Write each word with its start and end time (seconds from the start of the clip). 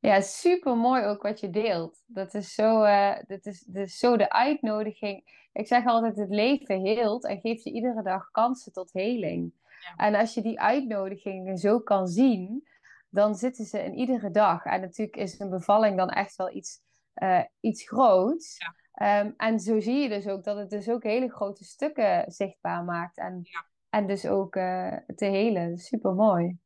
Ja, 0.00 0.20
super 0.20 0.76
mooi 0.76 1.04
ook 1.04 1.22
wat 1.22 1.40
je 1.40 1.50
deelt. 1.50 2.02
Dat 2.06 2.34
is 2.34 2.54
zo, 2.54 2.82
eh, 2.82 3.16
dat 3.26 3.46
is, 3.46 3.60
dat 3.60 3.86
is 3.86 3.98
zo 3.98 4.16
de 4.16 4.30
uitnodiging. 4.30 5.48
Ik 5.52 5.66
zeg 5.66 5.86
altijd, 5.86 6.16
het 6.16 6.30
leven 6.30 6.80
heelt 6.80 7.24
en 7.24 7.40
geeft 7.40 7.62
je 7.64 7.72
iedere 7.72 8.02
dag 8.02 8.30
kansen 8.30 8.72
tot 8.72 8.92
heling. 8.92 9.52
Ja. 9.80 9.96
En 10.06 10.14
als 10.14 10.34
je 10.34 10.42
die 10.42 10.60
uitnodigingen 10.60 11.58
zo 11.58 11.80
kan 11.80 12.06
zien, 12.06 12.68
dan 13.08 13.34
zitten 13.34 13.64
ze 13.64 13.78
in 13.84 13.94
iedere 13.94 14.30
dag. 14.30 14.64
En 14.64 14.80
natuurlijk 14.80 15.16
is 15.16 15.38
een 15.38 15.50
bevalling 15.50 15.96
dan 15.96 16.08
echt 16.08 16.36
wel 16.36 16.54
iets, 16.54 16.80
eh, 17.14 17.44
iets 17.60 17.88
groots. 17.88 18.56
Ja. 18.58 18.74
Ehm, 18.92 19.32
en 19.36 19.60
zo 19.60 19.80
zie 19.80 19.94
je 19.96 20.08
dus 20.08 20.26
ook 20.26 20.44
dat 20.44 20.56
het 20.56 20.70
dus 20.70 20.88
ook 20.88 21.02
hele 21.02 21.30
grote 21.30 21.64
stukken 21.64 22.32
zichtbaar 22.32 22.84
maakt. 22.84 23.18
En, 23.18 23.40
Ja. 23.42 23.66
en 23.90 24.06
dus 24.06 24.26
ook 24.26 24.56
eh, 24.56 24.96
te 25.16 25.24
helen. 25.24 25.76
Super 25.78 26.14
mooi. 26.14 26.58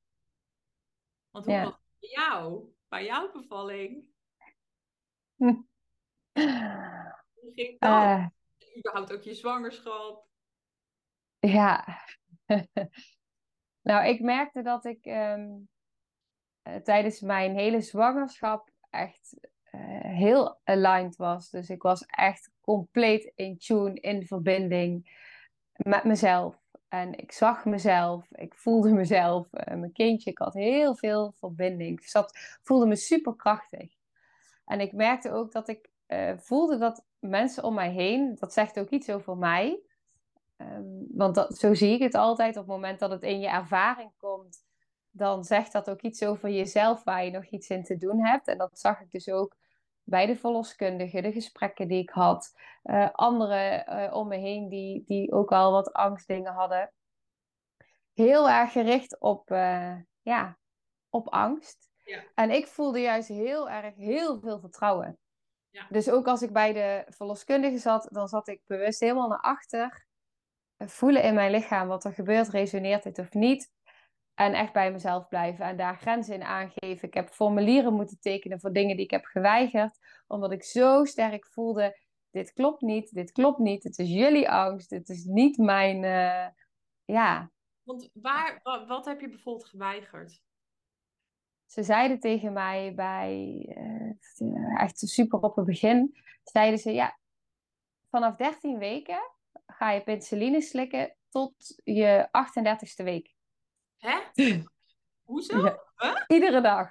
Want 1.30 1.44
hoe 1.44 1.54
Ja. 1.54 1.62
was 1.64 1.72
het 1.72 1.82
bij 2.00 2.10
jou? 2.10 2.72
Bij 2.94 3.04
jouw 3.04 3.32
bevalling? 3.32 4.04
Hoe 5.36 5.64
ging 7.54 7.78
dat? 7.78 7.90
Eh, 7.90 8.26
Überhaupt 8.78 9.12
ook 9.12 9.22
je 9.22 9.34
zwangerschap? 9.34 10.26
ja. 11.38 11.86
nou, 13.88 14.06
ik 14.06 14.20
merkte 14.20 14.62
dat 14.62 14.84
ik 14.84 15.04
ehm, 15.04 15.50
eh, 16.62 16.76
tijdens 16.76 17.20
mijn 17.20 17.54
hele 17.54 17.80
zwangerschap 17.80 18.70
echt 18.90 19.48
eh, 19.62 20.00
heel 20.00 20.60
aligned 20.64 21.16
was. 21.16 21.50
Dus 21.50 21.70
ik 21.70 21.82
was 21.82 22.06
echt 22.06 22.50
compleet 22.60 23.32
in 23.34 23.58
tune, 23.58 24.00
in 24.00 24.26
verbinding 24.26 25.18
met 25.72 26.04
mezelf. 26.04 26.63
En 26.94 27.14
ik 27.18 27.32
zag 27.32 27.64
mezelf, 27.64 28.26
ik 28.30 28.54
voelde 28.54 28.92
mezelf, 29.02 29.52
eh, 29.52 29.76
mijn 29.76 29.92
kindje. 29.92 30.30
Ik 30.30 30.38
had 30.38 30.54
heel 30.54 30.94
veel 30.94 31.32
verbinding. 31.36 32.00
Ik 32.00 32.08
zat, 32.08 32.58
voelde 32.62 32.86
me 32.86 32.96
super 32.96 33.36
krachtig. 33.36 33.92
En 34.64 34.80
ik 34.80 34.92
merkte 34.92 35.30
ook 35.32 35.52
dat 35.52 35.68
ik 35.68 35.90
eh, 36.06 36.32
voelde 36.36 36.78
dat 36.78 37.04
mensen 37.18 37.64
om 37.64 37.74
mij 37.74 37.90
heen, 37.90 38.36
dat 38.38 38.52
zegt 38.52 38.78
ook 38.78 38.90
iets 38.90 39.10
over 39.10 39.36
mij. 39.36 39.80
Ehm, 40.56 40.82
want 41.08 41.34
dat, 41.34 41.58
zo 41.58 41.74
zie 41.74 41.94
ik 41.94 42.02
het 42.02 42.14
altijd. 42.14 42.56
Op 42.56 42.62
het 42.62 42.72
moment 42.72 42.98
dat 42.98 43.10
het 43.10 43.22
in 43.22 43.40
je 43.40 43.48
ervaring 43.48 44.10
komt, 44.16 44.64
dan 45.10 45.44
zegt 45.44 45.72
dat 45.72 45.90
ook 45.90 46.02
iets 46.02 46.24
over 46.24 46.50
jezelf 46.50 47.04
waar 47.04 47.24
je 47.24 47.30
nog 47.30 47.44
iets 47.44 47.68
in 47.68 47.84
te 47.84 47.96
doen 47.96 48.24
hebt. 48.24 48.48
En 48.48 48.58
dat 48.58 48.78
zag 48.78 49.00
ik 49.00 49.10
dus 49.10 49.28
ook 49.28 49.56
bij 50.04 50.26
de 50.26 50.36
verloskundige, 50.36 51.22
de 51.22 51.32
gesprekken 51.32 51.88
die 51.88 52.02
ik 52.02 52.10
had. 52.10 52.52
Eh, 52.82 53.10
anderen 53.12 53.86
eh, 53.86 54.14
om 54.14 54.28
me 54.28 54.36
heen 54.36 54.68
die, 54.68 55.04
die 55.06 55.32
ook 55.32 55.52
al 55.52 55.72
wat 55.72 55.92
angstdingen 55.92 56.52
hadden. 56.52 56.92
Heel 58.12 58.50
erg 58.50 58.72
gericht 58.72 59.20
op, 59.20 59.50
eh, 59.50 59.96
ja, 60.22 60.58
op 61.08 61.28
angst. 61.28 61.88
Ja. 62.04 62.22
En 62.34 62.50
ik 62.50 62.66
voelde 62.66 63.00
juist 63.00 63.28
heel 63.28 63.70
erg 63.70 63.94
heel 63.94 64.40
veel 64.40 64.60
vertrouwen. 64.60 65.18
Ja. 65.70 65.86
Dus 65.88 66.10
ook 66.10 66.26
als 66.26 66.42
ik 66.42 66.52
bij 66.52 66.72
de 66.72 67.04
verloskundige 67.08 67.78
zat, 67.78 68.08
dan 68.10 68.28
zat 68.28 68.48
ik 68.48 68.60
bewust 68.66 69.00
helemaal 69.00 69.28
naar 69.28 69.40
achter. 69.40 70.06
Voelen 70.78 71.22
in 71.22 71.34
mijn 71.34 71.50
lichaam 71.50 71.88
wat 71.88 72.04
er 72.04 72.12
gebeurt, 72.12 72.48
resoneert 72.48 73.02
dit 73.02 73.18
of 73.18 73.32
niet. 73.32 73.70
En 74.34 74.52
echt 74.54 74.72
bij 74.72 74.92
mezelf 74.92 75.28
blijven 75.28 75.64
en 75.64 75.76
daar 75.76 75.96
grenzen 75.96 76.34
in 76.34 76.42
aangeven. 76.42 77.08
Ik 77.08 77.14
heb 77.14 77.28
formulieren 77.28 77.94
moeten 77.94 78.20
tekenen 78.20 78.60
voor 78.60 78.72
dingen 78.72 78.96
die 78.96 79.04
ik 79.04 79.10
heb 79.10 79.24
geweigerd. 79.24 79.98
Omdat 80.26 80.52
ik 80.52 80.62
zo 80.64 81.04
sterk 81.04 81.46
voelde, 81.46 81.98
dit 82.30 82.52
klopt 82.52 82.80
niet, 82.80 83.14
dit 83.14 83.32
klopt 83.32 83.58
niet. 83.58 83.82
Het 83.84 83.98
is 83.98 84.08
jullie 84.10 84.50
angst, 84.50 84.90
het 84.90 85.08
is 85.08 85.24
niet 85.24 85.56
mijn... 85.58 86.04
eh, 86.04 86.46
ja, 87.04 87.50
Want 87.82 88.10
waar, 88.12 88.60
wa- 88.62 88.86
wat 88.86 89.04
heb 89.04 89.20
je 89.20 89.28
bijvoorbeeld 89.28 89.68
geweigerd? 89.68 90.42
ze 91.66 91.82
zeiden 91.82 92.20
tegen 92.20 92.52
mij 92.52 92.94
bij, 92.94 93.64
eh, 93.68 94.80
echt 94.80 94.98
super 94.98 95.38
op 95.40 95.56
het 95.56 95.64
begin, 95.66 96.16
zeiden 96.42 96.78
ze, 96.78 96.92
ja, 96.92 97.18
vanaf 98.10 98.36
13 98.36 98.78
weken 98.78 99.30
ga 99.66 99.90
je 99.90 100.02
penicilline 100.02 100.60
slikken 100.60 101.16
tot 101.28 101.80
je 101.84 102.28
38ste 102.30 103.04
week. 103.04 103.33
Hè? 104.04 104.18
Hoezo? 105.30 105.64
Ja. 105.96 106.24
Iedere 106.26 106.60
dag. 106.60 106.90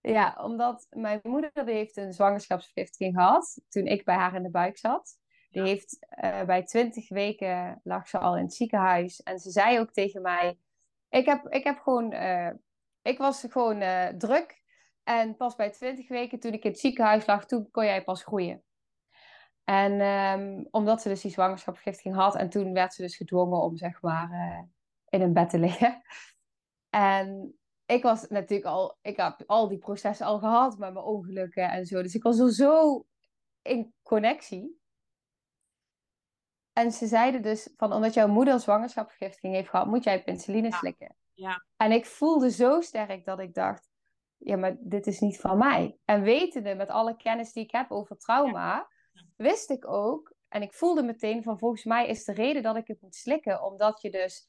Ja, 0.00 0.38
omdat 0.42 0.86
mijn 0.90 1.20
moeder 1.22 1.50
die 1.52 1.74
heeft 1.74 1.96
een 1.96 2.12
zwangerschapsvergiftiging 2.12 3.14
gehad 3.14 3.60
toen 3.68 3.86
ik 3.86 4.04
bij 4.04 4.14
haar 4.14 4.34
in 4.34 4.42
de 4.42 4.50
buik 4.50 4.78
zat. 4.78 5.18
Die 5.50 5.62
heeft 5.62 6.06
eh, 6.08 6.42
bij 6.42 6.64
20 6.64 7.08
weken 7.08 7.80
lag 7.84 8.08
ze 8.08 8.18
al 8.18 8.36
in 8.36 8.42
het 8.42 8.54
ziekenhuis. 8.54 9.22
En 9.22 9.38
ze 9.38 9.50
zei 9.50 9.78
ook 9.78 9.92
tegen 9.92 10.22
mij: 10.22 10.58
Ik 11.08 11.26
heb, 11.26 11.46
ik 11.48 11.64
heb 11.64 11.78
gewoon, 11.78 12.12
eh, 12.12 12.50
ik 13.02 13.18
was 13.18 13.46
gewoon 13.48 13.80
eh, 13.80 14.06
druk. 14.06 14.62
En 15.02 15.36
pas 15.36 15.54
bij 15.54 15.70
20 15.70 16.08
weken 16.08 16.40
toen 16.40 16.52
ik 16.52 16.64
in 16.64 16.70
het 16.70 16.80
ziekenhuis 16.80 17.26
lag, 17.26 17.46
toen 17.46 17.70
kon 17.70 17.84
jij 17.84 18.04
pas 18.04 18.22
groeien. 18.24 18.62
En 19.64 20.00
ehm, 20.00 20.64
omdat 20.70 21.02
ze 21.02 21.08
dus 21.08 21.20
die 21.20 21.30
zwangerschapsvergiftiging 21.30 22.14
had. 22.14 22.36
En 22.36 22.48
toen 22.48 22.72
werd 22.72 22.94
ze 22.94 23.02
dus 23.02 23.16
gedwongen 23.16 23.60
om 23.60 23.76
zeg 23.76 24.02
maar 24.02 24.68
in 25.08 25.20
een 25.20 25.32
bed 25.32 25.50
te 25.50 25.58
liggen. 25.58 26.02
En 26.90 27.58
ik 27.86 28.02
was 28.02 28.28
natuurlijk 28.28 28.68
al, 28.68 28.98
ik 29.02 29.16
heb 29.16 29.42
al 29.46 29.68
die 29.68 29.78
processen 29.78 30.26
al 30.26 30.38
gehad 30.38 30.78
met 30.78 30.92
mijn 30.92 31.04
ongelukken 31.04 31.70
en 31.70 31.86
zo. 31.86 32.02
Dus 32.02 32.14
ik 32.14 32.22
was 32.22 32.40
al 32.40 32.48
zo 32.48 33.04
in 33.62 33.94
connectie. 34.02 34.80
En 36.72 36.92
ze 36.92 37.06
zeiden 37.06 37.42
dus 37.42 37.70
van, 37.76 37.92
omdat 37.92 38.14
jouw 38.14 38.28
moeder 38.28 38.60
zwangerschapsvergiftiging 38.60 39.54
heeft 39.54 39.68
gehad, 39.68 39.86
moet 39.86 40.04
jij 40.04 40.24
penicilline 40.24 40.72
slikken. 40.72 41.16
Ja. 41.34 41.64
En 41.76 41.92
ik 41.92 42.06
voelde 42.06 42.50
zo 42.50 42.80
sterk 42.80 43.24
dat 43.24 43.38
ik 43.38 43.54
dacht, 43.54 43.90
ja, 44.36 44.56
maar 44.56 44.76
dit 44.80 45.06
is 45.06 45.20
niet 45.20 45.40
van 45.40 45.58
mij. 45.58 45.98
En 46.04 46.22
wetende 46.22 46.74
met 46.74 46.88
alle 46.88 47.16
kennis 47.16 47.52
die 47.52 47.64
ik 47.64 47.70
heb 47.70 47.90
over 47.90 48.18
trauma, 48.18 48.88
wist 49.36 49.70
ik 49.70 49.88
ook, 49.88 50.34
en 50.48 50.62
ik 50.62 50.74
voelde 50.74 51.02
meteen 51.02 51.42
van, 51.42 51.58
volgens 51.58 51.84
mij 51.84 52.06
is 52.06 52.24
de 52.24 52.32
reden 52.32 52.62
dat 52.62 52.76
ik 52.76 52.86
het 52.86 53.00
moet 53.00 53.14
slikken, 53.14 53.62
omdat 53.62 54.00
je 54.00 54.10
dus 54.10 54.48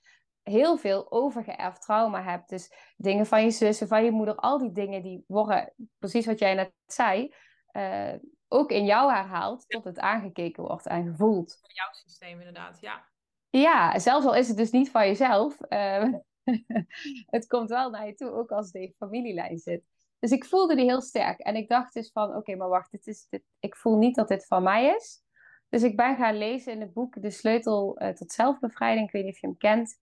heel 0.50 0.78
veel 0.78 1.12
overgeërfd 1.12 1.82
trauma 1.82 2.24
hebt. 2.24 2.50
Dus 2.50 2.94
dingen 2.98 3.26
van 3.26 3.44
je 3.44 3.52
zussen, 3.52 3.88
van 3.88 4.04
je 4.04 4.12
moeder, 4.12 4.36
al 4.36 4.58
die 4.58 4.72
dingen 4.72 5.04
die 5.04 5.24
worden, 5.28 5.74
precies 5.98 6.26
wat 6.26 6.40
jij 6.40 6.54
net 6.54 6.74
zei, 6.86 7.34
eh, 7.72 8.14
ook 8.48 8.72
in 8.72 8.86
jou 8.86 9.12
herhaald 9.12 9.66
tot 9.68 9.84
het 9.84 10.00
aangekeken 10.00 10.64
wordt 10.64 10.86
en 10.86 11.08
gevoeld. 11.08 11.58
Van 11.62 11.70
jouw 11.74 11.92
systeem 11.92 12.38
inderdaad, 12.38 12.80
ja. 12.82 13.08
Ja, 13.50 14.00
zelfs 14.00 14.26
al 14.26 14.36
is 14.36 14.48
het 14.48 14.58
dus 14.58 14.72
niet 14.72 14.92
van 14.92 15.08
jezelf, 15.08 15.62
eh, 15.62 16.14
het 17.36 17.48
komt 17.48 17.70
wel 17.70 17.90
naar 17.90 18.08
je 18.08 18.14
toe, 18.14 18.32
ook 18.32 18.52
als 18.52 18.72
je 18.72 18.94
familielijn 18.98 19.58
zit. 19.58 19.84
Dus 20.20 20.32
ik 20.32 20.46
voelde 20.46 20.76
die 20.76 20.86
heel 20.86 21.02
sterk. 21.02 21.40
En 21.40 21.56
ik 21.56 21.70
dacht 21.70 21.94
dus 21.94 22.12
van, 22.12 22.36
oké, 22.36 22.56
maar 22.56 22.70
wacht, 22.70 22.92
dit 22.92 23.08
is, 23.08 23.28
dit, 23.30 23.44
ik 23.60 23.76
voel 23.76 23.98
niet 23.98 24.16
dat 24.16 24.28
dit 24.28 24.46
van 24.46 24.64
mij 24.64 24.96
is. 24.96 25.22
Dus 25.70 25.84
ik 25.84 25.96
ben 25.96 26.16
gaan 26.16 26.38
lezen 26.38 26.74
in 26.74 26.82
het 26.82 26.94
boek 26.94 27.22
De 27.22 27.30
Sleutel 27.30 27.98
eh, 27.98 28.14
tot 28.14 28.32
Zelfbevrijding. 28.32 29.08
Ik 29.08 29.12
weet 29.12 29.24
niet 29.24 29.34
of 29.34 29.40
je 29.40 29.48
hem 29.48 29.58
kent. 29.58 29.98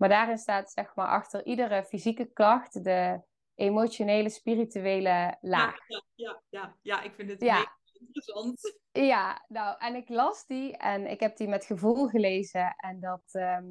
Maar 0.00 0.08
daarin 0.08 0.38
staat 0.38 0.70
zeg 0.70 0.94
maar 0.94 1.08
achter 1.08 1.44
iedere 1.46 1.84
fysieke 1.84 2.24
klacht 2.32 2.84
de 2.84 3.20
emotionele, 3.54 4.28
spirituele 4.28 5.36
laag. 5.40 5.88
Ja, 5.88 6.02
ja, 6.14 6.42
ja, 6.48 6.76
ja, 6.82 7.02
ik 7.02 7.14
vind 7.14 7.30
het 7.30 7.40
Ja. 7.42 7.56
heel 7.56 8.00
interessant. 8.00 8.78
Ja, 8.92 9.44
nou, 9.48 9.76
en 9.78 9.94
ik 9.94 10.08
las 10.08 10.46
die 10.46 10.76
en 10.76 11.06
ik 11.10 11.20
heb 11.20 11.36
die 11.36 11.48
met 11.48 11.64
gevoel 11.64 12.08
gelezen. 12.08 12.74
En 12.76 13.00
dat 13.00 13.22
ehm, 13.30 13.66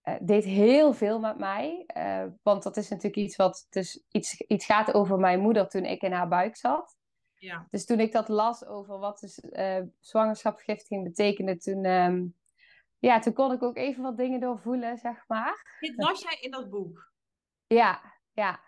eh, 0.00 0.14
deed 0.20 0.44
heel 0.44 0.92
veel 0.92 1.20
met 1.20 1.38
mij. 1.38 1.84
Eh, 1.86 2.24
want 2.42 2.62
dat 2.62 2.76
is 2.76 2.88
natuurlijk 2.88 3.16
iets 3.16 3.36
wat 3.36 3.66
dus 3.70 4.04
iets, 4.10 4.40
iets 4.40 4.64
gaat 4.64 4.94
over 4.94 5.18
mijn 5.18 5.40
moeder 5.40 5.68
toen 5.68 5.84
ik 5.84 6.02
in 6.02 6.12
haar 6.12 6.28
buik 6.28 6.56
zat. 6.56 6.96
Ja. 7.34 7.66
Dus 7.70 7.86
toen 7.86 8.00
ik 8.00 8.12
dat 8.12 8.28
las 8.28 8.66
over 8.66 8.98
wat 8.98 9.18
dus, 9.20 9.40
zwangerschapsvergiftiging 10.00 11.04
betekende, 11.04 11.56
toen, 11.56 11.84
ehm, 11.84 12.24
ja, 12.98 13.18
toen 13.18 13.32
kon 13.32 13.52
ik 13.52 13.62
ook 13.62 13.76
even 13.76 14.02
wat 14.02 14.16
dingen 14.16 14.40
doorvoelen, 14.40 14.98
zeg 14.98 15.24
maar. 15.26 15.76
Dit 15.80 15.96
las 15.96 16.22
jij 16.22 16.38
in 16.40 16.50
dat 16.50 16.70
boek. 16.70 17.12
Ja, 17.66 18.20
ja, 18.32 18.64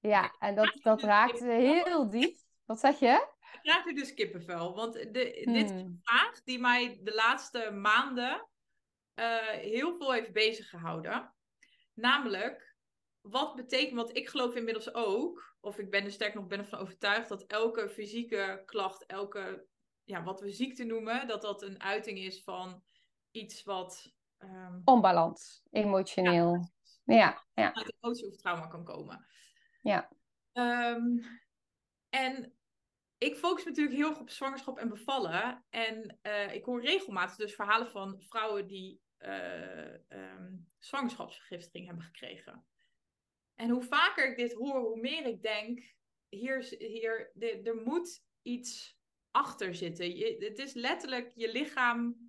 ja. 0.00 0.34
En 0.38 0.54
dat, 0.54 0.78
dat 0.82 1.02
raakte 1.02 1.44
heel 1.44 2.10
diep. 2.10 2.38
Wat 2.64 2.80
zeg 2.80 2.98
je? 2.98 3.30
Ik 3.52 3.58
krijg 3.62 3.84
nu 3.84 3.94
dus 3.94 4.14
kippenvel. 4.14 4.74
Want 4.74 4.92
de, 4.92 5.08
dit 5.10 5.64
is 5.64 5.70
een 5.70 5.78
Hmm. 5.78 5.98
vraag 6.02 6.42
die 6.42 6.58
mij 6.58 7.00
de 7.02 7.14
laatste 7.14 7.70
maanden 7.70 8.48
eh, 9.14 9.46
heel 9.46 9.96
veel 9.96 10.12
heeft 10.12 10.32
bezig 10.32 10.68
gehouden. 10.68 11.34
Namelijk, 11.94 12.76
wat 13.20 13.54
betekent, 13.54 13.94
want 13.94 14.16
ik 14.16 14.28
geloof 14.28 14.54
inmiddels 14.54 14.94
ook, 14.94 15.56
of 15.60 15.78
ik 15.78 15.90
ben 15.90 16.04
er 16.04 16.12
sterk 16.12 16.34
nog 16.34 16.46
ben 16.46 16.58
ervan 16.58 16.78
overtuigd, 16.78 17.28
dat 17.28 17.46
elke 17.46 17.88
fysieke 17.88 18.62
klacht, 18.64 19.06
elke, 19.06 19.66
ja, 20.04 20.22
wat 20.22 20.40
we 20.40 20.50
ziekte 20.50 20.84
noemen, 20.84 21.26
dat 21.26 21.42
dat 21.42 21.62
een 21.62 21.82
uiting 21.82 22.18
is 22.18 22.42
van 22.42 22.82
iets 23.32 23.62
wat 23.62 24.12
ehm, 24.38 24.80
Onbalans, 24.84 25.62
emotioneel. 25.70 26.70
Ja, 27.04 27.44
ja, 27.54 27.74
uit 27.74 27.94
emotie 28.00 28.28
of 28.28 28.36
trauma 28.36 28.66
kan 28.66 28.84
komen. 28.84 29.26
ja. 29.82 30.10
Ehm, 30.52 31.18
en 32.08 32.56
ik 33.18 33.36
focus 33.36 33.64
natuurlijk 33.64 33.96
heel 33.96 34.08
erg 34.08 34.20
op 34.20 34.30
zwangerschap 34.30 34.78
en 34.78 34.88
bevallen. 34.88 35.64
En 35.70 36.18
eh, 36.22 36.54
ik 36.54 36.64
hoor 36.64 36.80
regelmatig 36.80 37.36
dus 37.36 37.54
verhalen 37.54 37.90
van 37.90 38.22
vrouwen 38.22 38.66
die 38.66 39.00
ehm, 39.18 40.56
zwangerschapsvergiftiging 40.78 41.86
hebben 41.86 42.04
gekregen. 42.04 42.66
En 43.54 43.70
hoe 43.70 43.82
vaker 43.82 44.30
ik 44.30 44.36
dit 44.36 44.52
hoor, 44.52 44.80
hoe 44.80 45.00
meer 45.00 45.26
ik 45.26 45.42
denk, 45.42 45.94
hier, 46.28 46.74
hier, 46.78 47.32
er, 47.38 47.66
er 47.66 47.76
moet 47.76 48.24
iets 48.42 48.98
achter 49.30 49.74
zitten. 49.74 50.16
Je, 50.16 50.36
het 50.38 50.58
is 50.58 50.72
letterlijk 50.72 51.32
je 51.34 51.52
lichaam 51.52 52.21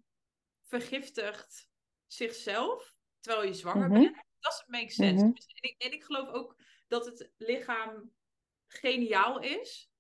vergiftigt 0.79 1.67
zichzelf 2.07 2.95
terwijl 3.19 3.47
je 3.47 3.53
zwanger 3.53 3.89
Mhm. 3.89 4.01
bent. 4.01 4.17
Dat 4.39 4.63
makes 4.67 4.95
sense. 4.95 5.25
Mhm. 5.25 5.33
en, 5.35 5.61
ik, 5.69 5.75
en 5.81 5.91
ik 5.91 6.03
geloof 6.03 6.27
ook 6.29 6.55
dat 6.87 7.05
het 7.05 7.31
lichaam 7.37 8.13
geniaal 8.67 9.39
is. 9.41 9.91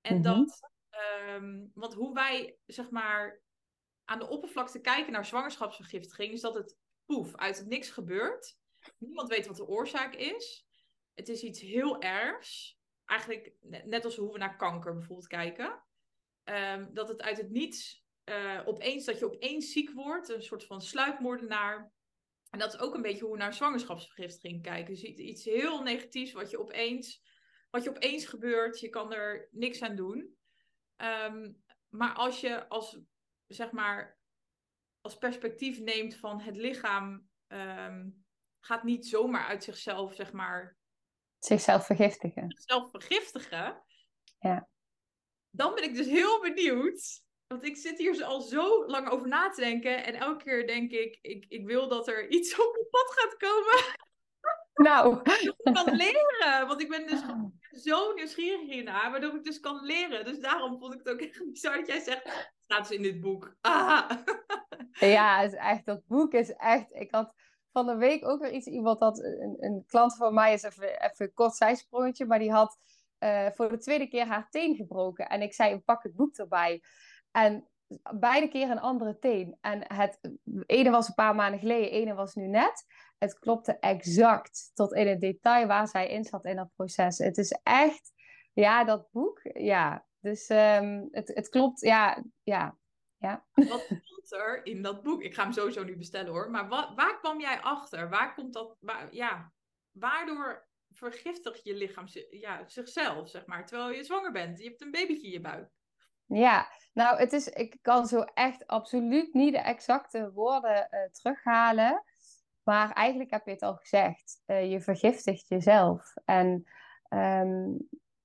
En 0.00 0.14
Mhm. 0.14 0.22
dat, 0.22 0.70
ehm, 0.88 1.66
want 1.74 1.94
hoe 1.94 2.14
wij 2.14 2.58
zeg 2.66 2.90
maar 2.90 3.42
aan 4.04 4.18
de 4.18 4.28
oppervlakte 4.28 4.80
kijken 4.80 5.12
naar 5.12 5.26
zwangerschapsvergiftiging, 5.26 6.32
is 6.32 6.40
dat 6.40 6.54
het 6.54 6.76
poef 7.04 7.36
uit 7.36 7.58
het 7.58 7.66
niks 7.66 7.90
gebeurt. 7.90 8.58
Niemand 8.98 9.28
weet 9.28 9.46
wat 9.46 9.56
de 9.56 9.66
oorzaak 9.66 10.14
is. 10.14 10.66
Het 11.14 11.28
is 11.28 11.42
iets 11.42 11.60
heel 11.60 12.00
ergs. 12.00 12.78
Eigenlijk 13.04 13.52
ne- 13.60 13.82
net 13.84 14.04
als 14.04 14.16
hoe 14.16 14.32
we 14.32 14.38
naar 14.38 14.56
kanker 14.56 14.94
bijvoorbeeld 14.94 15.26
kijken. 15.28 15.84
Ehm, 16.44 16.92
dat 16.92 17.08
het 17.08 17.20
uit 17.22 17.36
het 17.36 17.50
niets 17.50 17.99
eh, 18.30 18.60
opeens, 18.64 19.04
dat 19.04 19.18
je 19.18 19.24
opeens 19.24 19.72
ziek 19.72 19.90
wordt, 19.90 20.28
een 20.28 20.42
soort 20.42 20.64
van 20.64 20.80
sluipmoordenaar. 20.80 21.92
En 22.50 22.58
dat 22.58 22.74
is 22.74 22.80
ook 22.80 22.94
een 22.94 23.02
beetje 23.02 23.22
hoe 23.24 23.32
we 23.32 23.38
naar 23.38 23.54
zwangerschapsvergiftiging 23.54 24.62
kijken. 24.62 24.94
Dus 24.94 25.02
iets, 25.02 25.20
iets 25.20 25.44
heel 25.44 25.82
negatiefs 25.82 26.32
wat 26.32 26.50
je 26.50 26.60
opeens, 26.60 27.22
wat 27.70 27.84
je 27.84 27.90
opeens 27.90 28.26
gebeurt, 28.26 28.80
je 28.80 28.88
kan 28.88 29.12
er 29.12 29.48
niks 29.50 29.82
aan 29.82 29.96
doen. 29.96 30.36
Ehm, 30.96 31.52
maar 31.88 32.14
als 32.14 32.40
je 32.40 32.68
als, 32.68 32.98
zeg 33.46 33.70
maar, 33.70 34.18
als 35.00 35.16
perspectief 35.18 35.80
neemt 35.80 36.16
van 36.16 36.40
het 36.40 36.56
lichaam 36.56 37.28
ehm, 37.46 38.08
gaat 38.60 38.82
niet 38.82 39.06
zomaar 39.06 39.46
uit 39.46 39.64
zichzelf, 39.64 40.14
zeg 40.14 40.32
maar, 40.32 40.78
Zichzelf 41.38 41.86
vergiftigen. 41.86 42.50
zichzelf 42.50 42.90
vergiftigen. 42.90 43.82
Ja. 44.38 44.68
Dan 45.50 45.74
ben 45.74 45.84
ik 45.84 45.94
dus 45.94 46.06
heel 46.06 46.40
benieuwd. 46.40 47.28
Want 47.50 47.64
ik 47.64 47.76
zit 47.76 47.98
hier 47.98 48.24
al 48.24 48.40
zo 48.40 48.86
lang 48.86 49.08
over 49.08 49.28
na 49.28 49.50
te 49.50 49.60
denken. 49.60 50.04
En 50.04 50.14
elke 50.14 50.44
keer 50.44 50.66
denk 50.66 50.90
ik, 50.90 51.18
ik, 51.22 51.46
ik 51.48 51.66
wil 51.66 51.88
dat 51.88 52.08
er 52.08 52.28
iets 52.28 52.60
op 52.60 52.72
mijn 52.72 52.88
pad 52.90 53.12
gaat 53.14 53.36
komen. 53.36 53.84
Nou, 54.74 55.14
Dat 55.22 55.36
ik 55.62 55.74
kan 55.74 55.94
leren. 55.94 56.66
Want 56.66 56.80
ik 56.80 56.88
ben 56.88 57.06
dus 57.06 57.20
zo 57.84 58.12
nieuwsgierig 58.14 58.60
hiernaar. 58.60 59.10
Waardoor 59.10 59.34
ik 59.34 59.44
dus 59.44 59.60
kan 59.60 59.84
leren. 59.84 60.24
Dus 60.24 60.38
daarom 60.38 60.78
vond 60.78 60.94
ik 60.94 60.98
het 60.98 61.08
ook 61.08 61.20
echt 61.20 61.44
bizar 61.52 61.76
dat 61.76 61.86
jij 61.86 62.00
zegt. 62.00 62.24
"Het 62.24 62.52
Staat 62.64 62.88
dus 62.88 62.96
in 62.96 63.02
dit 63.02 63.20
boek. 63.20 63.56
Ah. 63.60 64.10
ja, 64.90 65.40
is 65.40 65.52
echt, 65.52 65.84
dat 65.84 66.06
boek 66.06 66.32
is 66.32 66.52
echt. 66.52 66.94
Ik 66.94 67.10
had 67.10 67.34
van 67.72 67.86
de 67.86 67.96
week 67.96 68.28
ook 68.28 68.40
weer 68.40 68.52
iets. 68.52 68.66
Iemand 68.66 69.00
had 69.00 69.18
een, 69.18 69.56
een 69.60 69.84
klant 69.86 70.16
van 70.16 70.34
mij, 70.34 70.52
is 70.52 70.62
even, 70.62 70.88
even 70.88 71.26
een 71.26 71.34
kort 71.34 71.56
zijsprongetje, 71.56 72.26
maar 72.26 72.38
die 72.38 72.52
had 72.52 72.76
eh, 73.18 73.50
voor 73.50 73.68
de 73.68 73.78
tweede 73.78 74.08
keer 74.08 74.26
haar 74.26 74.48
teen 74.50 74.76
gebroken. 74.76 75.28
En 75.28 75.42
ik 75.42 75.54
zei: 75.54 75.78
pak 75.78 76.02
het 76.02 76.14
boek 76.14 76.36
erbij. 76.36 76.82
En 77.30 77.68
beide 78.14 78.48
keer 78.48 78.70
een 78.70 78.80
andere 78.80 79.18
teen. 79.18 79.56
En 79.60 79.94
het 79.94 80.20
ene 80.66 80.90
was 80.90 81.08
een 81.08 81.14
paar 81.14 81.34
maanden 81.34 81.60
geleden, 81.60 81.90
ene 81.90 82.14
was 82.14 82.34
nu 82.34 82.46
net. 82.46 82.84
Het 83.18 83.38
klopte 83.38 83.78
exact 83.78 84.70
tot 84.74 84.92
in 84.92 85.08
het 85.08 85.20
detail 85.20 85.66
waar 85.66 85.88
zij 85.88 86.08
in 86.08 86.24
zat 86.24 86.44
in 86.44 86.56
dat 86.56 86.70
proces. 86.76 87.18
Het 87.18 87.38
is 87.38 87.58
echt, 87.62 88.12
ja, 88.52 88.84
dat 88.84 89.08
boek, 89.10 89.40
ja. 89.42 90.06
Dus 90.20 90.46
ehm, 90.46 91.06
het, 91.10 91.28
het 91.34 91.48
klopt, 91.48 91.80
ja, 91.80 92.24
ja, 92.42 92.78
ja. 93.16 93.46
Wat 93.54 93.80
stond 94.02 94.32
er 94.32 94.66
in 94.66 94.82
dat 94.82 95.02
boek? 95.02 95.22
Ik 95.22 95.34
ga 95.34 95.42
hem 95.42 95.52
sowieso 95.52 95.84
nu 95.84 95.96
bestellen 95.96 96.32
hoor. 96.32 96.50
Maar 96.50 96.68
wa- 96.68 96.94
waar 96.94 97.18
kwam 97.18 97.40
jij 97.40 97.60
achter? 97.60 98.08
Waar 98.08 98.34
komt 98.34 98.52
dat? 98.52 98.76
Waar, 98.80 99.14
ja, 99.14 99.52
waardoor 99.90 100.68
vergiftigt 100.90 101.64
je 101.64 101.74
lichaam 101.74 102.04
ja, 102.30 102.68
zichzelf, 102.68 103.28
zeg 103.28 103.46
maar, 103.46 103.66
terwijl 103.66 103.90
je 103.90 104.04
zwanger 104.04 104.32
bent? 104.32 104.58
Je 104.58 104.68
hebt 104.68 104.80
een 104.80 104.90
babytje 104.90 105.26
in 105.26 105.32
je 105.32 105.40
buik. 105.40 105.70
Ja, 106.26 106.68
nou, 106.92 107.18
het 107.18 107.32
is, 107.32 107.48
ik 107.48 107.78
kan 107.82 108.06
zo 108.06 108.20
echt 108.20 108.66
absoluut 108.66 109.34
niet 109.34 109.52
de 109.52 109.58
exacte 109.58 110.32
woorden 110.32 110.90
eh, 110.90 111.10
terughalen. 111.10 112.04
Maar 112.62 112.92
eigenlijk 112.92 113.30
heb 113.30 113.44
je 113.44 113.50
het 113.50 113.62
al 113.62 113.76
gezegd. 113.76 114.42
Eh, 114.46 114.70
je 114.70 114.80
vergiftigt 114.80 115.48
jezelf. 115.48 116.14
En 116.24 116.64
ehm, 117.08 117.72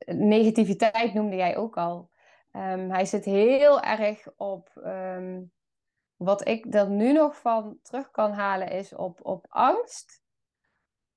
negativiteit 0.06 1.14
noemde 1.14 1.36
jij 1.36 1.58
ook 1.58 1.78
al. 1.78 2.10
Ehm, 2.52 2.90
hij 2.90 3.06
zit 3.06 3.26
heel 3.26 3.82
erg 3.82 4.28
op. 4.36 4.72
ehm, 4.84 5.44
wat 6.16 6.48
ik 6.48 6.74
er 6.74 6.90
nu 6.90 7.12
nog 7.14 7.40
van 7.40 7.80
terug 7.82 8.12
kan 8.12 8.32
halen, 8.32 8.70
is 8.70 8.94
op, 8.94 9.26
op 9.26 9.46
angst, 9.50 10.22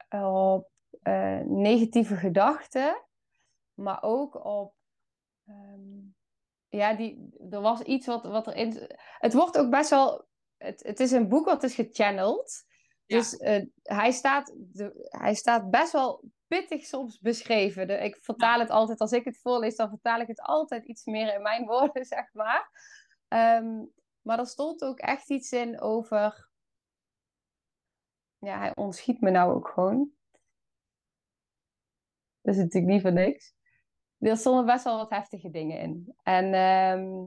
op 0.09 0.71
eh, 1.03 1.41
negatieve 1.41 2.17
gedachten, 2.17 3.05
maar 3.75 4.03
ook 4.03 4.44
op. 4.44 4.75
ja, 6.69 6.94
die, 6.94 7.37
er 7.50 7.61
was 7.61 7.81
iets 7.81 8.06
wat, 8.06 8.25
wat 8.25 8.47
erin. 8.47 8.91
Het 9.19 9.32
wordt 9.32 9.59
ook 9.59 9.70
best 9.70 9.91
wel. 9.91 10.26
Het, 10.56 10.82
het 10.82 11.00
is 11.00 11.11
een 11.11 11.29
boek 11.29 11.44
wat 11.44 11.62
is 11.62 11.75
gechanneld. 11.75 12.65
Ja. 13.05 13.17
Dus 13.17 13.37
eh, 13.37 13.65
hij, 13.82 14.12
staat, 14.12 14.55
de, 14.56 15.09
hij 15.09 15.35
staat 15.35 15.70
best 15.70 15.93
wel 15.93 16.25
pittig 16.47 16.85
soms 16.85 17.19
beschreven. 17.19 17.87
De, 17.87 17.94
ik 17.94 18.19
vertaal 18.20 18.59
het 18.59 18.70
altijd, 18.70 18.99
als 18.99 19.12
ik 19.12 19.25
het 19.25 19.41
voorlees, 19.41 19.76
dan 19.76 19.88
vertaal 19.88 20.20
ik 20.20 20.26
het 20.26 20.41
altijd 20.41 20.85
iets 20.85 21.05
meer 21.05 21.35
in 21.35 21.43
mijn 21.43 21.67
woorden, 21.73 22.05
zeg 22.05 22.32
maar. 22.32 22.70
Ehm, 23.29 23.85
maar 24.20 24.38
er 24.38 24.47
stond 24.47 24.82
ook 24.82 24.99
echt 24.99 25.31
iets 25.31 25.53
in 25.53 25.81
over. 25.81 26.49
Ja, 28.38 28.59
hij 28.59 28.75
ontschiet 28.75 29.20
me 29.20 29.31
nou 29.31 29.55
ook 29.55 29.69
gewoon. 29.69 30.11
Dat 32.41 32.55
is 32.55 32.61
natuurlijk 32.61 32.93
niet 32.93 33.03
voor 33.03 33.12
niks. 33.12 33.55
Er 34.19 34.37
stonden 34.37 34.67
best 34.67 34.85
wel 34.85 34.97
wat 34.97 35.11
heftige 35.11 35.50
dingen 35.50 35.79
in. 35.81 36.15
En 36.23 36.55
ehm, 36.55 37.26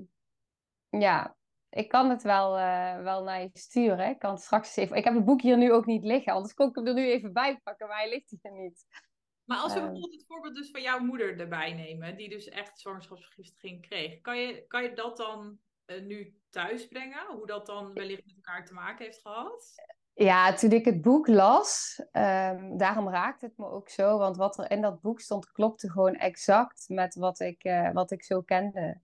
ja, 1.02 1.38
ik 1.70 1.88
kan 1.90 2.10
het 2.10 2.24
wel, 2.24 2.58
eh, 2.58 3.02
wel 3.02 3.24
naar 3.24 3.42
je 3.42 3.50
sturen. 3.54 4.10
Ik 4.10 4.20
kan 4.20 4.32
het 4.34 4.42
straks 4.42 4.76
even. 4.76 4.96
Ik 4.96 5.04
heb 5.04 5.14
het 5.14 5.26
boek 5.26 5.42
hier 5.42 5.58
nu 5.58 5.72
ook 5.74 5.86
niet 5.86 6.04
liggen, 6.04 6.34
anders 6.34 6.54
kon 6.54 6.70
ik 6.70 6.76
hem 6.76 6.88
er 6.88 6.94
nu 6.94 7.06
even 7.06 7.34
bij 7.34 7.60
pakken, 7.64 7.88
maar 7.88 7.98
hij 7.98 8.10
ligt 8.10 8.30
hier 8.42 8.52
niet. 8.52 8.86
Maar 9.44 9.58
als 9.58 9.74
we 9.74 9.80
Ehm. 9.80 9.88
bijvoorbeeld 9.92 10.20
het 10.20 10.28
voorbeeld 10.28 10.56
dus 10.56 10.72
van 10.72 10.82
jouw 10.82 11.00
moeder 11.00 11.40
erbij 11.40 11.74
nemen, 11.74 12.18
die 12.18 12.30
dus 12.30 12.48
echt 12.50 12.80
zwangerschapsvergiftiging 12.80 13.88
kreeg, 13.88 14.22
kan 14.22 14.38
je, 14.38 14.68
kan 14.68 14.84
je 14.84 14.94
dat 14.94 15.18
dan 15.18 15.60
eh, 15.86 16.02
nu 16.02 16.42
thuis 16.50 16.88
brengen? 16.88 17.26
Hoe 17.36 17.48
dat 17.48 17.66
dan 17.66 17.94
wellicht 17.94 18.26
met 18.26 18.36
elkaar 18.36 18.66
te 18.66 18.74
maken 18.74 19.06
heeft 19.06 19.22
gehad? 19.22 19.84
Ja, 20.14 20.54
toen 20.54 20.72
ik 20.72 20.86
het 20.86 21.02
boek 21.02 21.28
las, 21.28 22.02
ehm, 22.12 22.78
daarom 22.78 23.10
raakte 23.10 23.46
het 23.46 23.58
me 23.58 23.66
ook 23.66 23.90
zo. 23.90 24.18
Want 24.18 24.38
wat 24.38 24.58
er 24.58 24.72
in 24.72 24.82
dat 24.82 25.02
boek 25.02 25.20
stond, 25.20 25.52
klopte 25.52 25.92
gewoon 25.92 26.16
exact 26.16 26.86
met 26.90 27.16
wat 27.16 27.40
ik, 27.40 27.64
eh, 27.64 27.92
wat 27.92 28.12
ik 28.12 28.24
zo 28.24 28.42
kende. 28.42 29.00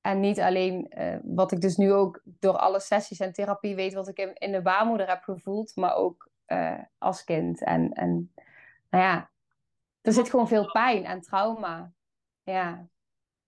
En 0.00 0.20
niet 0.20 0.40
alleen 0.40 0.88
eh, 0.88 1.16
wat 1.22 1.52
ik 1.52 1.60
dus 1.60 1.76
nu 1.76 1.92
ook 1.92 2.22
door 2.24 2.56
alle 2.56 2.80
sessies 2.80 3.20
en 3.20 3.32
therapie 3.32 3.74
weet, 3.74 3.94
wat 3.94 4.08
ik 4.08 4.18
in, 4.34 4.52
de 4.52 4.62
baarmoeder 4.62 5.08
heb 5.08 5.22
gevoeld, 5.22 5.76
maar 5.76 5.94
ook 5.94 6.30
eh, 6.44 6.78
als 6.98 7.24
kind. 7.24 7.62
En, 7.62 7.92
en 7.92 8.32
nou 8.90 9.04
ja, 9.04 9.30
er 10.00 10.12
zit 10.12 10.30
gewoon 10.30 10.48
veel 10.48 10.70
pijn 10.70 11.04
en 11.04 11.20
trauma. 11.20 11.92
Ja, 12.42 12.88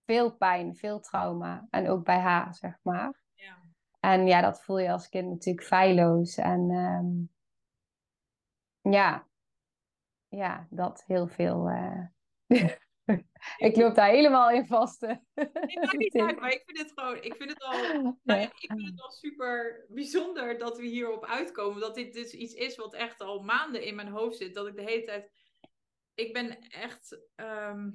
veel 0.05 0.33
pijn, 0.33 0.77
veel 0.77 1.01
trauma. 1.01 1.67
En 1.71 1.89
ook 1.89 2.05
bij 2.05 2.19
haar, 2.19 2.55
zeg 2.55 2.79
maar. 2.83 3.26
En 4.07 4.27
ja, 4.27 4.41
dat 4.41 4.63
voel 4.63 4.79
je 4.79 4.91
als 4.91 5.09
kind 5.09 5.29
natuurlijk 5.29 5.67
feilloos. 5.67 6.37
En 6.37 6.71
ehm, 6.71 7.25
ja, 8.95 9.29
ja, 10.29 10.67
dat 10.71 11.05
heel 11.07 11.27
veel. 11.27 11.69
eh, 11.69 12.09
ik 13.69 13.77
loop 13.77 13.95
daar 13.95 14.11
helemaal 14.11 14.51
in 14.51 14.67
vast. 14.67 15.01
Nee, 15.01 15.19
niet 15.97 16.21
uit, 16.21 16.41
maar 16.41 16.51
ik 16.51 16.63
vind 16.67 16.79
het 16.79 16.93
gewoon, 16.95 17.23
ik 17.23 17.35
vind 17.35 17.51
het 17.51 17.63
al, 17.63 17.73
nou 18.23 18.41
ik 18.41 18.55
vind 18.57 18.87
het 18.87 18.95
wel 18.95 19.11
super 19.11 19.87
bijzonder 19.89 20.59
dat 20.59 20.77
we 20.77 20.87
hierop 20.87 21.25
uitkomen. 21.25 21.81
Dat 21.81 21.95
dit 21.95 22.13
dus 22.13 22.33
iets 22.33 22.55
is 22.55 22.77
wat 22.77 22.95
echt 22.95 23.21
al 23.21 23.43
maanden 23.43 23.83
in 23.83 23.95
mijn 23.95 24.09
hoofd 24.09 24.37
zit. 24.37 24.55
Dat 24.55 24.67
ik 24.67 24.77
de 24.77 24.83
hele 24.83 25.05
tijd, 25.05 25.31
ik 26.15 26.33
ben 26.33 26.61
echt, 26.61 27.19
ehm, 27.35 27.91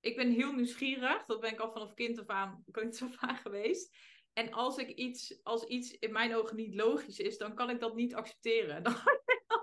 ik 0.00 0.16
ben 0.16 0.30
heel 0.30 0.52
nieuwsgierig. 0.52 1.24
Dat 1.24 1.40
ben 1.40 1.52
ik 1.52 1.60
al 1.60 1.72
vanaf 1.72 1.94
kind 1.94 2.18
af 2.18 2.26
aan, 2.26 2.64
kind 2.70 3.02
af 3.02 3.16
aan 3.16 3.36
geweest. 3.36 3.96
En 4.34 4.52
als 4.52 4.76
ik 4.76 4.88
iets, 4.88 5.40
als 5.42 5.64
iets 5.64 5.90
in 5.98 6.12
mijn 6.12 6.34
ogen 6.36 6.56
niet 6.56 6.74
logisch 6.74 7.18
is, 7.18 7.38
dan 7.38 7.54
kan 7.54 7.70
ik 7.70 7.80
dat 7.80 7.94
niet 7.94 8.14
accepteren. 8.14 8.82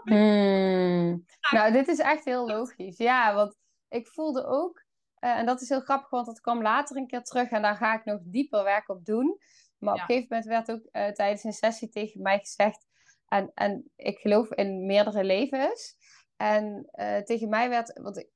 Hmm. 0.03 1.25
Nou, 1.51 1.71
dit 1.71 1.87
is 1.87 1.99
echt 1.99 2.25
heel 2.25 2.47
logisch. 2.47 2.97
Ja, 2.97 3.33
want 3.35 3.55
ik 3.89 4.07
voelde 4.07 4.45
ook, 4.45 4.83
eh, 5.15 5.37
en 5.37 5.45
dat 5.45 5.61
is 5.61 5.69
heel 5.69 5.79
grappig, 5.81 6.09
want 6.09 6.25
dat 6.25 6.41
kwam 6.41 6.61
later 6.61 6.97
een 6.97 7.07
keer 7.07 7.23
terug 7.23 7.49
en 7.49 7.61
daar 7.61 7.75
ga 7.75 7.93
ik 7.93 8.05
nog 8.05 8.19
dieper 8.23 8.63
werk 8.63 8.89
op 8.89 9.05
doen. 9.05 9.37
Maar 9.77 9.93
op 9.93 9.99
een 9.99 10.05
gegeven 10.05 10.27
moment 10.29 10.47
werd 10.47 10.71
ook 10.71 10.85
eh, 10.91 11.07
tijdens 11.11 11.43
een 11.43 11.53
sessie 11.53 11.89
tegen 11.89 12.21
mij 12.21 12.39
gezegd, 12.39 12.85
en, 13.27 13.51
en 13.53 13.91
ik 13.95 14.17
geloof 14.19 14.51
in 14.51 14.85
meerdere 14.85 15.23
levens. 15.23 15.95
En 16.37 16.87
eh, 16.91 17.17
tegen 17.17 17.49
mij 17.49 17.69
werd, 17.69 17.99
want 18.01 18.17
ik- 18.17 18.29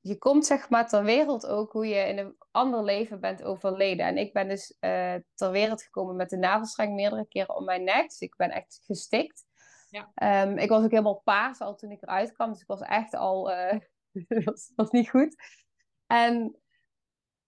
je 0.00 0.18
komt 0.18 0.46
zeg 0.46 0.70
maar 0.70 0.88
ter 0.88 1.04
wereld 1.04 1.46
ook 1.46 1.72
hoe 1.72 1.86
je 1.86 2.08
in 2.08 2.18
een 2.18 2.36
ander 2.50 2.84
leven 2.84 3.20
bent 3.20 3.42
overleden. 3.42 4.06
En 4.06 4.16
ik 4.16 4.32
ben 4.32 4.48
dus 4.48 4.76
eh, 4.80 5.14
ter 5.34 5.50
wereld 5.50 5.82
gekomen 5.82 6.16
met 6.16 6.30
de 6.30 6.36
navelstreng 6.36 6.94
meerdere 6.94 7.26
keren 7.28 7.56
om 7.56 7.64
mijn 7.64 7.84
nek. 7.84 8.08
Dus 8.08 8.20
ik 8.20 8.36
ben 8.36 8.50
echt 8.50 8.80
gestikt. 8.84 9.44
Ja. 9.90 10.10
Ehm, 10.14 10.58
ik 10.58 10.68
was 10.68 10.84
ook 10.84 10.90
helemaal 10.90 11.20
paars 11.24 11.60
al 11.60 11.74
toen 11.74 11.90
ik 11.90 12.02
eruit 12.02 12.32
kwam. 12.32 12.52
Dus 12.52 12.60
ik 12.60 12.66
was 12.66 12.80
echt 12.80 13.14
al... 13.14 13.50
eh, 13.50 13.78
was, 14.44 14.72
was 14.76 14.90
niet 14.90 15.10
goed. 15.10 15.36
En 16.06 16.56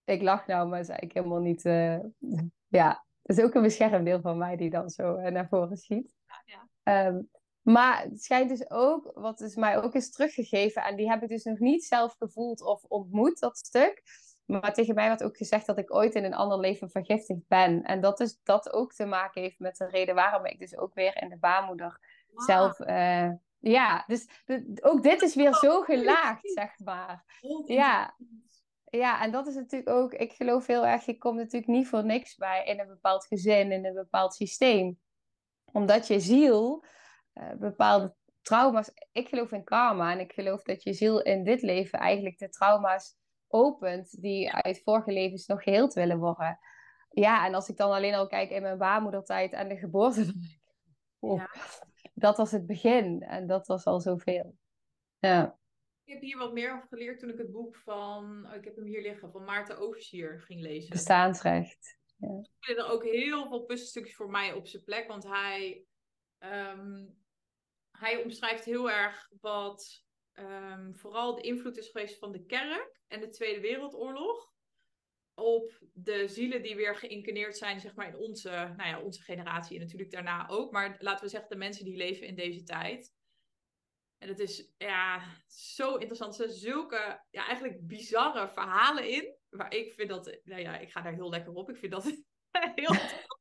ik 0.03 0.21
lach 0.21 0.47
nou, 0.47 0.67
maar 0.67 0.79
is 0.79 0.89
eigenlijk 0.89 1.17
helemaal 1.17 1.41
niet... 1.41 1.65
Uh, 1.65 1.99
ja, 2.79 3.05
het 3.21 3.37
is 3.37 3.43
ook 3.43 3.53
een 3.53 3.61
beschermdeel 3.61 4.21
van 4.21 4.37
mij 4.37 4.55
die 4.55 4.69
dan 4.69 4.89
zo 4.89 5.29
naar 5.29 5.47
voren 5.47 5.77
schiet. 5.77 6.15
Ja. 6.45 7.07
Um, 7.07 7.29
maar 7.61 8.01
het 8.01 8.23
schijnt 8.23 8.49
dus 8.49 8.69
ook, 8.69 9.11
wat 9.13 9.37
dus 9.37 9.55
mij 9.55 9.81
ook 9.81 9.93
is 9.93 10.11
teruggegeven, 10.11 10.83
en 10.83 10.95
die 10.95 11.09
heb 11.09 11.23
ik 11.23 11.29
dus 11.29 11.43
nog 11.43 11.59
niet 11.59 11.83
zelf 11.83 12.15
gevoeld 12.17 12.61
of 12.61 12.83
ontmoet, 12.83 13.39
dat 13.39 13.57
stuk. 13.57 14.03
Maar 14.45 14.73
tegen 14.73 14.95
mij 14.95 15.07
werd 15.07 15.23
ook 15.23 15.37
gezegd 15.37 15.65
dat 15.65 15.77
ik 15.77 15.93
ooit 15.93 16.15
in 16.15 16.23
een 16.23 16.33
ander 16.33 16.59
leven 16.59 16.89
vergiftigd 16.89 17.47
ben. 17.47 17.83
En 17.83 18.01
dat 18.01 18.17
dus 18.17 18.39
dat 18.43 18.73
ook 18.73 18.93
te 18.93 19.05
maken 19.05 19.41
heeft 19.41 19.59
met 19.59 19.77
de 19.77 19.85
reden 19.85 20.15
waarom 20.15 20.45
ik 20.45 20.59
dus 20.59 20.77
ook 20.77 20.93
weer 20.93 21.21
in 21.21 21.29
de 21.29 21.37
baarmoeder 21.37 21.99
zelf. 22.35 22.79
Uh, 22.79 23.29
ja, 23.59 24.03
dus 24.07 24.27
ook 24.81 25.03
dit 25.03 25.21
is 25.21 25.35
weer 25.35 25.53
zo 25.53 25.81
gelaagd, 25.81 26.51
zeg 26.51 26.79
maar. 26.79 27.23
Ja. 27.65 28.15
ja, 28.83 29.21
en 29.21 29.31
dat 29.31 29.47
is 29.47 29.55
natuurlijk 29.55 29.89
ook, 29.89 30.13
ik 30.13 30.31
geloof 30.31 30.67
heel 30.67 30.85
erg, 30.85 31.05
je 31.05 31.17
komt 31.17 31.37
natuurlijk 31.37 31.71
niet 31.71 31.87
voor 31.87 32.03
niks 32.03 32.35
bij 32.35 32.65
in 32.65 32.79
een 32.79 32.87
bepaald 32.87 33.25
gezin, 33.25 33.71
in 33.71 33.85
een 33.85 33.93
bepaald 33.93 34.33
systeem. 34.33 34.99
Omdat 35.71 36.07
je 36.07 36.19
ziel 36.19 36.85
uh, 37.33 37.53
bepaalde 37.59 38.15
trauma's. 38.41 38.91
Ik 39.11 39.27
geloof 39.27 39.51
in 39.51 39.63
karma 39.63 40.11
en 40.11 40.19
ik 40.19 40.31
geloof 40.31 40.63
dat 40.63 40.83
je 40.83 40.93
ziel 40.93 41.21
in 41.21 41.43
dit 41.43 41.61
leven 41.61 41.99
eigenlijk 41.99 42.37
de 42.37 42.49
trauma's 42.49 43.17
opent 43.47 44.21
die 44.21 44.51
uit 44.51 44.81
vorige 44.83 45.11
levens 45.11 45.45
nog 45.45 45.63
geheeld 45.63 45.93
willen 45.93 46.19
worden. 46.19 46.59
Ja, 47.09 47.45
en 47.45 47.53
als 47.53 47.69
ik 47.69 47.77
dan 47.77 47.91
alleen 47.91 48.13
al 48.13 48.27
kijk 48.27 48.49
in 48.49 48.61
mijn 48.61 48.77
baarmoedertijd 48.77 49.53
en 49.53 49.69
de 49.69 49.77
geboorte, 49.77 50.25
dan 50.25 50.33
denk 50.33 50.51
ik, 50.51 50.59
oh, 51.19 51.37
ja. 51.37 51.49
dat 52.13 52.37
was 52.37 52.51
het 52.51 52.65
begin 52.65 53.21
en 53.21 53.47
dat 53.47 53.67
was 53.67 53.85
al 53.85 53.99
zoveel. 53.99 54.57
Ja. 55.17 55.57
Ik 56.03 56.13
heb 56.13 56.23
hier 56.23 56.37
wat 56.37 56.53
meer 56.53 56.73
over 56.73 56.87
geleerd 56.87 57.19
toen 57.19 57.29
ik 57.29 57.37
het 57.37 57.51
boek 57.51 57.75
van, 57.75 58.45
oh, 58.45 58.55
ik 58.55 58.63
heb 58.63 58.75
hem 58.75 58.85
hier 58.85 59.01
liggen, 59.01 59.31
van 59.31 59.43
Maarten 59.43 59.79
Oversier 59.79 60.41
ging 60.41 60.61
lezen. 60.61 60.89
Bestaansrecht. 60.89 61.97
Ja. 62.17 62.41
Er 62.59 62.91
ook 62.91 63.03
heel 63.03 63.47
veel 63.47 63.63
puzzelstukjes 63.63 64.15
voor 64.15 64.29
mij 64.29 64.53
op 64.53 64.67
zijn 64.67 64.83
plek, 64.83 65.07
want 65.07 65.23
hij 65.23 65.85
ehm, 66.39 67.05
hij 67.91 68.23
omschrijft 68.23 68.65
heel 68.65 68.91
erg 68.91 69.29
wat 69.41 70.05
um, 70.33 70.95
vooral 70.95 71.35
de 71.35 71.41
invloed 71.41 71.77
is 71.77 71.89
geweest 71.89 72.17
van 72.17 72.31
de 72.31 72.45
kerk 72.45 73.01
en 73.07 73.19
de 73.19 73.29
Tweede 73.29 73.59
Wereldoorlog 73.59 74.53
op 75.33 75.79
de 75.93 76.27
zielen 76.27 76.63
die 76.63 76.75
weer 76.75 76.95
geïncarneerd 76.95 77.57
zijn, 77.57 77.79
zeg 77.79 77.95
maar, 77.95 78.07
in 78.07 78.17
onze, 78.17 78.49
nou 78.49 78.89
ja, 78.89 79.01
onze 79.01 79.21
generatie 79.21 79.75
en 79.75 79.81
natuurlijk 79.81 80.11
daarna 80.11 80.47
ook. 80.47 80.71
Maar 80.71 80.95
laten 80.99 81.23
we 81.23 81.29
zeggen, 81.29 81.49
de 81.49 81.55
mensen 81.55 81.85
die 81.85 81.97
leven 81.97 82.27
in 82.27 82.35
deze 82.35 82.63
tijd. 82.63 83.17
En 84.17 84.27
het 84.27 84.39
is 84.39 84.73
ja, 84.77 85.23
zo 85.47 85.95
interessant. 85.95 86.39
Er 86.39 86.47
zijn 86.47 86.59
zulke 86.59 87.23
ja, 87.29 87.47
eigenlijk 87.47 87.87
bizarre 87.87 88.49
verhalen 88.49 89.09
in. 89.09 89.35
Waar 89.49 89.73
ik 89.73 89.93
vind 89.93 90.09
dat, 90.09 90.39
nou 90.43 90.61
ja, 90.61 90.77
ik 90.77 90.91
ga 90.91 91.01
daar 91.01 91.13
heel 91.13 91.29
lekker 91.29 91.53
op. 91.53 91.69
Ik 91.69 91.77
vind 91.77 91.91
dat 91.91 92.23
heel. 92.75 92.95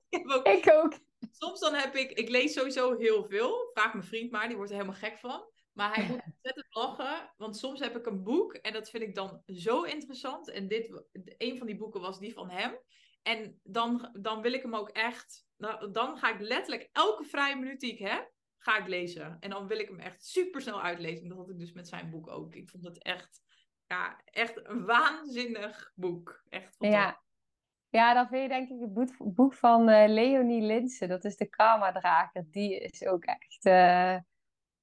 ik, 0.09 0.33
ook, 0.33 0.47
ik 0.47 0.73
ook. 0.73 0.99
Soms 1.31 1.61
dan 1.61 1.75
heb 1.75 1.95
ik, 1.95 2.11
ik 2.11 2.29
lees 2.29 2.53
sowieso 2.53 2.97
heel 2.97 3.25
veel. 3.29 3.71
Vraag 3.73 3.93
mijn 3.93 4.07
vriend 4.07 4.31
maar, 4.31 4.47
die 4.47 4.57
wordt 4.57 4.71
er 4.71 4.77
helemaal 4.77 5.01
gek 5.01 5.19
van. 5.19 5.51
Maar 5.73 5.95
hij 5.95 6.07
moet 6.07 6.23
ontzettend 6.33 6.67
lachen, 6.71 7.35
want 7.37 7.57
soms 7.57 7.81
heb 7.81 7.97
ik 7.97 8.07
een 8.07 8.23
boek 8.23 8.55
en 8.55 8.73
dat 8.73 8.91
vind 8.91 9.03
ik 9.03 9.15
dan 9.15 9.43
zo 9.47 9.83
interessant. 9.83 10.51
En 10.51 10.69
dit, 10.69 11.03
een 11.37 11.59
van 11.59 11.67
die 11.67 11.77
boeken 11.77 12.01
was 12.01 12.19
die 12.19 12.33
van 12.33 12.51
hem. 12.51 12.79
En 13.23 13.61
dan, 13.63 14.17
dan 14.21 14.43
wil 14.43 14.53
ik 14.53 14.63
hem 14.63 14.75
ook 14.75 14.89
echt, 14.89 15.47
nou, 15.57 15.91
dan 15.91 16.19
ga 16.19 16.35
ik 16.35 16.41
letterlijk 16.41 16.89
elke 16.93 17.25
vrije 17.25 17.57
minuut 17.57 17.81
die 17.81 17.93
ik 17.93 17.99
heb, 17.99 18.33
ga 18.59 18.79
ik 18.79 18.87
lezen. 18.87 19.37
En 19.41 19.51
dan 19.51 19.67
wil 19.67 19.79
ik 19.79 19.89
hem 19.89 19.99
echt 19.99 20.25
super 20.25 20.61
snel 20.61 20.83
uitlezen. 20.83 21.23
En 21.23 21.29
dat 21.29 21.39
had 21.39 21.51
ik 21.51 21.59
dus 21.59 21.73
met 21.73 21.89
zijn 21.89 22.11
boek 22.11 22.29
ook. 22.31 22.55
Ik 22.55 22.69
vond 22.69 22.85
het 22.85 23.03
echt, 23.03 23.43
ja, 23.87 24.21
echt 24.25 24.67
een 24.69 24.85
waanzinnig 24.85 25.93
boek. 25.95 26.43
Echt 26.49 26.77
fantastisch. 26.77 27.11
Ja. 27.11 27.23
Ja, 27.91 28.15
dan 28.15 28.29
vind 28.29 28.43
je 28.43 28.49
denk 28.49 28.69
ik 28.69 28.81
het 28.81 29.35
boek, 29.35 29.55
van 29.55 29.89
uh, 29.89 30.05
Leonie 30.07 30.63
Linsen. 30.63 31.09
Dat 31.09 31.25
is 31.25 31.37
de 31.37 31.49
Karma-drager. 31.49 32.47
Die 32.51 32.79
is 32.79 33.07
ook 33.07 33.25
echt 33.25 33.67
uh, 33.67 34.17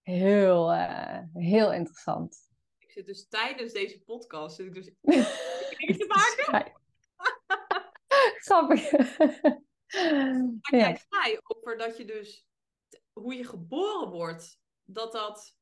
heel, 0.02 0.74
uh, 0.74 1.20
heel 1.34 1.74
interessant. 1.74 2.50
Ik 2.78 2.92
zit 2.92 3.06
dus 3.06 3.28
tijdens 3.28 3.74
deze 3.74 4.04
podcast 4.04 4.56
zit 4.56 4.66
ik 4.66 4.74
dus 4.74 4.92
te 5.98 6.06
maken. 6.08 6.74
Grappig. 8.46 8.92
Maar 10.62 10.80
jij 10.80 11.02
zei 11.10 11.38
over 11.44 11.78
dat 11.78 11.98
je 11.98 12.06
dus 12.06 12.46
hoe 13.14 13.36
je 13.36 13.44
geboren 13.44 14.10
wordt, 14.10 14.60
dat 14.84 15.12
dat 15.12 15.58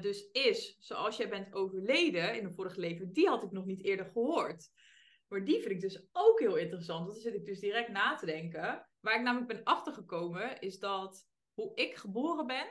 dus 0.00 0.30
is 0.32 0.76
zoals 0.78 1.16
jij 1.16 1.28
bent 1.28 1.54
overleden 1.54 2.36
in 2.36 2.44
een 2.44 2.54
vorig 2.54 2.76
leven, 2.76 3.12
die 3.12 3.28
had 3.28 3.42
ik 3.42 3.50
nog 3.50 3.64
niet 3.64 3.84
eerder 3.84 4.06
gehoord. 4.06 4.70
Maar 5.28 5.44
die 5.44 5.60
vind 5.60 5.70
ik 5.70 5.80
dus 5.80 6.08
ook 6.12 6.40
heel 6.40 6.56
interessant. 6.56 7.00
Want 7.00 7.12
dan 7.12 7.22
zit 7.22 7.34
ik 7.34 7.44
dus 7.44 7.60
direct 7.60 7.88
na 7.88 8.14
te 8.14 8.26
denken. 8.26 8.88
Waar 9.00 9.14
ik 9.14 9.22
namelijk 9.22 9.52
ben 9.52 9.64
achtergekomen, 9.64 10.60
is 10.60 10.78
dat 10.78 11.28
hoe 11.54 11.74
ik 11.74 11.96
geboren 11.96 12.46
ben. 12.46 12.66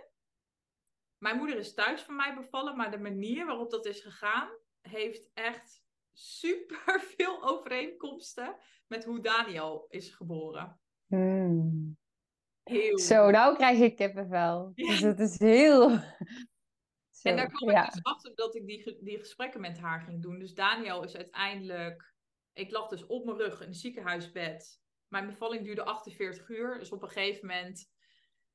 Mijn 1.18 1.38
moeder 1.38 1.58
is 1.58 1.74
thuis 1.74 2.02
van 2.02 2.16
mij 2.16 2.36
bevallen, 2.36 2.76
maar 2.76 2.92
de 2.92 2.98
manier 2.98 3.46
waarop 3.46 3.72
dat 3.72 3.86
is 3.86 4.02
gegaan, 4.02 4.50
heeft 4.82 5.30
echt 5.34 5.84
super 6.14 7.02
veel 7.18 7.44
overeenkomsten 7.44 8.56
met 8.88 9.06
hoe 9.06 9.22
Daniel 9.22 9.86
is 9.90 10.10
geboren. 10.10 10.80
Hmm. 11.08 11.98
Heel 12.64 13.00
Zo, 13.00 13.30
nou 13.30 13.56
krijg 13.56 13.80
ik 13.80 13.96
kippenvel. 13.96 14.72
Ja. 14.76 14.88
Dus 14.88 15.00
het 15.00 15.20
is 15.20 15.40
heel. 15.40 15.90
Zo, 17.10 17.30
en 17.30 17.36
daar 17.36 17.52
kwam 17.52 17.70
ik 17.70 17.92
dus 17.92 18.04
achter 18.04 18.36
dat 18.36 18.56
ik 18.56 18.66
die, 18.66 18.98
die 19.04 19.18
gesprekken 19.18 19.62
met 19.62 19.80
haar 19.80 20.02
ging 20.02 20.22
doen. 20.22 20.40
Dus 20.40 20.54
Daniel 20.54 21.04
is 21.04 21.16
uiteindelijk 21.16 22.15
ik 22.56 22.72
lag 22.72 22.88
dus 22.88 23.06
op 23.06 23.26
mijn 23.26 23.38
rug 23.38 23.62
in 23.62 23.68
een 23.68 23.74
ziekenhuisbed. 23.74 24.82
Mijn 25.08 25.26
bevalling 25.26 25.64
duurde 25.64 25.84
48 25.84 26.50
uur. 26.50 26.80
Dus 26.80 26.92
op 26.92 27.02
een 27.02 27.10
gegeven 27.10 27.48
moment, 27.48 27.92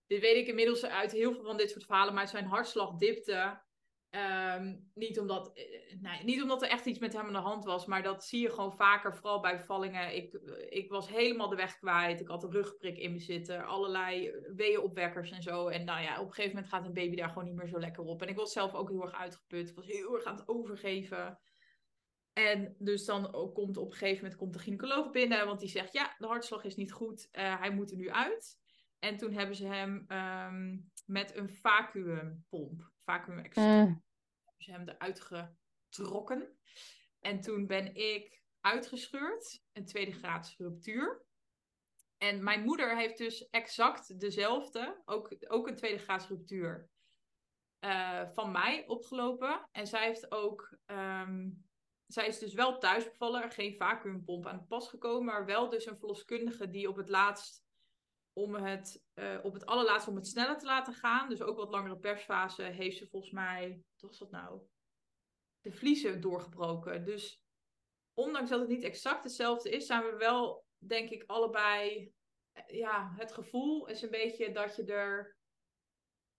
dit 0.07 0.21
weet 0.21 0.37
ik 0.37 0.47
inmiddels 0.47 0.85
uit 0.85 1.12
heel 1.12 1.33
veel 1.33 1.45
van 1.45 1.57
dit 1.57 1.71
soort 1.71 1.85
verhalen, 1.85 2.14
maar 2.14 2.28
zijn 2.28 2.45
hartslag 2.45 2.97
dipte. 2.97 3.69
Ehm, 4.11 4.76
niet, 4.95 5.19
omdat, 5.19 5.52
eh, 5.54 6.25
niet 6.25 6.42
omdat 6.42 6.62
er 6.62 6.69
echt 6.69 6.87
iets 6.87 6.99
met 6.99 7.12
hem 7.12 7.26
aan 7.26 7.33
de 7.33 7.38
hand 7.38 7.64
was, 7.64 7.87
maar 7.87 8.02
dat 8.02 8.25
zie 8.25 8.40
je 8.40 8.50
gewoon 8.50 8.76
vaker, 8.76 9.14
vooral 9.14 9.40
bij 9.40 9.57
bevallingen. 9.57 10.16
Ik, 10.16 10.33
ik 10.69 10.90
was 10.90 11.09
helemaal 11.09 11.49
de 11.49 11.57
weg 11.57 11.78
kwijt. 11.78 12.21
Ik 12.21 12.28
had 12.28 12.42
een 12.42 12.50
rugprik 12.50 12.99
in 12.99 13.12
me 13.12 13.19
zitten, 13.19 13.64
allerlei 13.64 14.33
weeënopwekkers 14.57 15.30
en 15.30 15.42
zo. 15.42 15.69
En 15.69 15.85
nou 15.85 16.02
ja, 16.02 16.21
op 16.21 16.26
een 16.26 16.33
gegeven 16.33 16.54
moment 16.54 16.73
gaat 16.73 16.87
een 16.87 16.92
baby 16.92 17.16
daar 17.16 17.28
gewoon 17.28 17.45
niet 17.45 17.54
meer 17.54 17.69
zo 17.69 17.78
lekker 17.78 18.04
op. 18.04 18.23
En 18.23 18.28
ik 18.28 18.37
was 18.37 18.52
zelf 18.52 18.75
ook 18.75 18.88
heel 18.88 19.02
erg 19.02 19.14
uitgeput. 19.14 19.69
Ik 19.69 19.76
was 19.76 19.87
heel 19.87 20.14
erg 20.14 20.25
aan 20.25 20.37
het 20.37 20.49
overgeven. 20.49 21.38
En 22.40 22.76
dus 22.78 23.04
dan 23.04 23.30
komt 23.52 23.76
op 23.76 23.90
een 23.90 23.97
gegeven 23.97 24.23
moment 24.23 24.37
komt 24.37 24.52
de 24.52 24.59
gynaecoloog 24.59 25.11
binnen, 25.11 25.47
want 25.47 25.61
die 25.61 25.68
zegt 25.68 25.92
ja, 25.92 26.14
de 26.18 26.26
hartslag 26.26 26.64
is 26.64 26.76
niet 26.76 26.92
goed, 26.92 27.28
uh, 27.32 27.61
hij 27.61 27.70
moet 27.70 27.90
er 27.90 27.97
nu 27.97 28.11
uit. 28.11 28.59
En 28.99 29.16
toen 29.16 29.32
hebben 29.32 29.56
ze 29.56 29.66
hem 29.66 30.06
um, 30.09 30.90
met 31.06 31.37
een 31.37 31.49
vacuümpomp, 31.49 32.90
vacuüm 33.04 33.37
mm. 33.37 33.42
hebben 33.54 34.02
ze 34.59 34.70
hem 34.70 34.88
eruit 34.88 35.20
getrokken. 35.20 36.59
En 37.20 37.40
toen 37.40 37.66
ben 37.66 37.94
ik 37.94 38.42
uitgescheurd, 38.61 39.62
een 39.73 39.87
tweede 39.87 40.12
graads 40.12 40.56
ruptuur. 40.56 41.25
En 42.18 42.44
mijn 42.44 42.62
moeder 42.62 42.97
heeft 42.97 43.18
dus 43.18 43.49
exact 43.49 44.20
dezelfde, 44.20 45.02
ook, 45.04 45.37
ook 45.49 45.68
een 45.68 45.76
tweede 45.76 45.99
graads 45.99 46.28
ruptuur, 46.28 46.90
uh, 47.80 48.28
van 48.32 48.52
mij 48.52 48.87
opgelopen. 48.87 49.68
En 49.73 49.87
zij 49.87 50.06
heeft 50.06 50.32
ook 50.32 50.78
um, 50.87 51.68
zij 52.12 52.26
is 52.26 52.38
dus 52.38 52.55
wel 52.55 52.79
thuis 52.79 53.05
bevallen, 53.05 53.50
geen 53.50 53.75
vacuümpomp 53.75 54.47
aan 54.47 54.59
het 54.59 54.69
pas 54.69 54.88
gekomen, 54.88 55.25
maar 55.25 55.47
wel 55.47 55.69
dus 55.69 55.87
een 55.87 55.99
verloskundige 55.99 56.71
die 56.71 56.88
op 56.88 56.97
het 56.97 57.09
laatst, 57.09 57.64
om 58.33 58.55
het, 58.55 59.02
uh, 59.14 59.38
op 59.43 59.55
het 59.55 59.67
allerlaatst 59.67 60.09
om 60.09 60.17
het 60.17 60.26
sneller 60.26 60.59
te 60.59 60.67
laten 60.67 60.95
gaan, 60.95 61.29
dus 61.29 61.43
ook 61.43 61.57
wat 61.57 61.71
langere 61.71 61.99
persfase, 61.99 62.62
heeft 62.62 62.97
ze 62.97 63.09
volgens 63.09 63.33
mij, 63.33 63.83
wat 63.93 64.11
was 64.11 64.19
dat 64.19 64.31
nou, 64.31 64.62
de 65.61 65.73
vliezen 65.73 66.21
doorgebroken. 66.21 67.05
Dus 67.05 67.43
ondanks 68.14 68.50
dat 68.50 68.61
het 68.61 68.69
niet 68.69 68.85
exact 68.85 69.25
hetzelfde 69.25 69.71
is, 69.71 69.87
zijn 69.87 70.05
we 70.05 70.17
wel, 70.17 70.64
denk 70.79 71.11
ik, 71.11 71.25
allebei, 71.26 72.12
eh, 72.52 72.79
ja, 72.79 73.12
het 73.17 73.33
gevoel 73.33 73.87
is 73.87 74.02
een 74.02 74.11
beetje 74.11 74.52
dat 74.52 74.76
je 74.76 74.85
er, 74.85 75.37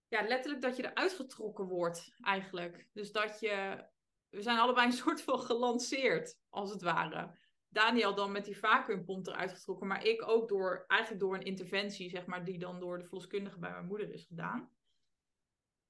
ja, 0.07 0.27
letterlijk 0.27 0.61
dat 0.61 0.75
je 0.75 0.83
er 0.83 0.95
uitgetrokken 0.95 1.65
wordt 1.65 2.15
eigenlijk. 2.21 2.87
Dus 2.91 3.11
dat 3.11 3.39
je 3.39 3.89
we 4.31 4.41
zijn 4.41 4.59
allebei 4.59 4.87
een 4.87 4.93
soort 4.93 5.21
van 5.21 5.39
gelanceerd, 5.39 6.37
als 6.49 6.71
het 6.71 6.81
ware. 6.81 7.39
Daniel 7.67 8.15
dan 8.15 8.31
met 8.31 8.45
die 8.45 8.57
vacuümpomp 8.57 9.27
eruit 9.27 9.51
getrokken, 9.51 9.87
maar 9.87 10.05
ik 10.05 10.27
ook 10.27 10.49
door, 10.49 10.83
eigenlijk 10.87 11.21
door 11.21 11.35
een 11.35 11.45
interventie, 11.45 12.09
zeg 12.09 12.25
maar, 12.25 12.45
die 12.45 12.59
dan 12.59 12.79
door 12.79 12.97
de 12.97 13.05
verloskundige 13.05 13.59
bij 13.59 13.71
mijn 13.71 13.85
moeder 13.85 14.13
is 14.13 14.25
gedaan. 14.25 14.69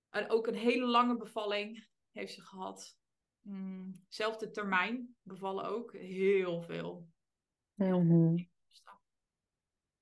En 0.10 0.30
ook 0.30 0.48
een 0.48 0.56
hele 0.56 0.86
lange 0.86 1.18
bevalling 1.18 1.88
heeft 2.12 2.34
ze 2.34 2.42
gehad. 2.42 2.98
Mm, 3.42 4.06
zelfde 4.08 4.50
termijn 4.50 5.16
bevallen 5.22 5.66
ook. 5.66 5.94
Heel 5.94 6.62
veel. 6.62 7.10
Mm 7.76 8.50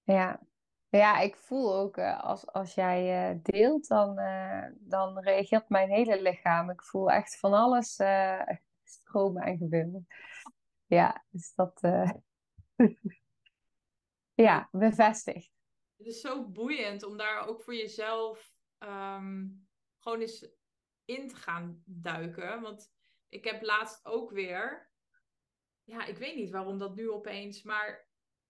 Ja. 0.04 0.48
Ja, 0.90 1.20
ik 1.20 1.36
voel 1.36 1.76
ook 1.76 1.98
uh, 1.98 2.24
als, 2.24 2.48
als 2.48 2.74
jij 2.74 3.32
uh, 3.32 3.40
deelt, 3.44 3.88
dan, 3.88 4.20
uh, 4.20 4.66
dan 4.76 5.20
reageert 5.20 5.70
mijn 5.70 5.90
hele 5.90 6.22
lichaam. 6.22 6.70
Ik 6.70 6.84
voel 6.84 7.12
echt 7.12 7.40
van 7.40 7.54
alles 7.54 8.00
stromen 8.84 9.44
en 9.44 9.58
gebeuren. 9.58 10.08
Ja, 10.86 11.26
dus 11.30 11.54
dat... 11.56 11.82
Ja, 14.40 14.70
bevestigd. 14.72 15.52
Het 15.98 16.08
is 16.08 16.22
zo 16.22 16.48
boeiend 16.48 17.04
om 17.04 17.18
daar 17.18 17.48
ook 17.48 17.62
voor 17.62 17.76
jezelf 17.76 18.54
ehm, 18.78 19.48
gewoon 20.00 20.20
eens 20.20 20.50
in 21.06 21.28
te 21.28 21.36
gaan 21.36 21.84
duiken. 21.86 22.62
Want 22.62 22.94
ik 23.30 23.44
heb 23.44 23.62
laatst 23.62 24.06
ook 24.06 24.32
weer... 24.32 24.92
Ja, 25.84 26.06
ik 26.06 26.18
weet 26.18 26.36
niet 26.36 26.50
waarom 26.50 26.78
dat 26.78 26.96
nu 26.96 27.10
opeens... 27.10 27.64
Maar 27.64 28.09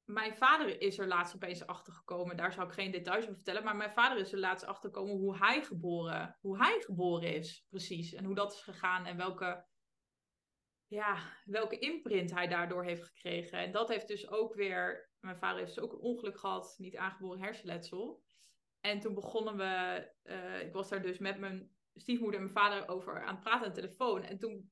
mijn 0.09 0.37
vader 0.37 0.81
is 0.81 0.97
er 0.97 1.07
laatst 1.07 1.35
opeens 1.35 1.65
achter 1.65 1.93
gekomen. 1.93 2.37
Daar 2.37 2.53
zou 2.53 2.67
ik 2.67 2.73
geen 2.73 2.91
details 2.91 3.23
over 3.23 3.35
vertellen. 3.35 3.63
Maar 3.63 3.75
mijn 3.75 3.91
vader 3.91 4.17
is 4.17 4.31
er 4.31 4.39
laatst 4.39 4.65
achter 4.65 4.89
gekomen 4.89 5.15
hoe 5.15 5.37
hij 5.37 5.63
geboren, 5.63 6.37
hoe 6.41 6.57
hij 6.57 6.81
geboren 6.81 7.33
is, 7.33 7.65
precies. 7.69 8.13
En 8.13 8.25
hoe 8.25 8.35
dat 8.35 8.53
is 8.53 8.61
gegaan 8.61 9.05
en 9.05 9.17
welke, 9.17 9.65
ja, 10.87 11.17
welke 11.45 11.79
imprint 11.79 12.31
hij 12.31 12.47
daardoor 12.47 12.83
heeft 12.83 13.03
gekregen. 13.03 13.59
En 13.59 13.71
dat 13.71 13.89
heeft 13.89 14.07
dus 14.07 14.29
ook 14.29 14.53
weer. 14.53 15.09
Mijn 15.19 15.37
vader 15.37 15.59
heeft 15.59 15.75
dus 15.75 15.83
ook 15.83 15.93
een 15.93 15.99
ongeluk 15.99 16.39
gehad, 16.39 16.75
niet 16.77 16.95
aangeboren 16.97 17.41
hersenletsel. 17.41 18.23
En 18.79 18.99
toen 18.99 19.13
begonnen 19.13 19.57
we. 19.57 20.07
Uh, 20.23 20.61
ik 20.61 20.73
was 20.73 20.89
daar 20.89 21.01
dus 21.01 21.17
met 21.17 21.39
mijn 21.39 21.71
stiefmoeder 21.95 22.39
en 22.39 22.45
mijn 22.45 22.65
vader 22.65 22.87
over 22.87 23.25
aan 23.25 23.33
het 23.35 23.43
praten 23.43 23.67
aan 23.67 23.73
de 23.73 23.81
telefoon. 23.81 24.23
En 24.23 24.37
toen 24.37 24.71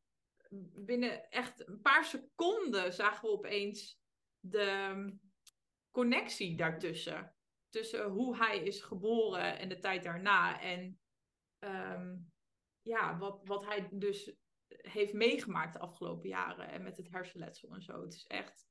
binnen 0.86 1.30
echt 1.30 1.68
een 1.68 1.82
paar 1.82 2.06
seconden 2.06 2.94
zagen 2.94 3.22
we 3.22 3.36
opeens 3.36 4.00
de 4.40 4.94
connectie 5.98 6.56
daartussen. 6.56 7.34
Tussen 7.70 8.10
hoe 8.10 8.38
hij 8.38 8.58
is 8.64 8.82
geboren 8.82 9.60
en 9.60 9.70
de 9.70 9.80
tijd 9.80 10.04
daarna. 10.04 10.62
En 10.62 11.00
ehm, 11.60 12.16
ja, 12.82 13.18
wat, 13.18 13.42
wat 13.44 13.66
hij 13.66 13.88
dus 13.92 14.34
heeft 14.68 15.14
meegemaakt 15.14 15.74
de 15.74 15.80
afgelopen 15.80 16.30
jaren. 16.30 16.70
En 16.70 16.84
met 16.84 16.98
het 16.98 17.10
hersenletsel 17.12 17.74
en 17.74 17.82
zo. 17.82 18.02
Het 18.02 18.14
is 18.14 18.28
echt 18.28 18.68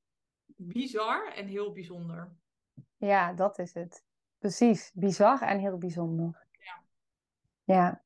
bizar 0.56 1.32
en 1.32 1.46
heel 1.46 1.72
bijzonder. 1.72 2.36
Ja, 2.96 3.32
dat 3.32 3.58
is 3.58 3.74
het. 3.74 4.04
Precies. 4.38 4.90
Bizar 4.94 5.42
en 5.42 5.58
heel 5.58 5.78
bijzonder. 5.78 6.46
Ja. 6.52 6.84
Ja. 7.64 8.04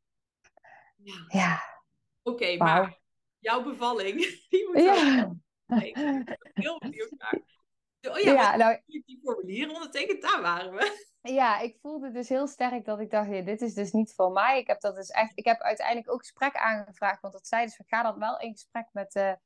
Ja. 0.96 1.24
ja. 1.28 1.62
Oké, 2.22 2.56
maar 2.56 3.00
jouw 3.38 3.62
bevalling, 3.62 4.16
die 4.50 4.66
moet 4.66 4.82
ja. 4.82 5.34
heel 6.52 6.78
benieuwd 6.78 7.14
naar. 7.16 7.59
Oh 8.08 8.18
ja, 8.18 8.32
ja 8.32 8.56
nou, 8.56 8.80
die 8.86 9.20
formulieren 9.22 9.74
ondertekend, 9.74 10.22
daar 10.22 10.42
waren 10.42 10.72
we. 10.72 11.08
Ja, 11.22 11.58
ik 11.58 11.78
voelde 11.80 12.10
dus 12.10 12.28
heel 12.28 12.46
sterk 12.46 12.84
dat 12.84 13.00
ik 13.00 13.10
dacht, 13.10 13.30
ja, 13.30 13.40
dit 13.40 13.60
is 13.60 13.74
dus 13.74 13.92
niet 13.92 14.14
voor 14.14 14.32
mij. 14.32 14.58
Ik 14.58 14.66
heb 14.66 14.80
dat 14.80 14.94
dus 14.94 15.08
echt, 15.08 15.32
ik 15.34 15.44
heb 15.44 15.60
uiteindelijk 15.60 16.12
ook 16.12 16.20
gesprek 16.20 16.56
aangevraagd, 16.56 17.20
want 17.20 17.32
dat 17.32 17.46
zei 17.46 17.64
dus, 17.64 17.80
ga 17.86 18.02
dan 18.02 18.18
wel 18.18 18.38
in 18.38 18.52
gesprek 18.52 18.88
met 18.92 19.12
de 19.12 19.38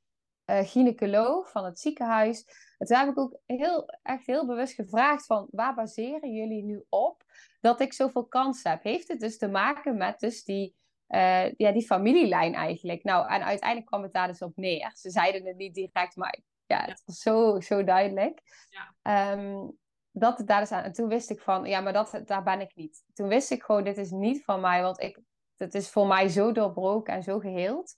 uh, 0.47 0.61
gynaecoloog 0.61 1.51
van 1.51 1.65
het 1.65 1.81
ziekenhuis. 1.81 2.45
En 2.79 2.87
toen 2.87 2.97
heb 2.97 3.09
ik 3.09 3.19
ook 3.19 3.41
heel, 3.47 3.99
echt 4.03 4.27
heel 4.27 4.47
bewust 4.47 4.75
gevraagd 4.75 5.27
van, 5.27 5.49
waar 5.51 5.75
baseren 5.75 6.33
jullie 6.33 6.63
nu 6.63 6.85
op 6.89 7.23
dat 7.61 7.81
ik 7.81 7.93
zoveel 7.93 8.27
kans 8.27 8.63
heb? 8.63 8.83
Heeft 8.83 9.09
het 9.09 9.21
dus 9.21 9.39
te 9.39 9.49
maken 9.49 9.97
met 9.97 10.21
dus 10.21 10.45
die, 10.45 10.75
uh, 11.09 11.53
ja, 11.53 11.73
die 11.73 11.87
familielijn 11.87 12.55
eigenlijk? 12.55 13.05
Nou, 13.05 13.29
en 13.29 13.45
uiteindelijk 13.45 13.87
kwam 13.87 14.03
het 14.03 14.13
daar 14.13 14.29
dus 14.29 14.43
op 14.43 14.57
neer. 14.57 14.91
Ze 14.95 15.11
zeiden 15.11 15.47
het 15.47 15.57
niet 15.57 15.75
direct, 15.75 16.17
maar 16.17 16.39
ja, 16.75 16.85
het 16.85 17.03
was 17.05 17.19
zo, 17.19 17.61
zo 17.61 17.85
duidelijk. 17.85 18.41
Ja. 18.69 19.33
Um, 19.33 19.79
dat 20.11 20.43
daar 20.45 20.63
is 20.63 20.73
aan. 20.73 20.83
En 20.83 20.93
toen 20.93 21.09
wist 21.09 21.31
ik 21.31 21.41
van, 21.41 21.65
ja, 21.65 21.81
maar 21.81 21.93
dat, 21.93 22.21
daar 22.25 22.43
ben 22.43 22.61
ik 22.61 22.75
niet. 22.75 23.05
Toen 23.13 23.29
wist 23.29 23.51
ik 23.51 23.63
gewoon, 23.63 23.85
dit 23.85 23.99
is 23.99 24.11
niet 24.11 24.45
van 24.45 24.61
mij, 24.61 24.83
want 24.83 25.01
ik, 25.01 25.21
het 25.57 25.75
is 25.75 25.91
voor 25.91 26.07
mij 26.07 26.29
zo 26.29 26.53
doorbroken 26.53 27.15
en 27.15 27.23
zo 27.23 27.39
geheeld. 27.39 27.97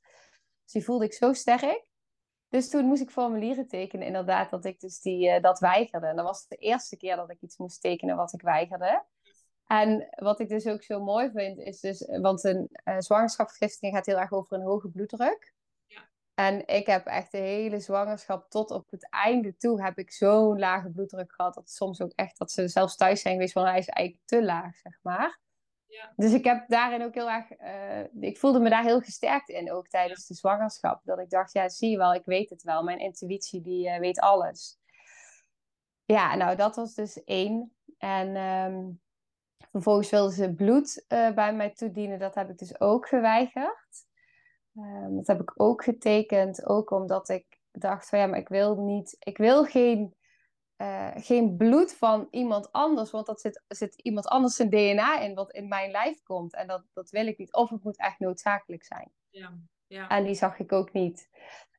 Dus 0.62 0.72
die 0.72 0.84
voelde 0.84 1.04
ik 1.04 1.12
zo 1.12 1.32
sterk. 1.32 1.84
Dus 2.48 2.68
toen 2.68 2.84
moest 2.84 3.02
ik 3.02 3.10
formulieren 3.10 3.68
tekenen, 3.68 4.06
inderdaad, 4.06 4.50
dat 4.50 4.64
ik 4.64 4.80
dus 4.80 5.00
die, 5.00 5.28
uh, 5.28 5.42
dat 5.42 5.58
weigerde. 5.58 6.06
En 6.06 6.16
dat 6.16 6.24
was 6.24 6.46
de 6.46 6.56
eerste 6.56 6.96
keer 6.96 7.16
dat 7.16 7.30
ik 7.30 7.40
iets 7.40 7.56
moest 7.56 7.80
tekenen 7.80 8.16
wat 8.16 8.32
ik 8.32 8.42
weigerde. 8.42 9.04
En 9.66 10.08
wat 10.10 10.40
ik 10.40 10.48
dus 10.48 10.66
ook 10.66 10.82
zo 10.82 11.02
mooi 11.02 11.30
vind, 11.30 11.58
is 11.58 11.80
dus, 11.80 12.08
want 12.20 12.44
een 12.44 12.68
uh, 12.84 12.98
zwangerschapsvergiftiging 12.98 13.94
gaat 13.94 14.06
heel 14.06 14.18
erg 14.18 14.32
over 14.32 14.56
een 14.56 14.66
hoge 14.66 14.88
bloeddruk. 14.88 15.54
En 16.40 16.66
ik 16.66 16.86
heb 16.86 17.06
echt 17.06 17.32
de 17.32 17.38
hele 17.38 17.80
zwangerschap 17.80 18.50
tot 18.50 18.70
op 18.70 18.90
het 18.90 19.10
einde 19.10 19.56
toe 19.56 19.82
heb 19.82 19.98
ik 19.98 20.12
zo'n 20.12 20.58
lage 20.58 20.90
bloeddruk 20.90 21.32
gehad. 21.32 21.54
Dat 21.54 21.70
soms 21.70 22.00
ook 22.00 22.12
echt 22.14 22.38
dat 22.38 22.50
ze 22.50 22.68
zelfs 22.68 22.96
thuis 22.96 23.20
zijn 23.20 23.34
geweest 23.34 23.52
van 23.52 23.66
hij 23.66 23.78
is 23.78 23.88
eigenlijk 23.88 24.26
te 24.26 24.44
laag, 24.44 24.76
zeg 24.76 24.98
maar. 25.02 25.40
Ja. 25.86 26.12
Dus 26.16 26.32
ik 26.32 26.44
heb 26.44 26.68
daarin 26.68 27.02
ook 27.02 27.14
heel 27.14 27.30
erg, 27.30 27.60
uh, 27.60 28.22
ik 28.22 28.38
voelde 28.38 28.60
me 28.60 28.68
daar 28.68 28.82
heel 28.82 29.00
gesterkt 29.00 29.48
in, 29.48 29.72
ook 29.72 29.88
tijdens 29.88 30.26
de 30.26 30.34
zwangerschap. 30.34 31.00
Dat 31.04 31.18
ik 31.18 31.30
dacht, 31.30 31.52
ja, 31.52 31.68
zie 31.68 31.90
je 31.90 31.96
wel, 31.96 32.14
ik 32.14 32.24
weet 32.24 32.50
het 32.50 32.62
wel. 32.62 32.82
Mijn 32.82 32.98
intuïtie, 32.98 33.60
die 33.62 33.88
uh, 33.88 33.98
weet 33.98 34.20
alles. 34.20 34.78
Ja, 36.04 36.34
nou, 36.34 36.56
dat 36.56 36.76
was 36.76 36.94
dus 36.94 37.24
één. 37.24 37.76
En 37.98 38.36
um, 38.36 39.00
vervolgens 39.70 40.10
wilden 40.10 40.34
ze 40.34 40.54
bloed 40.54 41.04
uh, 41.08 41.30
bij 41.30 41.54
mij 41.54 41.70
toedienen. 41.70 42.18
Dat 42.18 42.34
heb 42.34 42.50
ik 42.50 42.58
dus 42.58 42.80
ook 42.80 43.08
geweigerd. 43.08 44.05
Um, 44.76 45.16
dat 45.16 45.26
heb 45.26 45.40
ik 45.40 45.52
ook 45.60 45.84
getekend, 45.84 46.66
ook 46.66 46.90
omdat 46.90 47.28
ik 47.28 47.60
dacht 47.70 48.08
van 48.08 48.18
ja, 48.18 48.26
maar 48.26 48.38
ik 48.38 48.48
wil 48.48 48.76
niet, 48.76 49.16
ik 49.18 49.38
wil 49.38 49.64
geen, 49.64 50.14
uh, 50.76 51.12
geen 51.14 51.56
bloed 51.56 51.94
van 51.94 52.28
iemand 52.30 52.72
anders, 52.72 53.10
want 53.10 53.26
dat 53.26 53.40
zit, 53.40 53.64
zit 53.68 53.94
iemand 53.94 54.26
anders 54.26 54.54
zijn 54.54 54.70
DNA 54.70 55.20
in, 55.20 55.34
wat 55.34 55.52
in 55.52 55.68
mijn 55.68 55.90
lijf 55.90 56.22
komt. 56.22 56.54
En 56.54 56.66
dat, 56.66 56.84
dat 56.92 57.10
wil 57.10 57.26
ik 57.26 57.38
niet. 57.38 57.54
Of 57.54 57.70
het 57.70 57.82
moet 57.82 57.98
echt 57.98 58.18
noodzakelijk 58.18 58.84
zijn. 58.84 59.12
Ja, 59.30 59.58
ja. 59.86 60.08
En 60.08 60.24
die 60.24 60.34
zag 60.34 60.58
ik 60.58 60.72
ook 60.72 60.92
niet. 60.92 61.28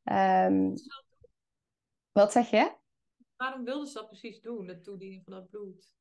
Um, 0.04 0.74
wat 2.12 2.32
zeg 2.32 2.50
je? 2.50 2.76
Waarom 3.36 3.64
wilden 3.64 3.88
ze 3.88 3.94
dat 3.94 4.08
precies 4.08 4.42
doen, 4.42 4.66
de 4.66 4.82
toediening 4.82 5.24
van 5.24 5.34
dat 5.34 5.50
bloed? 5.50 5.96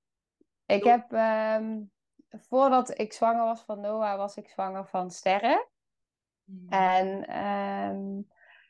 Ik 0.67 0.85
heb, 0.85 1.13
um, 1.13 1.91
voordat 2.29 2.99
ik 2.99 3.13
zwanger 3.13 3.45
was 3.45 3.63
van 3.63 3.81
Noah, 3.81 4.17
was 4.17 4.37
ik 4.37 4.49
zwanger 4.49 4.87
van 4.87 5.11
Sterren. 5.11 5.67
Mm. 6.47 6.69
En 6.69 7.37
um, 7.47 8.27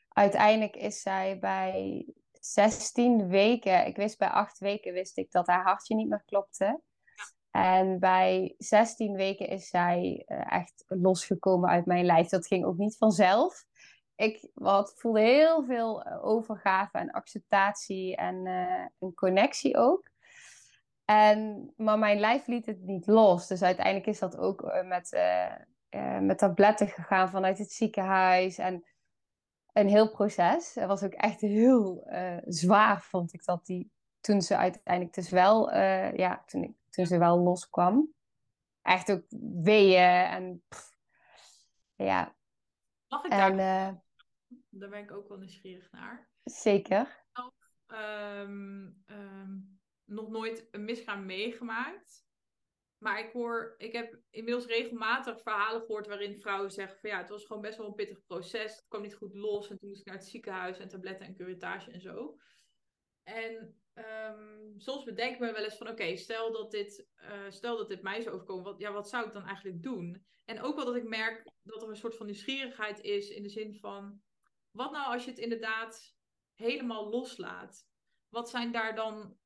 uiteindelijk 0.09 0.75
is 0.75 1.01
zij 1.01 1.39
bij 1.39 2.05
16 2.39 3.27
weken, 3.27 3.85
ik 3.85 3.95
wist 3.95 4.17
bij 4.17 4.29
8 4.29 4.59
weken 4.59 4.93
wist 4.93 5.17
ik 5.17 5.31
dat 5.31 5.47
haar 5.47 5.63
hartje 5.63 5.95
niet 5.95 6.09
meer 6.09 6.23
klopte. 6.25 6.81
En 7.51 7.99
bij 7.99 8.55
16 8.57 9.15
weken 9.15 9.47
is 9.47 9.69
zij 9.69 10.25
uh, 10.27 10.53
echt 10.53 10.83
losgekomen 10.87 11.69
uit 11.69 11.85
mijn 11.85 12.05
lijf. 12.05 12.27
Dat 12.27 12.47
ging 12.47 12.65
ook 12.65 12.77
niet 12.77 12.97
vanzelf. 12.97 13.65
Ik 14.15 14.49
wat, 14.53 14.93
voelde 14.95 15.19
heel 15.19 15.65
veel 15.65 16.03
eh, 16.03 16.25
overgave 16.25 16.97
en 16.97 17.11
acceptatie 17.11 18.15
en 18.15 18.45
uh, 18.45 18.85
een 18.99 19.13
connectie 19.13 19.77
ook. 19.77 20.09
En, 21.05 21.73
maar 21.77 21.99
mijn 21.99 22.19
lijf 22.19 22.47
liet 22.47 22.65
het 22.65 22.81
niet 22.81 23.07
los. 23.07 23.47
Dus 23.47 23.61
uiteindelijk 23.61 24.07
is 24.07 24.19
dat 24.19 24.37
ook 24.37 24.83
met 24.83 25.09
uh, 25.97 26.19
met 26.19 26.37
tabletten 26.37 26.87
gegaan 26.87 27.29
vanuit 27.29 27.57
het 27.57 27.71
ziekenhuis. 27.71 28.57
En 28.57 28.85
een 29.73 29.87
heel 29.87 30.11
proces. 30.11 30.75
Het 30.75 30.87
was 30.87 31.03
ook 31.03 31.13
echt 31.13 31.41
heel 31.41 32.07
uh, 32.09 32.37
zwaar, 32.45 33.01
vond 33.01 33.33
ik 33.33 33.45
dat 33.45 33.65
die 33.65 33.91
toen 34.19 34.41
ze 34.41 34.57
uiteindelijk 34.57 35.15
dus 35.15 35.29
wel, 35.29 35.73
uh, 35.73 36.13
ja, 36.13 36.43
toen, 36.45 36.63
ik, 36.63 36.75
toen 36.89 37.05
ze 37.05 37.17
wel 37.17 37.39
loskwam. 37.39 38.13
Echt 38.81 39.11
ook 39.11 39.23
weeën 39.61 40.25
en 40.25 40.63
pff, 40.67 40.97
ja. 41.95 42.35
Mag 43.07 43.23
ik 43.23 43.31
daar? 43.31 43.57
En, 43.57 44.03
daar 44.69 44.89
ben 44.89 45.03
ik 45.03 45.11
ook 45.11 45.27
wel 45.27 45.37
nieuwsgierig 45.37 45.91
naar. 45.91 46.29
Zeker. 46.43 47.25
Um, 47.87 49.03
um, 49.05 49.79
nog 50.05 50.29
nooit 50.29 50.67
een 50.71 50.85
misgaan 50.85 51.25
meegemaakt. 51.25 52.26
Maar 52.97 53.19
ik 53.19 53.31
hoor, 53.31 53.75
ik 53.77 53.93
heb 53.93 54.19
inmiddels 54.29 54.65
regelmatig 54.65 55.41
verhalen 55.41 55.81
gehoord 55.81 56.07
waarin 56.07 56.39
vrouwen 56.39 56.71
zeggen 56.71 56.99
van 56.99 57.09
ja, 57.09 57.17
het 57.17 57.29
was 57.29 57.45
gewoon 57.45 57.61
best 57.61 57.77
wel 57.77 57.87
een 57.87 57.93
pittig 57.93 58.25
proces. 58.25 58.75
Het 58.75 58.85
kwam 58.87 59.01
niet 59.01 59.15
goed 59.15 59.33
los 59.33 59.69
en 59.69 59.77
toen 59.77 59.87
moest 59.87 60.01
ik 60.01 60.07
naar 60.07 60.15
het 60.15 60.27
ziekenhuis 60.27 60.77
en 60.77 60.87
tabletten 60.87 61.25
en 61.25 61.35
curatage 61.35 61.91
en 61.91 62.01
zo. 62.01 62.37
En 63.23 63.81
um, 63.93 64.73
soms 64.79 65.03
bedenk 65.03 65.33
ik 65.33 65.39
me 65.39 65.51
wel 65.51 65.63
eens 65.63 65.77
van 65.77 65.89
oké, 65.89 66.15
stel 66.15 66.51
dat 66.51 66.71
dit, 66.71 67.07
uh, 67.17 67.49
stel 67.49 67.77
dat 67.77 67.87
dit 67.87 68.01
mij 68.01 68.21
zou 68.21 68.35
overkomen, 68.35 68.63
wat, 68.63 68.79
ja, 68.79 68.91
wat 68.91 69.09
zou 69.09 69.27
ik 69.27 69.33
dan 69.33 69.45
eigenlijk 69.45 69.83
doen? 69.83 70.25
En 70.45 70.61
ook 70.61 70.75
wel 70.75 70.85
dat 70.85 70.95
ik 70.95 71.07
merk 71.07 71.51
dat 71.63 71.81
er 71.81 71.89
een 71.89 71.95
soort 71.95 72.15
van 72.15 72.25
nieuwsgierigheid 72.25 73.01
is 73.01 73.29
in 73.29 73.43
de 73.43 73.49
zin 73.49 73.75
van 73.75 74.21
wat 74.71 74.91
nou 74.91 75.13
als 75.13 75.23
je 75.23 75.29
het 75.29 75.39
inderdaad 75.39 76.15
helemaal 76.53 77.09
loslaat? 77.09 77.87
Wat 78.29 78.49
zijn 78.49 78.71
daar 78.71 78.95
dan 78.95 79.37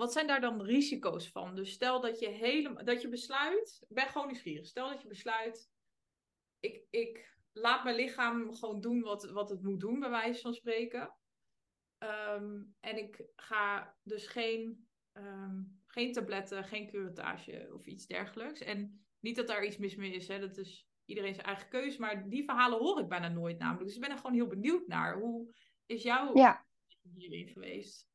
wat 0.00 0.12
zijn 0.12 0.26
daar 0.26 0.40
dan 0.40 0.62
risico's 0.62 1.28
van? 1.28 1.54
Dus 1.54 1.70
stel 1.70 2.00
dat 2.00 2.18
je 2.18 2.28
helemaal 2.28 2.84
dat 2.84 3.02
je 3.02 3.08
besluit, 3.08 3.84
ik 3.88 3.94
ben 3.94 4.06
gewoon 4.06 4.26
nieuwsgierig. 4.26 4.66
Stel 4.66 4.88
dat 4.88 5.02
je 5.02 5.08
besluit, 5.08 5.70
ik, 6.60 6.84
ik 6.90 7.36
laat 7.52 7.84
mijn 7.84 7.96
lichaam 7.96 8.54
gewoon 8.54 8.80
doen 8.80 9.00
wat, 9.00 9.30
wat 9.30 9.50
het 9.50 9.62
moet 9.62 9.80
doen, 9.80 10.00
bij 10.00 10.10
wijze 10.10 10.40
van 10.40 10.54
spreken. 10.54 11.14
Ehm, 11.98 12.62
en 12.80 12.96
ik 12.98 13.24
ga 13.36 13.96
dus 14.02 14.26
geen, 14.26 14.88
um, 15.12 15.82
geen 15.86 16.12
tabletten, 16.12 16.64
geen 16.64 16.88
curatage 16.88 17.70
of 17.74 17.86
iets 17.86 18.06
dergelijks. 18.06 18.60
En 18.60 19.04
niet 19.18 19.36
dat 19.36 19.46
daar 19.46 19.64
iets 19.64 19.76
mis 19.76 19.96
mee 19.96 20.12
is, 20.12 20.28
hè? 20.28 20.38
dat 20.38 20.56
is 20.56 20.88
iedereen 21.04 21.34
zijn 21.34 21.46
eigen 21.46 21.68
keuze. 21.68 22.00
Maar 22.00 22.28
die 22.28 22.44
verhalen 22.44 22.78
hoor 22.78 23.00
ik 23.00 23.08
bijna 23.08 23.28
nooit 23.28 23.58
namelijk. 23.58 23.86
Dus 23.86 23.94
ik 23.94 24.00
ben 24.00 24.10
er 24.10 24.16
gewoon 24.16 24.34
heel 24.34 24.46
benieuwd 24.46 24.86
naar. 24.86 25.18
Hoe 25.18 25.54
is 25.86 26.02
jouw 26.02 26.36
Ja. 26.36 26.66
hierin 27.14 27.48
geweest? 27.48 28.09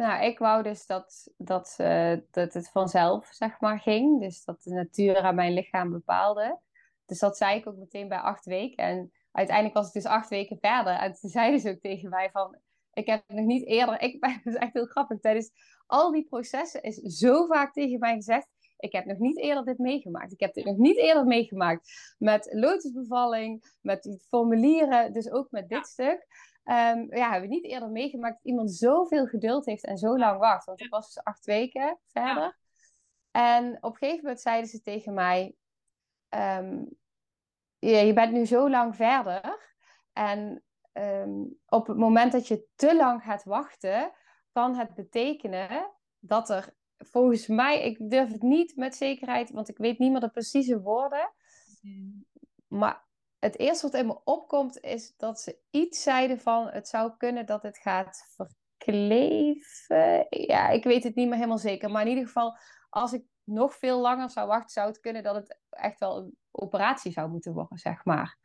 Nou, 0.00 0.24
ik 0.24 0.38
wou 0.38 0.62
dus 0.62 0.86
dat, 0.86 1.32
dat, 1.36 1.74
eh, 1.76 2.16
dat 2.30 2.52
het 2.52 2.70
vanzelf, 2.70 3.26
zeg 3.26 3.60
maar, 3.60 3.80
ging. 3.80 4.20
Dus 4.20 4.44
dat 4.44 4.62
de 4.62 4.70
natuur 4.70 5.18
aan 5.18 5.34
mijn 5.34 5.52
lichaam 5.52 5.90
bepaalde. 5.90 6.58
Dus 7.06 7.18
dat 7.18 7.36
zei 7.36 7.58
ik 7.58 7.68
ook 7.68 7.76
meteen 7.76 8.08
bij 8.08 8.18
acht 8.18 8.44
weken. 8.44 8.84
En 8.84 9.12
uiteindelijk 9.32 9.76
was 9.76 9.84
het 9.84 9.94
dus 9.94 10.04
acht 10.04 10.28
weken 10.28 10.58
verder. 10.60 10.92
En 10.92 11.12
toen 11.12 11.30
zeiden 11.30 11.60
ze 11.60 11.70
ook 11.70 11.80
tegen 11.80 12.08
mij 12.08 12.30
van... 12.30 12.58
Ik 12.92 13.06
heb 13.06 13.22
nog 13.26 13.44
niet 13.46 13.66
eerder... 13.66 14.00
Ik, 14.00 14.20
dat 14.20 14.54
is 14.54 14.54
echt 14.64 14.72
heel 14.72 14.86
grappig. 14.86 15.20
Tijdens 15.20 15.50
al 15.86 16.12
die 16.12 16.24
processen 16.24 16.82
is 16.82 16.96
zo 16.96 17.46
vaak 17.46 17.72
tegen 17.72 17.98
mij 17.98 18.14
gezegd... 18.14 18.48
Ik 18.78 18.92
heb 18.92 19.04
nog 19.04 19.18
niet 19.18 19.38
eerder 19.38 19.64
dit 19.64 19.78
meegemaakt. 19.78 20.32
Ik 20.32 20.40
heb 20.40 20.54
dit 20.54 20.64
nog 20.64 20.76
niet 20.76 20.96
eerder 20.96 21.24
meegemaakt. 21.24 22.14
Met 22.18 22.48
lotusbevalling, 22.52 23.74
met 23.80 24.02
die 24.02 24.20
formulieren. 24.28 25.12
Dus 25.12 25.30
ook 25.30 25.50
met 25.50 25.68
dit 25.68 25.78
Ja. 25.78 25.84
stuk. 25.84 26.26
Ehm, 26.64 27.16
ja, 27.16 27.30
hebben 27.30 27.48
we 27.48 27.54
niet 27.54 27.64
eerder 27.64 27.90
meegemaakt 27.90 28.34
dat 28.34 28.44
iemand 28.44 28.72
zoveel 28.72 29.26
geduld 29.26 29.66
heeft 29.66 29.84
en 29.84 29.96
zo 29.96 30.18
lang 30.18 30.38
wacht. 30.38 30.64
Want 30.64 30.80
ik 30.80 30.90
was 30.90 31.14
dus 31.14 31.24
acht 31.24 31.44
weken 31.44 31.98
verder. 32.06 32.58
En 33.30 33.76
op 33.80 33.92
een 33.92 33.98
gegeven 33.98 34.22
moment 34.22 34.40
zeiden 34.40 34.70
ze 34.70 34.82
tegen 34.82 35.14
mij: 35.14 35.54
ehm, 36.28 36.84
ja, 37.78 37.98
Je 37.98 38.12
bent 38.12 38.32
nu 38.32 38.46
zo 38.46 38.70
lang 38.70 38.96
verder. 38.96 39.68
En 40.12 40.64
ehm, 40.92 41.44
op 41.66 41.86
het 41.86 41.96
moment 41.96 42.32
dat 42.32 42.48
je 42.48 42.66
te 42.74 42.96
lang 42.96 43.22
gaat 43.22 43.44
wachten, 43.44 44.12
kan 44.52 44.74
het 44.74 44.94
betekenen 44.94 45.90
dat 46.18 46.50
er 46.50 46.74
volgens 46.96 47.46
mij, 47.46 47.84
ik 47.84 48.10
durf 48.10 48.32
het 48.32 48.42
niet 48.42 48.76
met 48.76 48.94
zekerheid, 48.94 49.50
want 49.50 49.68
ik 49.68 49.78
weet 49.78 49.98
niet 49.98 50.10
meer 50.10 50.20
de 50.20 50.28
precieze 50.28 50.80
woorden. 50.80 51.32
Maar 52.66 53.08
het 53.40 53.58
eerste 53.58 53.86
wat 53.90 54.00
in 54.00 54.06
me 54.06 54.20
opkomt 54.24 54.80
is 54.80 55.16
dat 55.16 55.40
ze 55.40 55.58
iets 55.70 56.02
zeiden 56.02 56.40
van 56.40 56.68
het 56.68 56.88
zou 56.88 57.12
kunnen 57.16 57.46
dat 57.46 57.62
het 57.62 57.78
gaat 57.78 58.34
verkleven. 58.36 60.26
Ja, 60.28 60.68
ik 60.68 60.84
weet 60.84 61.04
het 61.04 61.14
niet 61.14 61.26
meer 61.26 61.36
helemaal 61.36 61.58
zeker. 61.58 61.90
Maar 61.90 62.02
in 62.02 62.08
ieder 62.08 62.26
geval, 62.26 62.56
als 62.88 63.12
ik 63.12 63.24
nog 63.44 63.74
veel 63.74 64.00
langer 64.00 64.30
zou 64.30 64.46
wachten, 64.46 64.70
zou 64.70 64.88
het 64.88 65.00
kunnen 65.00 65.22
dat 65.22 65.34
het 65.34 65.58
echt 65.70 65.98
wel 65.98 66.16
een 66.16 66.36
operatie 66.50 67.12
zou 67.12 67.30
moeten 67.30 67.52
worden, 67.52 67.78
zeg 67.78 68.04
maar. 68.04 68.38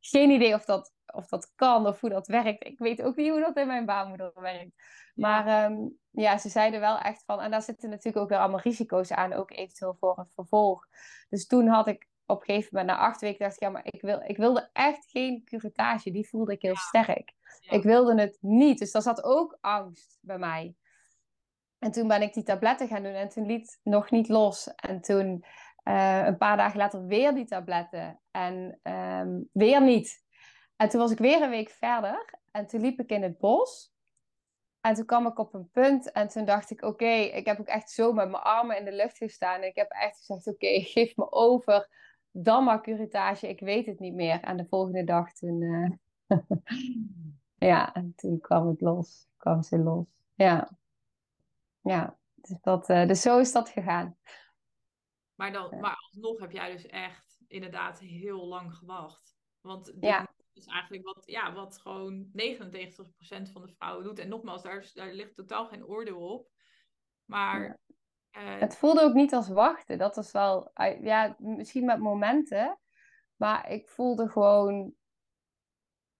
Geen 0.00 0.30
idee 0.30 0.54
of 0.54 0.64
dat, 0.64 0.92
of 1.06 1.28
dat 1.28 1.52
kan 1.54 1.86
of 1.86 2.00
hoe 2.00 2.10
dat 2.10 2.26
werkt. 2.26 2.66
Ik 2.66 2.78
weet 2.78 3.02
ook 3.02 3.16
niet 3.16 3.30
hoe 3.30 3.40
dat 3.40 3.56
in 3.56 3.66
mijn 3.66 3.86
baarmoeder 3.86 4.32
werkt. 4.34 4.72
Maar 5.14 5.46
ehm, 5.46 5.88
ja, 6.10 6.38
ze 6.38 6.48
zeiden 6.48 6.80
wel 6.80 6.98
echt 6.98 7.24
van... 7.24 7.40
En 7.40 7.50
daar 7.50 7.62
zitten 7.62 7.90
natuurlijk 7.90 8.16
ook 8.16 8.28
weer 8.28 8.38
allemaal 8.38 8.60
risico's 8.60 9.12
aan, 9.12 9.32
ook 9.32 9.50
eventueel 9.50 9.96
voor 9.98 10.18
het 10.18 10.32
vervolg. 10.34 10.86
Dus 11.28 11.46
toen 11.46 11.66
had 11.66 11.86
ik 11.86 12.07
op 12.28 12.40
een 12.40 12.46
gegeven 12.46 12.68
moment, 12.72 12.98
na 12.98 13.04
acht 13.04 13.20
weken, 13.20 13.38
dacht 13.38 13.54
ik... 13.54 13.60
Ja, 13.60 13.68
maar 13.68 13.84
ik, 13.84 14.00
wil, 14.00 14.22
ik 14.26 14.36
wilde 14.36 14.70
echt 14.72 15.10
geen 15.10 15.44
curettage. 15.44 16.10
Die 16.10 16.28
voelde 16.28 16.52
ik 16.52 16.62
heel 16.62 16.76
sterk. 16.76 17.32
Ja. 17.60 17.72
Ik 17.72 17.82
wilde 17.82 18.20
het 18.20 18.38
niet. 18.40 18.78
Dus 18.78 18.92
daar 18.92 19.02
zat 19.02 19.24
ook 19.24 19.58
angst 19.60 20.18
bij 20.20 20.38
mij. 20.38 20.74
En 21.78 21.90
toen 21.90 22.08
ben 22.08 22.22
ik 22.22 22.34
die 22.34 22.42
tabletten 22.42 22.88
gaan 22.88 23.02
doen 23.02 23.12
en 23.12 23.28
toen 23.28 23.46
liet 23.46 23.70
het 23.70 23.80
nog 23.82 24.10
niet 24.10 24.28
los. 24.28 24.74
En 24.74 25.00
toen 25.00 25.44
eh, 25.82 26.26
een 26.26 26.36
paar 26.36 26.56
dagen 26.56 26.78
later 26.78 27.06
weer 27.06 27.34
die 27.34 27.44
tabletten 27.44 28.20
en 28.30 28.78
ehm, 28.82 29.40
weer 29.52 29.82
niet. 29.82 30.22
En 30.76 30.88
toen 30.88 31.00
was 31.00 31.10
ik 31.10 31.18
weer 31.18 31.42
een 31.42 31.50
week 31.50 31.70
verder 31.70 32.38
en 32.50 32.66
toen 32.66 32.80
liep 32.80 33.00
ik 33.00 33.10
in 33.10 33.22
het 33.22 33.38
bos. 33.38 33.92
En 34.80 34.94
toen 34.94 35.04
kwam 35.04 35.26
ik 35.26 35.38
op 35.38 35.54
een 35.54 35.70
punt 35.70 36.12
en 36.12 36.28
toen 36.28 36.44
dacht 36.44 36.70
ik, 36.70 36.82
oké, 36.82 37.10
ik 37.10 37.46
heb 37.46 37.60
ook 37.60 37.66
echt 37.66 37.90
zo 37.90 38.12
met 38.12 38.30
mijn 38.30 38.42
armen 38.42 38.78
in 38.78 38.84
de 38.84 38.92
lucht 38.92 39.16
gestaan. 39.16 39.60
En 39.60 39.68
ik 39.68 39.76
heb 39.76 39.90
echt 39.90 40.18
gezegd, 40.18 40.46
oké, 40.46 40.80
geef 40.94 41.16
me 41.16 41.32
over, 41.32 41.88
dan 42.30 42.64
maar 42.64 42.82
curettage, 42.82 43.48
ik 43.48 43.60
weet 43.60 43.86
het 43.86 43.98
niet 43.98 44.14
meer. 44.14 44.40
En 44.40 44.56
de 44.56 44.66
volgende 44.66 45.04
dag 45.04 45.32
toen, 45.32 45.62
eh, 45.62 46.36
ja, 47.70 47.94
en 47.94 48.12
toen 48.16 48.40
kwam 48.40 48.68
het 48.68 48.80
los, 48.80 49.26
kwam 49.36 49.62
ze 49.62 49.78
los. 49.78 50.06
Ja, 50.34 50.78
ja, 51.80 52.18
dus, 52.34 52.56
dat, 52.60 52.88
eh, 52.88 53.06
dus 53.06 53.20
zo 53.20 53.38
is 53.38 53.52
dat 53.52 53.68
gegaan. 53.68 54.16
Maar, 55.34 55.52
dan, 55.52 55.70
Ja. 55.70 55.78
maar 55.78 55.96
alsnog 55.96 56.38
heb 56.40 56.50
jij 56.50 56.72
dus 56.72 56.86
echt 56.86 57.40
inderdaad 57.46 57.98
heel 57.98 58.46
lang 58.46 58.74
gewacht. 58.74 59.36
Want 59.60 59.84
dit 59.84 59.96
Ja. 60.04 60.34
is 60.52 60.66
eigenlijk 60.66 61.04
wat, 61.04 61.22
ja, 61.26 61.52
wat 61.52 61.78
gewoon 61.78 62.28
99% 62.32 63.50
van 63.50 63.62
de 63.62 63.68
vrouwen 63.68 64.04
doet. 64.04 64.18
En 64.18 64.28
nogmaals, 64.28 64.62
daar, 64.62 64.90
daar 64.94 65.12
ligt 65.12 65.34
totaal 65.34 65.66
geen 65.66 65.86
oordeel 65.86 66.20
op. 66.20 66.50
Maar 67.24 67.62
Ja. 67.62 67.76
Het 68.40 68.76
voelde 68.76 69.02
ook 69.02 69.14
niet 69.14 69.34
als 69.34 69.48
wachten. 69.48 69.98
Dat 69.98 70.16
was 70.16 70.30
wel, 70.30 70.70
ja, 71.00 71.36
misschien 71.38 71.84
met 71.84 71.98
momenten. 71.98 72.78
Maar 73.36 73.70
ik 73.70 73.88
voelde 73.88 74.28
gewoon, 74.28 74.94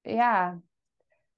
ja, 0.01 0.61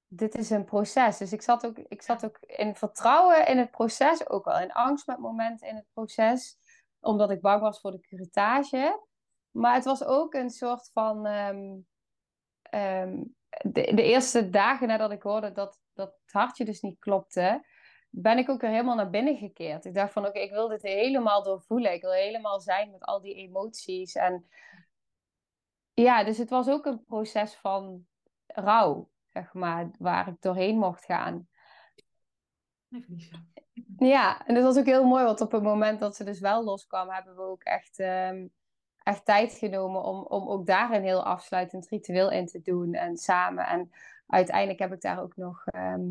dit 0.06 0.34
is 0.34 0.50
een 0.50 0.64
proces. 0.64 1.18
Dus 1.18 1.32
ik 1.32 1.42
zat 1.42 1.66
ook, 1.66 1.78
ik 1.78 2.02
zat 2.02 2.24
ook 2.24 2.38
in 2.38 2.74
vertrouwen 2.74 3.46
in 3.46 3.58
het 3.58 3.70
proces. 3.70 4.28
Ook 4.28 4.44
wel 4.44 4.58
in 4.58 4.72
angst 4.72 5.06
met 5.06 5.18
momenten 5.18 5.68
in 5.68 5.76
het 5.76 5.86
proces. 5.92 6.58
Omdat 7.00 7.30
ik 7.30 7.40
bang 7.40 7.60
was 7.60 7.80
voor 7.80 7.90
de 7.90 8.00
curettage. 8.00 9.06
Maar 9.50 9.74
het 9.74 9.84
was 9.84 10.04
ook 10.04 10.34
een 10.34 10.50
soort 10.50 10.90
van... 10.92 11.26
ehm, 11.26 11.78
ehm, 12.62 13.22
de, 13.48 13.94
de 13.94 14.02
eerste 14.02 14.50
dagen 14.50 14.88
nadat 14.88 15.10
ik 15.10 15.22
hoorde 15.22 15.52
dat, 15.52 15.80
dat 15.92 16.18
het 16.24 16.32
hartje 16.32 16.64
dus 16.64 16.80
niet 16.80 16.98
klopte 16.98 17.64
ben 18.10 18.38
ik 18.38 18.48
ook 18.48 18.60
weer 18.60 18.70
helemaal 18.70 18.96
naar 18.96 19.10
binnen 19.10 19.36
gekeerd. 19.36 19.84
Ik 19.84 19.94
dacht 19.94 20.12
van, 20.12 20.26
oké, 20.26 20.38
ik 20.38 20.50
wil 20.50 20.68
dit 20.68 20.82
helemaal 20.82 21.42
doorvoelen. 21.42 21.92
Ik 21.92 22.00
wil 22.00 22.12
helemaal 22.12 22.60
zijn 22.60 22.90
met 22.90 23.04
al 23.04 23.20
die 23.20 23.34
emoties. 23.34 24.14
En 24.14 24.46
ja, 25.94 26.24
dus 26.24 26.38
het 26.38 26.50
was 26.50 26.68
ook 26.68 26.84
een 26.86 27.04
proces 27.04 27.54
van 27.54 28.06
rouw, 28.46 29.08
zeg 29.26 29.52
maar, 29.52 29.90
waar 29.98 30.28
ik 30.28 30.40
doorheen 30.40 30.78
mocht 30.78 31.04
gaan. 31.04 31.48
even. 32.90 33.48
Ja, 33.98 34.46
en 34.46 34.54
dat 34.54 34.64
was 34.64 34.78
ook 34.78 34.84
heel 34.84 35.04
mooi, 35.04 35.24
want 35.24 35.40
op 35.40 35.52
het 35.52 35.62
moment 35.62 36.00
dat 36.00 36.16
ze 36.16 36.24
dus 36.24 36.40
wel 36.40 36.64
loskwam, 36.64 37.10
hebben 37.10 37.36
we 37.36 37.42
ook 37.42 37.62
echt, 37.62 37.98
ehm, 37.98 38.46
echt 39.02 39.24
tijd 39.24 39.52
genomen 39.52 40.02
om, 40.02 40.22
om 40.22 40.48
ook 40.48 40.66
daar 40.66 40.92
een 40.92 41.02
heel 41.02 41.24
afsluitend 41.24 41.88
ritueel 41.88 42.30
in 42.30 42.46
te 42.46 42.60
doen 42.60 42.94
en 42.94 43.16
samen. 43.16 43.66
En 43.66 43.90
uiteindelijk 44.26 44.78
heb 44.78 44.92
ik 44.92 45.00
daar 45.00 45.22
ook 45.22 45.36
nog 45.36 45.66
ehm, 45.66 46.08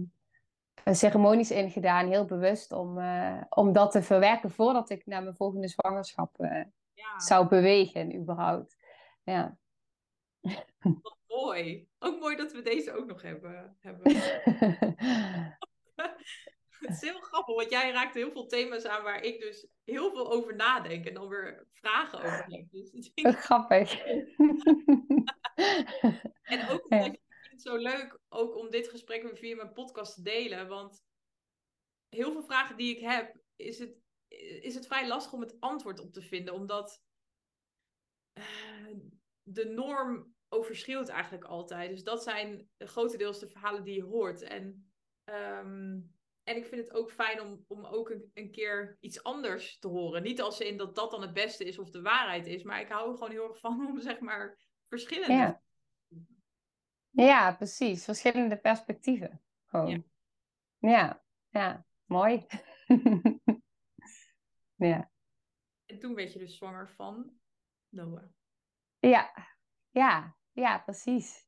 ceremonies 0.85 1.51
in 1.51 1.71
gedaan, 1.71 2.07
heel 2.07 2.25
bewust, 2.25 2.71
om, 2.71 2.99
eh, 2.99 3.41
om 3.49 3.73
dat 3.73 3.91
te 3.91 4.01
verwerken 4.01 4.51
voordat 4.51 4.89
ik 4.89 5.05
naar 5.05 5.23
mijn 5.23 5.35
volgende 5.35 5.67
zwangerschap 5.67 6.39
eh, 6.39 6.63
Ja, 6.93 7.19
zou 7.19 7.47
bewegen, 7.47 8.15
überhaupt. 8.15 8.77
Ja. 9.23 9.57
wat 10.79 11.17
mooi. 11.27 11.87
Ook 11.99 12.19
mooi 12.19 12.35
dat 12.35 12.51
we 12.51 12.61
deze 12.61 12.93
ook 12.93 13.05
nog 13.05 13.21
hebben. 13.21 13.77
hebben. 13.79 14.15
Het 16.79 16.89
is 16.89 17.01
heel 17.01 17.19
grappig, 17.19 17.55
want 17.55 17.69
jij 17.69 17.91
raakt 17.91 18.13
heel 18.13 18.31
veel 18.31 18.47
thema's 18.47 18.85
aan 18.85 19.03
waar 19.03 19.21
ik 19.21 19.39
dus 19.39 19.67
heel 19.83 20.11
veel 20.11 20.31
over 20.31 20.55
nadenk 20.55 21.05
en 21.05 21.13
dan 21.13 21.27
weer 21.27 21.67
vragen 21.73 22.19
over 22.19 22.45
heb. 22.47 22.65
Dus 22.71 23.11
Grappig. 23.13 23.97
En 26.43 26.69
ook 26.69 26.89
omdat 26.89 27.17
zo 27.61 27.75
leuk 27.75 28.19
ook 28.29 28.55
om 28.55 28.69
dit 28.69 28.87
gesprek 28.87 29.37
via 29.37 29.55
mijn 29.55 29.73
podcast 29.73 30.13
te 30.13 30.21
delen. 30.21 30.67
Want 30.67 31.03
heel 32.09 32.31
veel 32.31 32.43
vragen 32.43 32.77
die 32.77 32.95
ik 32.95 33.01
heb, 33.01 33.41
is 33.55 33.79
het, 33.79 33.97
is 34.61 34.75
het 34.75 34.87
vrij 34.87 35.07
lastig 35.07 35.33
om 35.33 35.41
het 35.41 35.59
antwoord 35.59 35.99
op 35.99 36.13
te 36.13 36.21
vinden. 36.21 36.53
Omdat 36.53 37.03
eh, 38.33 38.95
de 39.41 39.65
norm 39.65 40.35
overschreeuwt 40.49 41.09
eigenlijk 41.09 41.43
altijd. 41.43 41.89
Dus 41.89 42.03
dat 42.03 42.23
zijn 42.23 42.69
grotendeels 42.77 43.39
de 43.39 43.49
verhalen 43.49 43.83
die 43.83 43.95
je 43.95 44.03
hoort. 44.03 44.41
En, 44.41 44.91
ehm, 45.23 45.99
en 46.43 46.55
ik 46.55 46.65
vind 46.65 46.87
het 46.87 46.93
ook 46.93 47.11
fijn 47.11 47.41
om, 47.41 47.65
om 47.67 47.85
ook 47.85 48.09
een, 48.09 48.31
een 48.33 48.51
keer 48.51 48.97
iets 48.99 49.23
anders 49.23 49.79
te 49.79 49.87
horen. 49.87 50.23
Niet 50.23 50.41
als 50.41 50.59
in 50.59 50.77
dat 50.77 50.95
dat 50.95 51.11
dan 51.11 51.21
het 51.21 51.33
beste 51.33 51.65
is 51.65 51.79
of 51.79 51.89
de 51.89 52.01
waarheid 52.01 52.47
is. 52.47 52.63
Maar 52.63 52.81
ik 52.81 52.89
hou 52.89 53.09
er 53.11 53.17
gewoon 53.17 53.31
heel 53.31 53.47
erg 53.47 53.59
van 53.59 53.87
om 53.89 53.99
zeg 53.99 54.19
maar 54.19 54.57
verschillende. 54.87 55.61
Ja, 57.11 57.55
precies. 57.55 58.03
Verschillende 58.03 58.57
perspectieven. 58.57 59.41
Gewoon. 59.65 60.03
Ja, 60.77 61.23
ja. 61.49 61.85
Mooi. 62.05 62.45
ja. 64.75 65.11
En 65.85 65.99
toen 65.99 66.15
werd 66.15 66.33
je 66.33 66.39
dus 66.39 66.57
zwanger 66.57 66.89
van 66.89 67.39
Noah. 67.89 68.23
Ja, 68.99 69.47
ja, 69.89 70.37
ja, 70.51 70.79
precies. 70.79 71.47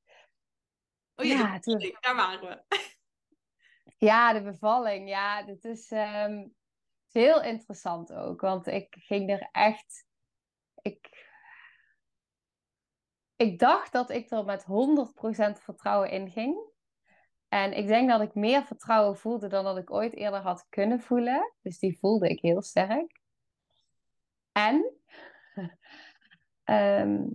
Oh 1.15 1.25
ja, 1.25 1.33
Ja, 1.37 1.59
toen- 1.59 1.97
daar 2.01 2.15
waren 2.15 2.49
we. 2.49 2.63
Ja, 3.97 4.33
de 4.33 4.41
bevalling. 4.41 5.09
Ja, 5.09 5.45
is, 5.61 5.91
ehm, 5.91 6.47
is 7.07 7.13
heel 7.13 7.43
interessant 7.43 8.13
ook. 8.13 8.41
Want 8.41 8.67
ik 8.67 8.95
ging 8.99 9.29
er 9.29 9.49
echt. 9.51 10.05
Ik, 10.81 11.29
ik 13.41 13.59
dacht 13.59 13.91
dat 13.91 14.09
ik 14.09 14.31
er 14.31 14.45
met 14.45 14.63
100% 14.63 14.65
vertrouwen 15.61 16.09
in 16.09 16.29
ging. 16.29 16.69
En 17.47 17.73
ik 17.77 17.87
denk 17.87 18.09
dat 18.09 18.21
ik 18.21 18.35
meer 18.35 18.63
vertrouwen 18.63 19.17
voelde 19.17 19.47
dan 19.47 19.63
dat 19.63 19.77
ik 19.77 19.91
ooit 19.91 20.15
eerder 20.15 20.39
had 20.39 20.65
kunnen 20.69 20.99
voelen. 20.99 21.53
Dus 21.61 21.79
die 21.79 21.97
voelde 21.99 22.29
ik 22.29 22.41
heel 22.41 22.61
sterk. 22.61 23.21
En 24.51 24.93
ehm, 26.63 27.27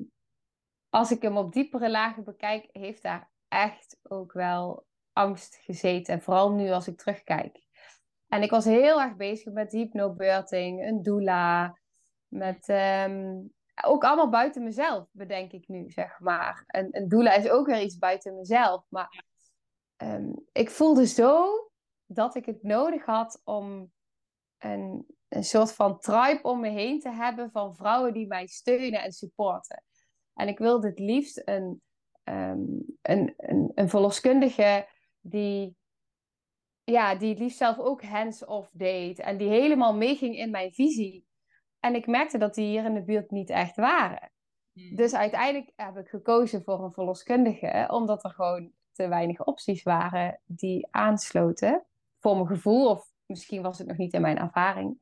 als 0.88 1.11
ik 1.11 1.23
hem 1.23 1.37
op 1.37 1.53
diepere 1.53 1.90
lagen 1.90 2.25
bekijk, 2.25 2.69
heeft 2.73 3.03
daar 3.03 3.31
echt 3.49 3.99
ook 4.03 4.33
wel 4.33 4.87
angst 5.12 5.57
gezeten. 5.57 6.14
En 6.14 6.23
vooral 6.23 6.53
nu 6.53 6.71
als 6.71 6.88
ik 6.88 6.99
terugkijk. 6.99 7.64
En 8.29 8.42
ik 8.42 8.51
was 8.51 8.64
heel 8.64 9.01
erg 9.01 9.16
bezig 9.16 9.53
met 9.53 9.73
hypnobirthing, 9.73 10.87
een 10.87 11.03
doula, 11.03 11.79
met 12.29 12.69
ehm, 12.69 13.35
ook 13.85 14.05
allemaal 14.05 14.29
buiten 14.29 14.62
mezelf, 14.62 15.09
bedenk 15.12 15.53
ik 15.53 15.69
nu, 15.69 15.91
zeg 15.91 16.21
maar. 16.21 16.65
En 16.67 16.89
een 16.91 17.09
doula 17.09 17.33
is 17.33 17.49
ook 17.49 17.67
weer 17.67 17.83
iets 17.83 17.99
buiten 17.99 18.35
mezelf. 18.35 18.85
Maar 18.89 19.25
ehm, 19.97 20.33
ik 20.53 20.71
voelde 20.71 21.07
zo 21.07 21.49
dat 22.07 22.35
ik 22.35 22.47
het 22.47 22.62
nodig 22.62 23.05
had 23.05 23.41
om 23.45 23.93
een, 24.59 25.07
een 25.29 25.45
soort 25.45 25.73
van 25.73 25.99
tribe 25.99 26.43
om 26.43 26.61
me 26.61 26.69
heen 26.69 27.01
te 27.01 27.11
hebben 27.11 27.51
van 27.51 27.75
vrouwen 27.75 28.12
die 28.12 28.27
mij 28.27 28.47
steunen 28.47 29.03
en 29.03 29.12
supporten. 29.12 29.83
En 30.35 30.49
ik 30.49 30.59
wilde 30.59 30.89
het 30.89 30.99
liefst 30.99 31.43
een, 31.45 31.83
um, 32.25 32.85
een, 33.03 33.35
een, 33.37 33.73
een 33.75 33.89
verloskundige 33.89 34.89
die, 35.21 35.77
ja, 36.85 37.15
die 37.15 37.29
het 37.29 37.39
liefst 37.39 37.59
zelf 37.59 37.79
ook 37.79 38.03
hands-off 38.03 38.71
deed. 38.73 39.19
En 39.19 39.37
die 39.37 39.49
helemaal 39.49 39.95
meeging 39.95 40.37
in 40.37 40.51
mijn 40.51 40.73
visie. 40.73 41.26
En 41.87 41.94
ik 41.94 42.07
merkte 42.07 42.38
dat 42.38 42.55
die 42.55 42.66
hier 42.66 42.85
in 42.85 42.94
de 42.94 43.03
buurt 43.03 43.31
niet 43.31 43.51
echt 43.51 43.77
waren. 43.77 44.31
Hmm. 44.72 44.96
Dus 44.96 45.14
uiteindelijk 45.14 45.72
heb 45.77 45.96
ik 45.96 46.09
gekozen 46.09 46.62
voor 46.62 46.85
een 46.85 46.92
verloskundige, 46.92 47.87
omdat 47.90 48.25
er 48.25 48.31
gewoon 48.31 48.72
te 48.92 49.09
weinig 49.09 49.44
opties 49.44 49.83
waren 49.83 50.40
die 50.44 50.88
aansloten. 50.90 51.85
Voor 52.18 52.35
mijn 52.35 52.46
gevoel, 52.46 52.90
of 52.90 53.11
misschien 53.27 53.62
was 53.62 53.79
het 53.79 53.87
nog 53.87 53.96
niet 53.96 54.12
in 54.12 54.20
mijn 54.20 54.38
ervaring. 54.38 54.99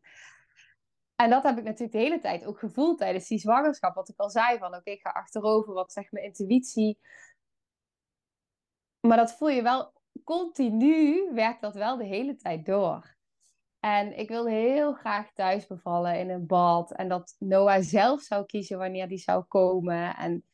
En 1.17 1.31
dat 1.31 1.43
heb 1.43 1.59
ik 1.59 1.65
natuurlijk 1.65 1.93
de 1.93 1.99
hele 1.99 2.21
tijd 2.21 2.45
ook 2.45 2.59
gevoeld 2.59 2.99
tijdens 2.99 3.29
die 3.29 3.39
zwangerschap. 3.39 3.95
Wat 3.95 4.09
ik 4.09 4.19
al 4.19 4.31
zei, 4.31 4.59
van 4.59 4.75
oké, 4.75 4.91
ik 4.91 5.01
ga 5.01 5.11
achterover, 5.11 5.75
wat 5.75 5.93
zegt 5.93 6.13
mijn 6.13 6.25
intuïtie? 6.25 6.99
Maar 9.01 9.17
dat 9.17 9.37
voel 9.37 9.49
je 9.49 9.63
wel 9.63 9.93
continu, 10.25 11.31
werkt 11.33 11.61
dat 11.61 11.75
wel 11.75 11.97
de 11.97 12.05
hele 12.05 12.37
tijd 12.37 12.67
door. 12.67 13.14
En 13.85 14.19
ik 14.19 14.29
wilde 14.29 14.51
heel 14.51 14.93
graag 14.93 15.33
thuis 15.33 15.67
bevallen 15.67 16.19
in 16.19 16.31
een 16.31 16.47
bad. 16.47 16.93
En 16.93 17.09
dat 17.09 17.37
Noah 17.39 17.83
zelf 17.83 18.21
zou 18.21 18.47
kiezen 18.47 18.79
wanneer 18.79 19.09
die 19.09 19.19
zou 19.19 19.45
komen. 19.45 20.17
En 20.17 20.45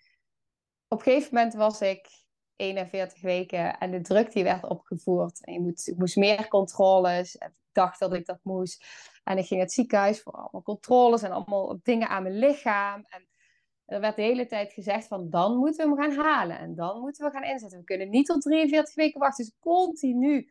op 0.89 0.99
een 0.99 1.05
gegeven 1.05 1.35
moment 1.35 1.55
was 1.55 1.81
ik 1.81 2.09
41 2.57 3.23
weken 3.23 3.79
en 3.79 3.91
de 3.91 4.01
druk 4.01 4.33
die 4.33 4.45
werd 4.45 4.65
opgevoerd. 4.65 5.45
En 5.45 5.53
je 5.53 5.61
moet, 5.61 5.87
ik 5.87 5.97
moest 5.97 6.17
meer 6.17 6.49
controles. 6.49 7.35
Ik 7.35 7.53
dacht 7.73 7.99
dat 7.99 8.15
ik 8.15 8.27
dat 8.27 8.39
moest. 8.43 8.85
En 9.25 9.39
ik 9.39 9.47
ging 9.47 9.61
het 9.61 9.73
ziekenhuis 9.73 10.23
voor 10.23 10.33
allemaal 10.33 10.63
controles 10.63 11.23
en 11.23 11.31
allemaal 11.31 11.79
dingen 11.83 12.09
aan 12.09 12.23
mijn 12.23 12.39
lichaam. 12.39 13.05
En 13.09 13.29
er 13.85 14.01
werd 14.01 14.17
de 14.17 14.23
hele 14.23 14.47
tijd 14.47 14.73
gezegd 14.73 15.07
van 15.07 15.31
dan 15.31 15.57
moeten 15.57 15.91
we 15.91 16.03
hem 16.03 16.15
gaan 16.15 16.25
halen. 16.25 16.59
En 16.59 16.75
dan 16.75 17.01
moeten 17.01 17.25
we 17.25 17.33
gaan 17.33 17.45
inzetten. 17.45 17.79
We 17.79 17.85
kunnen 17.85 18.11
niet 18.11 18.27
tot 18.27 18.43
43 18.43 18.95
weken 18.95 19.21
wachten. 19.21 19.45
Dus 19.45 19.55
continu. 19.59 20.51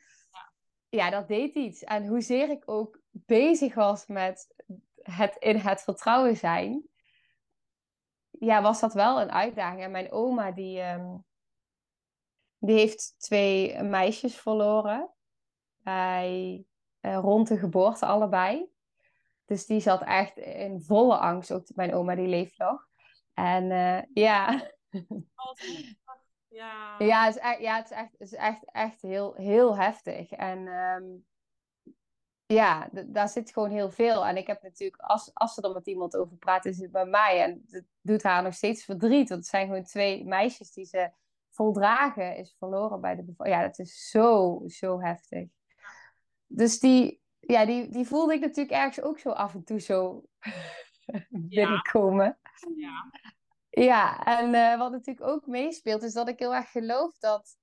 Ja, 0.90 1.10
dat 1.10 1.28
deed 1.28 1.56
iets. 1.56 1.84
En 1.84 2.08
hoezeer 2.08 2.50
ik 2.50 2.64
ook 2.66 3.00
bezig 3.12 3.74
was 3.74 4.06
met 4.06 4.56
het 5.02 5.36
in 5.40 5.56
het 5.56 5.82
vertrouwen 5.82 6.38
zijn. 6.38 6.88
Ja, 8.30 8.62
was 8.62 8.80
dat 8.80 8.94
wel 8.94 9.22
een 9.22 9.32
uitdaging. 9.32 9.84
En 9.84 9.92
mijn 9.92 10.12
oma 10.12 10.52
die... 10.52 10.80
Ehm, 10.80 11.18
die 12.60 12.78
heeft 12.78 13.16
twee 13.18 13.84
meisjes 13.84 14.36
verloren. 14.36 15.10
Bij, 15.78 16.66
uh, 17.02 17.18
rond 17.18 17.48
de 17.48 17.58
geboorte 17.58 18.06
allebei. 18.06 18.70
Dus 19.46 19.66
die 19.66 19.80
zat 19.80 20.02
echt 20.02 20.38
in 20.38 20.82
volle 20.82 21.18
angst. 21.18 21.52
Ook 21.52 21.66
mijn 21.76 21.94
oma 21.94 22.16
die 22.16 22.28
leeft 22.28 22.58
nog. 22.58 22.88
En 23.34 23.72
uh, 23.72 24.02
ja. 24.14 24.72
Ja. 26.60 26.96
Ja, 26.98 27.26
het 27.26 27.36
is 27.36 27.42
echt, 27.42 27.60
ja, 27.60 27.76
het 27.76 27.90
is 27.90 27.98
echt, 27.98 28.12
het 28.12 28.22
is 28.22 28.34
echt, 28.34 28.66
echt 28.66 29.02
heel, 29.02 29.34
heel 29.34 29.78
heftig. 29.78 30.32
En 30.32 30.68
um, 30.68 31.26
ja, 32.46 32.90
daar 33.06 33.30
zit 33.30 33.52
gewoon 33.52 33.70
heel 33.70 33.92
veel. 33.92 34.26
En 34.26 34.38
ik 34.38 34.48
heb 34.48 34.62
natuurlijk, 34.62 35.02
als, 35.02 35.34
als 35.34 35.54
ze 35.54 35.62
er 35.62 35.74
met 35.74 35.88
iemand 35.88 36.16
over 36.16 36.38
praat, 36.38 36.66
is 36.66 36.78
het 36.80 36.92
bij 36.92 37.06
mij. 37.06 37.44
En 37.44 37.66
het 37.70 37.86
doet 38.02 38.24
haar 38.24 38.44
nog 38.44 38.54
steeds 38.54 38.86
verdriet. 38.86 39.30
Want 39.30 39.42
het 39.42 39.50
zijn 39.50 39.68
gewoon 39.68 39.84
twee 39.84 40.26
meisjes 40.26 40.72
die 40.72 40.86
ze 40.86 41.12
voldragen 41.50 42.36
is 42.36 42.56
verloren 42.58 43.02
bij 43.02 43.16
de 43.16 43.24
bevalling. 43.24 43.56
Ja, 43.56 43.62
dat 43.62 43.80
is 43.80 44.10
zo, 44.10 44.62
zo 44.68 45.02
heftig. 45.02 45.48
Dus 46.46 46.80
die, 46.80 47.22
ja, 47.40 47.66
die, 47.66 47.90
die 47.90 48.06
voelde 48.06 48.34
ik 48.34 48.42
natuurlijk 48.42 48.76
ergens 48.76 49.02
ook 49.02 49.20
zo 49.20 49.30
af 49.30 49.54
en 49.54 49.64
toe 49.64 49.80
zo 49.80 50.24
binnenkomen. 51.30 52.26
Ja. 52.26 52.42
Ja, 52.76 53.12
en 53.70 54.54
uh, 54.54 54.78
wat 54.78 54.92
natuurlijk 54.92 55.28
ook 55.28 55.48
meespeelt, 55.48 56.04
is 56.04 56.14
dat 56.14 56.28
ik 56.28 56.40
heel 56.40 56.56
erg 56.56 56.72
geloof 56.72 57.18
dat. 57.18 57.58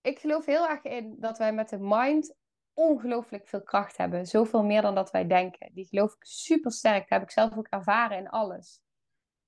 Ik 0.00 0.18
geloof 0.18 0.44
heel 0.46 0.68
erg 0.68 0.82
in 0.82 1.16
dat 1.18 1.38
wij 1.38 1.52
met 1.52 1.68
de 1.68 1.78
mind 1.80 2.36
ongelooflijk 2.72 3.48
veel 3.48 3.62
kracht 3.62 3.96
hebben. 3.96 4.26
Zoveel 4.26 4.64
meer 4.64 4.82
dan 4.82 4.94
dat 4.94 5.10
wij 5.10 5.26
denken. 5.26 5.70
Die 5.74 5.86
geloof 5.86 6.14
ik 6.14 6.24
super 6.24 6.72
sterk. 6.72 7.00
Dat 7.00 7.08
heb 7.08 7.22
ik 7.22 7.30
zelf 7.30 7.56
ook 7.56 7.66
ervaren 7.66 8.18
in 8.18 8.28
alles. 8.28 8.80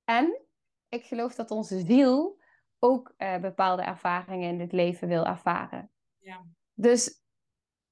En 0.05 0.41
ik 0.89 1.05
geloof 1.05 1.35
dat 1.35 1.51
onze 1.51 1.79
ziel 1.79 2.41
ook 2.79 3.15
uh, 3.19 3.39
bepaalde 3.39 3.83
ervaringen 3.83 4.49
in 4.49 4.59
dit 4.59 4.73
leven 4.73 5.09
wil 5.09 5.27
ervaren. 5.27 5.91
Ja. 6.19 6.45
Dus 6.75 7.23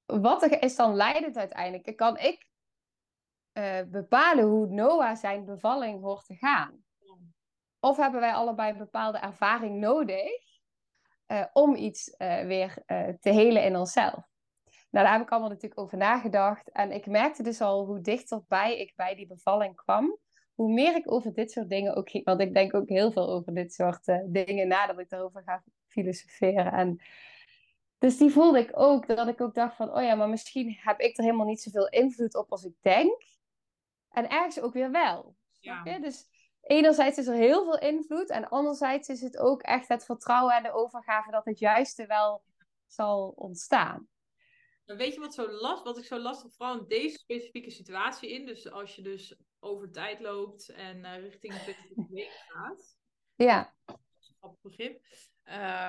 wat 0.05 0.43
is 0.43 0.75
dan 0.75 0.95
leidend 0.95 1.37
uiteindelijk? 1.37 1.97
Kan 1.97 2.17
ik 2.17 2.47
uh, 3.53 3.81
bepalen 3.87 4.45
hoe 4.45 4.67
Noah 4.67 5.15
zijn 5.15 5.45
bevalling 5.45 6.01
hoort 6.01 6.25
te 6.25 6.35
gaan? 6.35 6.85
Of 7.87 7.97
hebben 7.97 8.19
wij 8.19 8.33
allebei 8.33 8.71
een 8.71 8.77
bepaalde 8.77 9.17
ervaring 9.17 9.79
nodig 9.79 10.29
uh, 11.27 11.45
om 11.53 11.75
iets 11.75 12.15
weer 12.17 12.83
te 13.19 13.29
helen 13.29 13.63
in 13.63 13.75
onszelf? 13.75 14.27
Nou, 14.89 15.05
daar 15.05 15.11
heb 15.11 15.21
ik 15.21 15.29
allemaal 15.29 15.49
natuurlijk 15.49 15.81
over 15.81 15.97
nagedacht. 15.97 16.71
En 16.71 16.91
ik 16.91 17.05
merkte 17.05 17.43
dus 17.43 17.61
al 17.61 17.85
hoe 17.85 18.01
dichterbij 18.01 18.79
ik 18.79 18.93
bij 18.95 19.15
die 19.15 19.27
bevalling 19.27 19.75
kwam 19.75 20.17
hoe 20.53 20.73
meer 20.73 20.95
ik 20.95 21.11
over 21.11 21.33
dit 21.33 21.51
soort 21.51 21.69
dingen 21.69 21.95
ook 21.95 22.09
ging, 22.09 22.25
want 22.25 22.41
ik 22.41 22.53
denk 22.53 22.73
ook 22.73 22.89
heel 22.89 23.11
veel 23.11 23.29
over 23.29 23.53
dit 23.53 23.73
soort 23.73 24.05
dingen 24.25 24.67
nadat 24.67 24.99
ik 24.99 25.09
daarover 25.09 25.43
ga 25.45 25.63
filosoferen. 25.87 26.71
En 26.71 27.01
dus 27.97 28.17
die 28.17 28.29
voelde 28.29 28.59
ik 28.59 28.69
ook, 28.73 29.07
dat 29.07 29.27
ik 29.27 29.41
ook 29.41 29.53
dacht 29.55 29.75
van, 29.75 29.95
oh 29.95 30.03
ja, 30.03 30.15
maar 30.15 30.29
misschien 30.29 30.77
heb 30.79 30.99
ik 30.99 31.17
er 31.17 31.23
helemaal 31.23 31.45
niet 31.45 31.61
zoveel 31.61 31.89
invloed 31.89 32.35
op 32.35 32.51
als 32.51 32.63
ik 32.63 32.73
denk. 32.81 33.23
En 34.09 34.29
ergens 34.29 34.59
ook 34.59 34.73
weer 34.73 34.91
wel. 34.91 35.35
Ja. 35.59 35.99
Dus 35.99 36.25
enerzijds 36.67 37.17
is 37.17 37.27
er 37.27 37.35
heel 37.35 37.63
veel 37.63 37.79
invloed 37.79 38.29
en 38.29 38.49
anderzijds 38.49 39.09
is 39.09 39.21
het 39.21 39.37
ook 39.37 39.61
echt 39.61 39.87
het 39.87 40.05
vertrouwen 40.05 40.55
en 40.55 40.63
de 40.63 40.71
overgave 40.71 41.31
dat 41.31 41.45
het 41.45 41.59
juiste 41.59 42.05
wel 42.05 42.43
zal 42.85 43.33
ontstaan. 43.35 44.07
Weet 44.85 45.13
je 45.13 45.19
wat, 45.19 45.33
zo 45.33 45.51
last, 45.51 45.83
wat 45.83 45.97
ik 45.97 46.05
zo 46.05 46.19
lastig, 46.19 46.53
vooral 46.53 46.79
in 46.79 46.87
deze 46.87 47.17
specifieke 47.17 47.71
situatie 47.71 48.29
in, 48.29 48.45
dus 48.45 48.71
als 48.71 48.95
je 48.95 49.01
dus 49.01 49.37
over 49.59 49.91
tijd 49.91 50.19
loopt 50.19 50.69
en 50.69 50.97
uh, 50.97 51.17
richting 51.17 51.53
de 51.53 51.75
week 52.09 52.43
gaat. 52.47 52.97
Ja. 53.35 53.75
Op 54.39 54.57
begrip. 54.61 55.05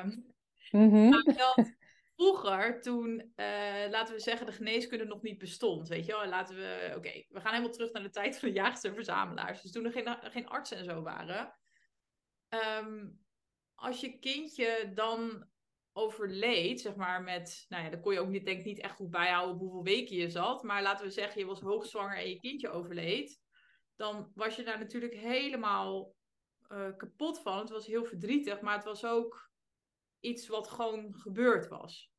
Um, 0.02 0.34
mm 0.70 1.10
dat 1.10 1.76
vroeger, 2.18 2.81
toen, 2.81 3.33
uh, 3.37 3.90
laten 3.90 4.14
we 4.14 4.20
zeggen, 4.20 4.46
de 4.46 4.52
geneeskunde 4.52 5.04
nog 5.04 5.22
niet 5.22 5.38
bestond, 5.38 5.88
weet 5.88 6.07
je 6.07 6.12
wel. 6.12 6.26
Laten 6.26 6.57
we, 6.57 6.92
oké, 6.96 7.24
we 7.28 7.40
gaan 7.40 7.52
helemaal 7.52 7.72
terug 7.72 7.92
naar 7.92 8.02
de 8.02 8.11
tijd 8.11 8.38
van 8.38 8.48
de 8.48 8.54
jagers 8.54 8.83
en 8.83 8.94
verzamelaars. 8.94 9.62
Dus 9.62 9.70
toen 9.70 9.85
er 9.85 9.92
geen, 9.92 10.18
geen 10.22 10.48
artsen 10.48 10.76
en 10.76 10.85
zo 10.85 11.02
waren. 11.02 11.54
Um, 12.83 13.26
als 13.74 14.00
je 14.00 14.18
kindje 14.18 14.92
dan 14.94 15.46
overleed, 15.92 16.81
zeg 16.81 16.94
maar, 16.94 17.22
met, 17.22 17.66
nou 17.68 17.85
ja, 17.85 17.90
dan 17.90 18.00
kon 18.00 18.12
je 18.12 18.20
ook 18.20 18.28
niet, 18.28 18.44
denk 18.44 18.64
niet 18.64 18.81
echt 18.81 18.94
goed 18.94 19.11
bijhouden 19.11 19.57
hoeveel 19.57 19.83
weken 19.83 20.16
je 20.16 20.31
zat. 20.31 20.62
Maar 20.62 20.83
laten 20.83 21.07
we 21.07 21.12
zeggen, 21.12 21.40
je 21.40 21.46
was 21.46 21.61
hoogzwanger 21.61 22.18
en 22.18 22.28
je 22.28 22.40
kindje 22.40 22.70
overleed. 22.70 23.40
Dan 23.96 24.33
was 24.35 24.57
je 24.57 24.62
daar 24.62 24.78
natuurlijk 24.78 25.14
helemaal 25.14 26.14
uh, 26.68 26.96
kapot 26.96 27.40
van. 27.40 27.59
Het 27.59 27.70
was 27.70 27.87
heel 27.87 28.04
verdrietig, 28.04 28.61
maar 28.61 28.74
het 28.74 28.85
was 28.85 29.04
ook 29.04 29.47
iets 30.20 30.46
wat 30.46 30.68
gewoon 30.68 31.14
gebeurd 31.14 31.68
was. 31.68 32.11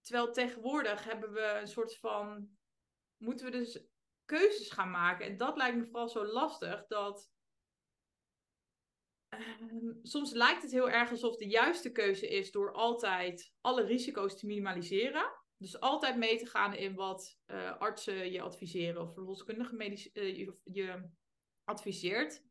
Terwijl 0.00 0.32
tegenwoordig 0.32 1.04
hebben 1.04 1.32
we 1.32 1.58
een 1.60 1.68
soort 1.68 1.98
van, 1.98 2.48
moeten 3.16 3.46
we 3.46 3.52
dus 3.52 3.86
keuzes 4.24 4.70
gaan 4.70 4.90
maken. 4.90 5.26
En 5.26 5.36
dat 5.36 5.56
lijkt 5.56 5.76
me 5.76 5.86
vooral 5.86 6.08
zo 6.08 6.24
lastig, 6.24 6.86
dat 6.86 7.30
Ehm, 9.28 9.92
soms 10.02 10.32
lijkt 10.32 10.62
het 10.62 10.70
heel 10.70 10.90
erg 10.90 11.10
alsof 11.10 11.36
de 11.36 11.48
juiste 11.48 11.92
keuze 11.92 12.28
is 12.28 12.50
door 12.50 12.72
altijd 12.72 13.52
alle 13.60 13.84
risico's 13.84 14.38
te 14.38 14.46
minimaliseren. 14.46 15.32
Dus 15.56 15.80
altijd 15.80 16.16
mee 16.16 16.38
te 16.38 16.46
gaan 16.46 16.74
in 16.74 16.94
wat 16.94 17.38
uh, 17.46 17.76
artsen 17.78 18.32
je 18.32 18.42
adviseren 18.42 19.02
of 19.02 19.12
verloskundigen 19.12 19.80
uh, 19.82 19.98
je, 20.12 20.56
je 20.64 21.08
adviseert. 21.64 22.46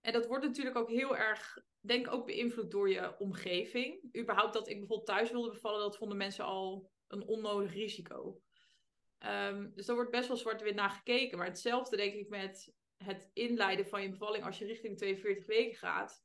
En 0.00 0.12
dat 0.12 0.26
wordt 0.26 0.44
natuurlijk 0.44 0.76
ook 0.76 0.90
heel 0.90 1.16
erg, 1.16 1.58
denk 1.80 2.06
ik, 2.06 2.12
ook 2.12 2.26
beïnvloed 2.26 2.70
door 2.70 2.90
je 2.90 3.18
omgeving. 3.18 4.16
Überhaupt 4.16 4.52
dat 4.52 4.68
ik 4.68 4.78
bijvoorbeeld 4.78 5.08
thuis 5.08 5.30
wilde 5.30 5.50
bevallen, 5.50 5.80
dat 5.80 5.96
vonden 5.96 6.16
mensen 6.16 6.44
al 6.44 6.90
een 7.08 7.26
onnodig 7.26 7.72
risico. 7.72 8.40
Um, 9.26 9.72
dus 9.74 9.86
daar 9.86 9.96
wordt 9.96 10.10
best 10.10 10.28
wel 10.28 10.36
zwart-wit 10.36 10.74
naar 10.74 10.90
gekeken. 10.90 11.38
Maar 11.38 11.46
hetzelfde 11.46 11.96
denk 11.96 12.14
ik 12.14 12.28
met 12.28 12.72
het 12.96 13.30
inleiden 13.32 13.86
van 13.86 14.02
je 14.02 14.10
bevalling 14.10 14.44
als 14.44 14.58
je 14.58 14.64
richting 14.64 14.96
42 14.96 15.46
weken 15.46 15.76
gaat. 15.76 16.22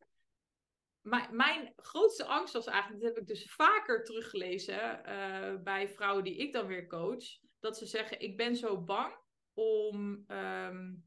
Mijn, 1.32 1.74
grootste 1.76 2.26
angst 2.26 2.54
was 2.54 2.66
eigenlijk, 2.68 3.02
dat 3.02 3.14
heb 3.14 3.22
ik 3.22 3.28
dus 3.28 3.52
vaker 3.52 4.04
teruggelezen 4.04 5.02
uh, 5.06 5.56
bij 5.64 5.90
vrouwen 5.90 6.24
die 6.24 6.36
ik 6.36 6.54
dan 6.54 6.68
weer 6.68 6.88
coach, 6.88 7.24
dat 7.60 7.78
ze 7.78 7.86
zeggen: 7.86 8.20
Ik 8.20 8.38
ben 8.38 8.56
zo 8.56 8.82
bang 8.82 9.16
om, 9.54 10.26
um, 10.28 11.06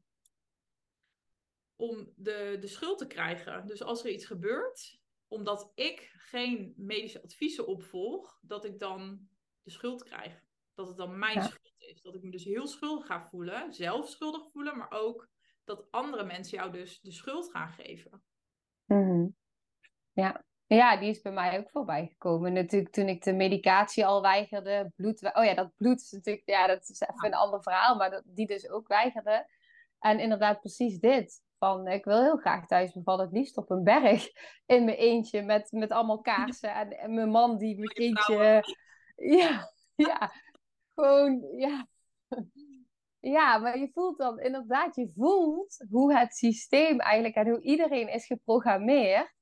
om 1.77 2.13
de, 2.15 2.57
de 2.59 2.67
schuld 2.67 2.97
te 2.97 3.07
krijgen. 3.07 3.67
Dus 3.67 3.83
als 3.83 4.03
er 4.03 4.11
iets 4.11 4.25
gebeurt, 4.25 4.99
omdat 5.27 5.71
ik 5.75 6.13
geen 6.17 6.73
medische 6.77 7.23
adviezen 7.23 7.67
opvolg, 7.67 8.39
dat 8.41 8.65
ik 8.65 8.79
dan 8.79 9.27
de 9.63 9.71
schuld 9.71 10.03
krijg. 10.03 10.45
Dat 10.73 10.87
het 10.87 10.97
dan 10.97 11.19
mijn 11.19 11.43
schuld 11.43 11.73
is. 11.77 12.01
Dat 12.01 12.15
ik 12.15 12.23
me 12.23 12.31
dus 12.31 12.43
heel 12.43 12.67
schuldig 12.67 13.05
ga 13.05 13.27
voelen, 13.29 13.73
zelf 13.73 14.09
schuldig 14.09 14.51
voelen, 14.51 14.77
maar 14.77 14.91
ook 14.91 15.29
dat 15.63 15.91
andere 15.91 16.23
mensen 16.23 16.57
jou 16.57 16.71
dus 16.71 17.01
de 17.01 17.11
schuld 17.11 17.51
gaan 17.51 17.69
geven. 17.69 18.23
Mm 18.85 19.35
Ja. 20.13 20.45
Ja, 20.67 20.97
die 20.97 21.09
is 21.09 21.21
bij 21.21 21.31
mij 21.31 21.59
ook 21.59 21.69
voorbij 21.69 22.07
gekomen. 22.07 22.53
Natuurlijk 22.53 22.93
toen 22.93 23.07
ik 23.07 23.23
de 23.23 23.33
medicatie 23.33 24.05
al 24.05 24.21
weigerde, 24.21 24.91
bloed... 24.95 25.35
Oh 25.35 25.43
ja, 25.43 25.53
dat 25.53 25.71
bloed 25.75 26.01
is 26.01 26.11
natuurlijk... 26.11 26.49
Ja, 26.49 26.67
dat 26.67 26.89
is 26.89 27.01
even 27.01 27.25
een 27.25 27.33
ander 27.33 27.63
verhaal, 27.63 27.95
maar 27.95 28.09
dat, 28.09 28.23
die 28.25 28.47
dus 28.47 28.69
ook 28.69 28.87
weigerde. 28.87 29.47
En 29.99 30.19
inderdaad 30.19 30.59
precies 30.59 30.99
dit. 30.99 31.41
Van, 31.59 31.87
ik 31.87 32.05
wil 32.05 32.21
heel 32.21 32.37
graag 32.37 32.67
thuis 32.67 32.93
bevallen, 32.93 33.25
het 33.25 33.33
liefst 33.33 33.57
op 33.57 33.69
een 33.69 33.83
berg. 33.83 34.27
In 34.65 34.85
mijn 34.85 34.97
eentje, 34.97 35.41
met, 35.41 35.71
met 35.71 35.91
allemaal 35.91 36.21
kaarsen. 36.21 36.73
En, 36.73 36.97
en 36.97 37.13
mijn 37.13 37.29
man 37.29 37.57
die 37.57 37.77
mijn 37.77 37.93
kindje... 37.93 38.63
Ja, 39.19 39.71
ja. 39.95 40.31
Gewoon, 40.95 41.47
ja. 41.55 41.87
Ja, 43.19 43.57
maar 43.57 43.77
je 43.77 43.89
voelt 43.93 44.17
dan 44.17 44.39
inderdaad, 44.39 44.95
je 44.95 45.11
voelt 45.15 45.85
hoe 45.89 46.17
het 46.17 46.35
systeem 46.35 46.99
eigenlijk 46.99 47.35
en 47.35 47.49
hoe 47.49 47.61
iedereen 47.61 48.13
is 48.13 48.25
geprogrammeerd. 48.25 49.35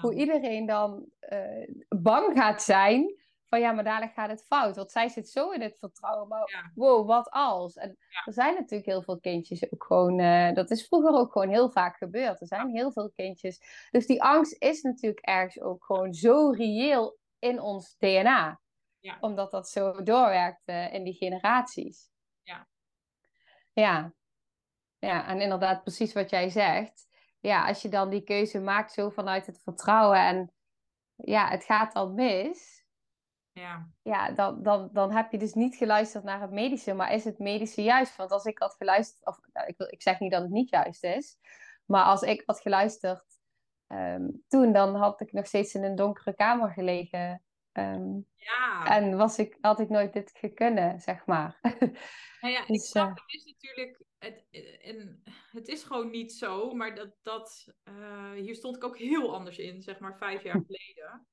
Hoe 0.00 0.14
iedereen 0.14 0.66
dan 0.66 1.06
uh, 1.32 1.68
bang 1.88 2.38
gaat 2.38 2.62
zijn 2.62 3.21
van 3.52 3.60
ja, 3.60 3.72
maar 3.72 3.84
dadelijk 3.84 4.12
gaat 4.12 4.30
het 4.30 4.44
fout. 4.46 4.76
Want 4.76 4.92
zij 4.92 5.08
zit 5.08 5.28
zo 5.28 5.50
in 5.50 5.60
het 5.60 5.78
vertrouwen. 5.78 6.28
Maar 6.28 6.70
wow, 6.74 7.06
wat 7.06 7.30
als? 7.30 7.76
En 7.76 7.98
er 8.24 8.32
zijn 8.32 8.54
natuurlijk 8.54 8.90
heel 8.90 9.02
veel 9.02 9.20
kindjes 9.20 9.72
ook 9.72 9.84
gewoon... 9.84 10.18
Uh, 10.18 10.52
dat 10.52 10.70
is 10.70 10.86
vroeger 10.86 11.12
ook 11.12 11.32
gewoon 11.32 11.48
heel 11.48 11.70
vaak 11.70 11.96
gebeurd. 11.96 12.40
Er 12.40 12.46
zijn 12.46 12.68
heel 12.68 12.92
veel 12.92 13.10
kindjes. 13.10 13.88
Dus 13.90 14.06
die 14.06 14.22
angst 14.22 14.56
is 14.58 14.82
natuurlijk 14.82 15.26
ergens 15.26 15.60
ook 15.60 15.84
gewoon 15.84 16.14
zo 16.14 16.50
reëel 16.50 17.18
in 17.38 17.60
ons 17.60 17.96
DNA. 17.98 18.60
Ja. 19.00 19.16
Omdat 19.20 19.50
dat 19.50 19.68
zo 19.68 20.02
doorwerkt 20.02 20.68
uh, 20.68 20.92
in 20.92 21.04
die 21.04 21.14
generaties. 21.14 22.10
Ja. 22.42 22.68
Ja. 23.72 24.14
Ja, 24.98 25.26
en 25.26 25.40
inderdaad 25.40 25.82
precies 25.82 26.12
wat 26.12 26.30
jij 26.30 26.48
zegt. 26.48 27.08
Ja, 27.40 27.66
als 27.66 27.82
je 27.82 27.88
dan 27.88 28.10
die 28.10 28.24
keuze 28.24 28.60
maakt 28.60 28.92
zo 28.92 29.08
vanuit 29.10 29.46
het 29.46 29.62
vertrouwen 29.62 30.18
en 30.18 30.52
ja, 31.14 31.48
het 31.48 31.64
gaat 31.64 31.92
dan 31.92 32.14
mis. 32.14 32.81
Ja, 33.52 33.88
ja 34.02 34.30
dan, 34.30 34.62
dan, 34.62 34.88
dan 34.92 35.12
heb 35.12 35.32
je 35.32 35.38
dus 35.38 35.52
niet 35.52 35.76
geluisterd 35.76 36.24
naar 36.24 36.40
het 36.40 36.50
medische, 36.50 36.94
maar 36.94 37.12
is 37.12 37.24
het 37.24 37.38
medische 37.38 37.82
juist? 37.82 38.16
Want 38.16 38.30
als 38.30 38.44
ik 38.44 38.58
had 38.58 38.74
geluisterd, 38.74 39.26
of 39.26 39.38
nou, 39.52 39.66
ik, 39.66 39.76
wil, 39.76 39.86
ik 39.90 40.02
zeg 40.02 40.20
niet 40.20 40.32
dat 40.32 40.42
het 40.42 40.50
niet 40.50 40.70
juist 40.70 41.04
is, 41.04 41.38
maar 41.86 42.04
als 42.04 42.22
ik 42.22 42.42
had 42.46 42.60
geluisterd 42.60 43.24
ehm, 43.86 44.28
toen, 44.48 44.72
dan 44.72 44.94
had 44.94 45.20
ik 45.20 45.32
nog 45.32 45.46
steeds 45.46 45.74
in 45.74 45.84
een 45.84 45.96
donkere 45.96 46.34
kamer 46.34 46.70
gelegen 46.70 47.42
Ehm, 47.72 48.20
ja. 48.36 48.84
En 48.86 49.16
was 49.16 49.38
ik, 49.38 49.58
had 49.60 49.80
ik 49.80 49.88
nooit 49.88 50.12
dit 50.12 50.32
gekunnen, 50.34 51.00
zeg 51.00 51.26
maar. 51.26 51.58
Nou 52.40 52.54
ja, 52.54 52.66
dus, 52.66 52.76
ik 52.76 52.82
snap, 52.82 53.08
het 53.08 53.22
is 53.26 53.44
natuurlijk, 53.44 54.02
het, 54.18 54.46
en 54.80 55.22
het 55.50 55.68
is 55.68 55.82
gewoon 55.82 56.10
niet 56.10 56.32
zo, 56.32 56.74
maar 56.74 56.94
dat, 56.94 57.14
dat 57.22 57.74
uh, 57.84 58.32
hier 58.32 58.54
stond 58.54 58.76
ik 58.76 58.84
ook 58.84 58.98
heel 58.98 59.34
anders 59.34 59.58
in, 59.58 59.82
zeg 59.82 59.98
maar 59.98 60.16
vijf 60.16 60.42
jaar 60.42 60.62
geleden. 60.66 61.26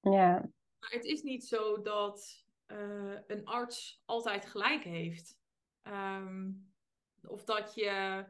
Ja. 0.00 0.48
Maar 0.80 0.90
het 0.90 1.04
is 1.04 1.22
niet 1.22 1.46
zo 1.46 1.82
dat 1.82 2.44
uh, 2.66 3.18
een 3.26 3.44
arts 3.44 4.02
altijd 4.04 4.46
gelijk 4.46 4.84
heeft. 4.84 5.38
Um, 5.82 6.74
of 7.22 7.44
dat 7.44 7.74
je 7.74 8.24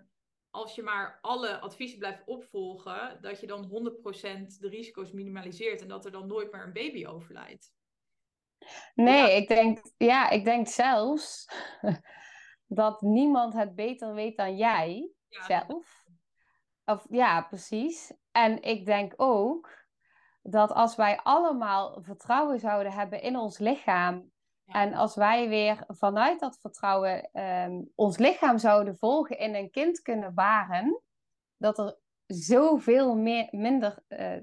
als 0.57 0.75
je 0.75 0.83
maar 0.83 1.19
alle 1.21 1.59
adviezen 1.59 1.99
blijft 1.99 2.23
opvolgen, 2.25 3.19
dat 3.21 3.41
je 3.41 3.47
dan 3.47 3.65
100% 3.65 4.59
de 4.59 4.69
risico's 4.69 5.13
minimaliseert 5.13 5.81
en 5.81 5.89
dat 5.89 6.05
er 6.05 6.11
dan 6.11 6.27
nooit 6.27 6.53
meer 6.53 6.63
een 6.63 6.73
baby 6.73 7.07
overlijdt. 7.07 7.75
Nee, 8.95 9.37
ik, 9.37 9.49
denk, 9.49 9.93
ja, 9.97 10.31
ik 10.31 10.45
denk 10.45 10.67
zelfs 10.69 11.49
dat 12.67 13.01
niemand 13.01 13.55
het 13.55 13.75
beter 13.75 14.15
weet 14.15 14.37
dan 14.37 14.57
jij 14.57 15.11
zelf. 15.29 16.05
Of, 16.85 17.07
ja, 17.09 17.43
precies. 17.43 18.13
En 18.31 18.63
ik 18.63 18.85
denk 18.85 19.13
ook 19.17 19.86
dat 20.49 20.73
als 20.73 20.97
wij 20.97 21.21
allemaal 21.23 21.99
vertrouwen 22.03 22.61
zouden 22.61 22.93
hebben 22.93 23.23
in 23.23 23.37
ons 23.37 23.59
lichaam 23.59 24.31
en 24.67 24.95
als 24.95 25.15
wij 25.15 25.49
weer 25.49 25.85
vanuit 25.89 26.41
dat 26.41 26.59
vertrouwen 26.61 27.31
ehm, 27.33 27.83
ons 27.95 28.19
lichaam 28.19 28.59
zouden 28.59 28.97
volgen 28.97 29.39
in 29.39 29.55
een 29.55 29.71
kind 29.71 30.03
kunnen 30.03 30.35
baren, 30.35 31.03
dat 31.57 31.79
er 31.79 31.99
zoveel 32.27 33.17
meer, 33.17 33.49
minder 33.51 33.99
uh, 34.09 34.37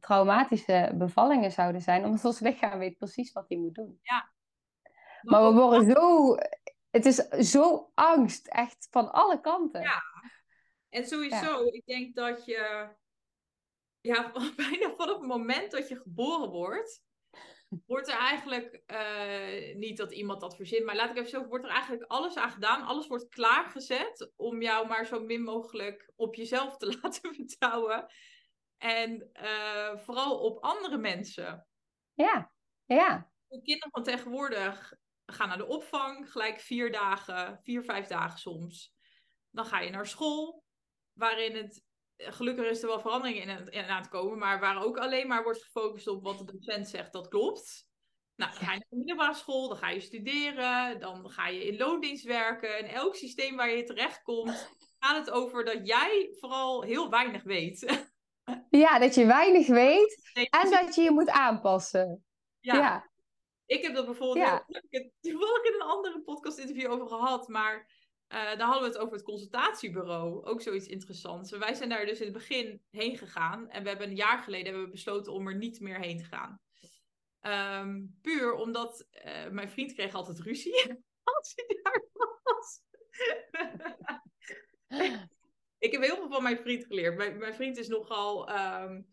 traumatische 0.00 0.92
bevallingen 0.94 1.52
zouden 1.52 1.80
zijn, 1.80 2.04
omdat 2.04 2.24
ons 2.24 2.40
lichaam 2.40 2.78
weet 2.78 2.98
precies 2.98 3.32
wat 3.32 3.48
hij 3.48 3.58
moet 3.58 3.74
doen. 3.74 3.98
Ja. 4.02 4.32
Maar 5.22 5.46
we 5.46 5.60
worden 5.60 5.90
zo, 5.90 6.34
het 6.90 7.06
is 7.06 7.16
zo 7.52 7.90
angst, 7.94 8.46
echt 8.46 8.88
van 8.90 9.12
alle 9.12 9.40
kanten. 9.40 9.80
Ja, 9.80 10.02
en 10.88 11.06
sowieso, 11.06 11.64
ik 11.64 11.82
denk 11.86 12.14
dat 12.14 12.44
je, 12.44 12.88
ja, 14.04 14.32
bijna 14.56 14.94
vanaf 14.94 15.18
het 15.18 15.26
moment 15.26 15.70
dat 15.70 15.88
je 15.88 15.96
geboren 15.96 16.50
wordt, 16.50 17.02
wordt 17.86 18.08
er 18.08 18.18
eigenlijk 18.18 18.82
uh, 18.86 19.76
niet 19.76 19.96
dat 19.96 20.12
iemand 20.12 20.40
dat 20.40 20.56
verzint, 20.56 20.84
maar 20.84 20.96
laat 20.96 21.10
ik 21.10 21.16
even 21.16 21.28
zo, 21.28 21.46
wordt 21.46 21.64
er 21.64 21.70
eigenlijk 21.70 22.04
alles 22.10 22.36
aan 22.36 22.50
gedaan. 22.50 22.82
Alles 22.82 23.06
wordt 23.06 23.28
klaargezet 23.28 24.32
om 24.36 24.62
jou 24.62 24.86
maar 24.86 25.06
zo 25.06 25.20
min 25.20 25.42
mogelijk 25.42 26.12
op 26.16 26.34
jezelf 26.34 26.76
te 26.76 26.86
laten 27.02 27.34
vertrouwen. 27.34 28.06
En 28.78 29.30
uh, 29.42 29.98
vooral 29.98 30.38
op 30.38 30.62
andere 30.62 30.98
mensen. 30.98 31.66
Ja, 32.14 32.52
ja. 32.84 33.30
De 33.46 33.62
kinderen 33.62 33.90
van 33.90 34.02
tegenwoordig 34.02 34.94
gaan 35.26 35.48
naar 35.48 35.56
de 35.56 35.66
opvang, 35.66 36.30
gelijk 36.32 36.60
vier 36.60 36.92
dagen, 36.92 37.60
vier, 37.62 37.84
vijf 37.84 38.06
dagen 38.06 38.38
soms. 38.38 38.94
Dan 39.50 39.64
ga 39.64 39.80
je 39.80 39.90
naar 39.90 40.06
school, 40.06 40.64
waarin 41.12 41.56
het 41.56 41.84
gelukkig 42.16 42.66
is 42.66 42.82
er 42.82 42.88
wel 42.88 43.00
verandering 43.00 43.42
in, 43.42 43.68
in 43.68 43.84
aan 43.84 44.00
het 44.00 44.10
komen, 44.10 44.38
maar 44.38 44.60
waar 44.60 44.84
ook 44.84 44.98
alleen 44.98 45.26
maar 45.26 45.42
wordt 45.42 45.62
gefocust 45.62 46.08
op 46.08 46.22
wat 46.22 46.38
de 46.38 46.44
docent 46.44 46.88
zegt, 46.88 47.12
dat 47.12 47.28
klopt. 47.28 47.92
Nou, 48.36 48.50
dan 48.52 48.60
ga 48.60 48.72
je 48.72 48.78
naar 48.78 48.88
de 48.88 48.96
middelbare 48.96 49.34
school, 49.34 49.68
dan 49.68 49.76
ga 49.76 49.90
je 49.90 50.00
studeren, 50.00 51.00
dan 51.00 51.30
ga 51.30 51.48
je 51.48 51.66
in 51.66 51.76
loondienst 51.76 52.24
werken. 52.24 52.78
En 52.78 52.88
elk 52.88 53.14
systeem 53.14 53.56
waar 53.56 53.70
je 53.70 53.84
terechtkomt, 53.84 54.68
gaat 54.98 55.16
het 55.16 55.30
over 55.30 55.64
dat 55.64 55.86
jij 55.86 56.34
vooral 56.38 56.82
heel 56.82 57.10
weinig 57.10 57.42
weet. 57.42 57.82
Ja, 58.70 58.98
dat 58.98 59.14
je 59.14 59.26
weinig 59.26 59.66
weet 59.66 60.30
en 60.50 60.70
dat 60.70 60.94
je 60.94 61.02
je 61.02 61.10
moet 61.10 61.30
aanpassen. 61.30 62.24
Ja. 62.60 62.74
ja. 62.74 63.10
Ik 63.66 63.82
heb 63.82 63.94
dat 63.94 64.04
bijvoorbeeld, 64.04 64.46
ja. 64.46 64.64
ik 64.66 64.86
heb 64.90 65.10
toevallig 65.20 65.64
in 65.64 65.74
een 65.74 65.86
andere 65.86 66.22
podcast 66.22 66.58
interview 66.58 66.90
over 66.90 67.08
gehad, 67.08 67.48
maar 67.48 67.93
daar 68.34 68.66
hadden 68.66 68.82
we 68.82 68.88
het 68.88 68.98
over 68.98 69.14
het 69.14 69.24
consultatiebureau. 69.24 70.44
Ook 70.44 70.60
zoiets 70.60 70.86
interessants. 70.86 71.50
Wij 71.50 71.74
zijn 71.74 71.88
daar 71.88 72.06
dus 72.06 72.18
in 72.18 72.24
het 72.24 72.34
begin 72.34 72.82
heen 72.90 73.18
gegaan. 73.18 73.68
En 73.70 73.82
we 73.82 73.88
hebben 73.88 74.08
een 74.08 74.16
jaar 74.16 74.38
geleden 74.38 74.66
hebben 74.66 74.84
we 74.84 74.90
besloten 74.90 75.32
om 75.32 75.48
er 75.48 75.56
niet 75.56 75.80
meer 75.80 75.98
heen 75.98 76.18
te 76.18 76.24
gaan. 76.24 76.60
Um, 77.80 78.18
puur 78.22 78.54
omdat 78.54 79.06
uh, 79.24 79.48
mijn 79.48 79.68
vriend 79.68 79.92
kreeg 79.92 80.14
altijd 80.14 80.40
ruzie 80.40 80.82
als 81.22 81.52
hij 81.54 81.80
daar 81.82 82.08
was. 82.42 82.80
ik 85.78 85.92
heb 85.92 86.02
heel 86.02 86.16
veel 86.16 86.30
van 86.30 86.42
mijn 86.42 86.58
vriend 86.58 86.84
geleerd. 86.84 87.16
Mijn, 87.38 87.54
vriend 87.54 87.76
is 87.76 87.88
nogal... 87.88 88.50
Um, 88.50 89.06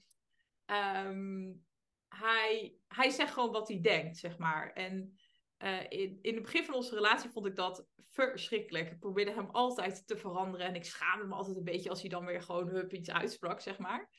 um, 0.65 1.65
hij, 2.07 2.75
hij 2.87 3.09
zegt 3.09 3.33
gewoon 3.33 3.51
wat 3.51 3.67
hij 3.67 3.81
denkt, 3.81 4.17
zeg 4.17 4.37
maar. 4.37 4.73
En 4.73 5.17
uh, 5.63 5.79
in, 5.89 6.19
in 6.21 6.33
het 6.33 6.43
begin 6.43 6.65
van 6.65 6.73
onze 6.73 6.95
relatie 6.95 7.29
vond 7.29 7.45
ik 7.45 7.55
dat 7.55 7.85
verschrikkelijk. 8.09 8.91
Ik 8.91 8.99
probeerde 8.99 9.31
hem 9.31 9.49
altijd 9.51 10.07
te 10.07 10.17
veranderen 10.17 10.67
en 10.67 10.75
ik 10.75 10.85
schaamde 10.85 11.25
me 11.25 11.35
altijd 11.35 11.57
een 11.57 11.63
beetje 11.63 11.89
als 11.89 12.01
hij 12.01 12.09
dan 12.09 12.25
weer 12.25 12.41
gewoon 12.41 12.67
hup 12.67 12.93
iets 12.93 13.11
uitsprak, 13.11 13.61
zeg 13.61 13.77
maar. 13.77 14.09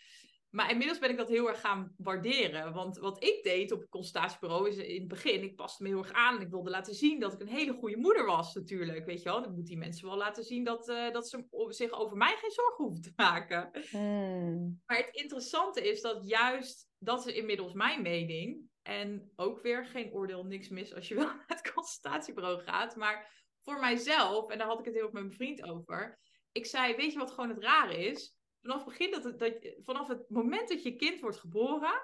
Maar 0.54 0.70
inmiddels 0.70 0.98
ben 0.98 1.10
ik 1.10 1.16
dat 1.16 1.28
heel 1.28 1.48
erg 1.48 1.60
gaan 1.60 1.94
waarderen. 1.96 2.72
Want 2.72 2.98
wat 2.98 3.24
ik 3.24 3.42
deed 3.42 3.72
op 3.72 3.80
het 3.80 3.88
consultatiebureau 3.88 4.68
is 4.68 4.76
in 4.76 4.98
het 4.98 5.08
begin, 5.08 5.42
ik 5.42 5.56
paste 5.56 5.82
me 5.82 5.88
heel 5.88 5.98
erg 5.98 6.12
aan 6.12 6.36
en 6.36 6.42
ik 6.42 6.50
wilde 6.50 6.70
laten 6.70 6.94
zien 6.94 7.20
dat 7.20 7.32
ik 7.32 7.40
een 7.40 7.46
hele 7.46 7.72
goede 7.72 7.96
moeder 7.96 8.26
was 8.26 8.54
natuurlijk. 8.54 9.06
Weet 9.06 9.22
je 9.22 9.28
wel, 9.28 9.42
dan 9.42 9.54
moet 9.54 9.66
die 9.66 9.76
mensen 9.76 10.08
wel 10.08 10.16
laten 10.16 10.44
zien 10.44 10.64
dat, 10.64 10.88
uh, 10.88 11.10
dat 11.10 11.28
ze 11.28 11.44
zich 11.68 11.90
over 11.90 12.16
mij 12.16 12.36
geen 12.36 12.50
zorgen 12.50 12.84
hoeven 12.84 13.02
te 13.02 13.12
maken. 13.16 13.70
Hmm. 13.90 14.82
Maar 14.86 14.96
het 14.96 15.10
interessante 15.12 15.88
is 15.88 16.00
dat 16.00 16.28
juist, 16.28 16.88
dat 16.98 17.26
is 17.26 17.34
inmiddels 17.34 17.72
mijn 17.72 18.02
mening, 18.02 18.70
en 18.82 19.32
ook 19.36 19.62
weer 19.62 19.86
geen 19.86 20.12
oordeel, 20.12 20.44
niks 20.44 20.68
mis 20.68 20.94
als 20.94 21.08
je 21.08 21.14
wel 21.20 21.24
naar 21.24 21.44
het 21.46 21.72
consultatiebureau 21.72 22.62
gaat. 22.62 22.96
Maar 22.96 23.46
voor 23.62 23.80
mijzelf, 23.80 24.50
en 24.50 24.58
daar 24.58 24.66
had 24.66 24.78
ik 24.78 24.84
het 24.84 24.94
heel 24.94 25.10
met 25.12 25.12
mijn 25.12 25.32
vriend 25.32 25.62
over. 25.62 26.18
ik 26.52 26.66
zei, 26.66 26.96
weet 26.96 27.12
je 27.12 27.18
wat 27.18 27.30
gewoon 27.30 27.48
het 27.48 27.62
rare 27.62 28.06
is? 28.06 28.36
Vanaf 28.60 28.84
dat, 28.84 29.24
het, 29.24 29.38
dat, 29.38 29.74
vanaf 29.84 30.08
het 30.08 30.28
moment 30.28 30.68
dat 30.68 30.82
je 30.82 30.96
kind 30.96 31.20
wordt 31.20 31.36
geboren, 31.36 32.02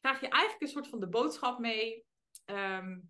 krijg 0.00 0.20
je 0.20 0.28
eigenlijk 0.28 0.62
een 0.62 0.68
soort 0.68 0.88
van 0.88 1.00
de 1.00 1.08
boodschap 1.08 1.58
mee. 1.58 2.06
Ehm, 2.44 3.00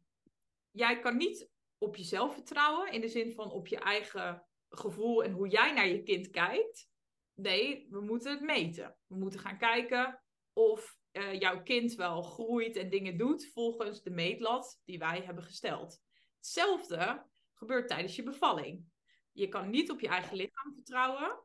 jij 0.70 1.00
kan 1.00 1.16
niet 1.16 1.50
op 1.78 1.96
jezelf 1.96 2.34
vertrouwen, 2.34 2.92
in 2.92 3.00
de 3.00 3.08
zin 3.08 3.34
van 3.34 3.50
op 3.50 3.66
je 3.66 3.78
eigen 3.78 4.46
gevoel 4.68 5.24
en 5.24 5.32
hoe 5.32 5.48
jij 5.48 5.72
naar 5.72 5.88
je 5.88 6.02
kind 6.02 6.30
kijkt. 6.30 6.88
Nee, 7.34 7.86
we 7.90 8.00
moeten 8.00 8.30
het 8.30 8.40
meten. 8.40 8.96
We 9.06 9.16
moeten 9.16 9.40
gaan 9.40 9.58
kijken 9.58 10.22
of 10.52 10.97
uh, 11.12 11.40
jouw 11.40 11.62
kind 11.62 11.94
wel 11.94 12.22
groeit 12.22 12.76
en 12.76 12.90
dingen 12.90 13.16
doet 13.16 13.50
volgens 13.52 14.02
de 14.02 14.10
meetlat 14.10 14.80
die 14.84 14.98
wij 14.98 15.20
hebben 15.20 15.44
gesteld. 15.44 16.02
Hetzelfde 16.36 17.26
gebeurt 17.54 17.88
tijdens 17.88 18.16
je 18.16 18.22
bevalling. 18.22 18.84
Je 19.32 19.48
kan 19.48 19.70
niet 19.70 19.90
op 19.90 20.00
je 20.00 20.08
eigen 20.08 20.36
lichaam 20.36 20.74
vertrouwen. 20.74 21.40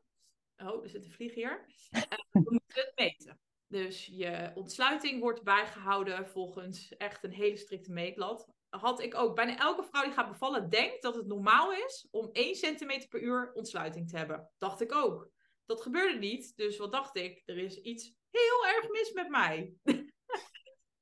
Oh, 0.56 0.82
er 0.82 0.88
zit 0.88 1.04
een 1.04 1.12
vlieg 1.12 1.34
hier. 1.34 1.64
Uh, 1.90 2.02
we 2.30 2.40
moeten 2.50 2.82
het 2.82 2.92
meten. 2.94 3.38
Dus 3.66 4.06
je 4.06 4.52
ontsluiting 4.54 5.20
wordt 5.20 5.42
bijgehouden 5.42 6.28
volgens 6.28 6.96
echt 6.96 7.24
een 7.24 7.32
hele 7.32 7.56
strikte 7.56 7.92
meetlat. 7.92 8.48
Had 8.68 9.00
ik 9.00 9.14
ook. 9.14 9.34
Bijna 9.34 9.58
elke 9.58 9.84
vrouw 9.84 10.02
die 10.02 10.12
gaat 10.12 10.28
bevallen 10.28 10.70
denkt 10.70 11.02
dat 11.02 11.14
het 11.14 11.26
normaal 11.26 11.72
is 11.72 12.08
om 12.10 12.28
1 12.32 12.54
centimeter 12.54 13.08
per 13.08 13.20
uur 13.20 13.52
ontsluiting 13.52 14.08
te 14.08 14.16
hebben. 14.16 14.50
Dacht 14.58 14.80
ik 14.80 14.92
ook. 14.92 15.30
Dat 15.66 15.82
gebeurde 15.82 16.18
niet. 16.18 16.56
Dus 16.56 16.76
wat 16.76 16.92
dacht 16.92 17.16
ik? 17.16 17.42
Er 17.44 17.58
is 17.58 17.80
iets 17.80 18.14
heel 18.34 18.66
erg 18.74 18.88
mis 18.88 19.12
met 19.12 19.28
mij. 19.28 19.72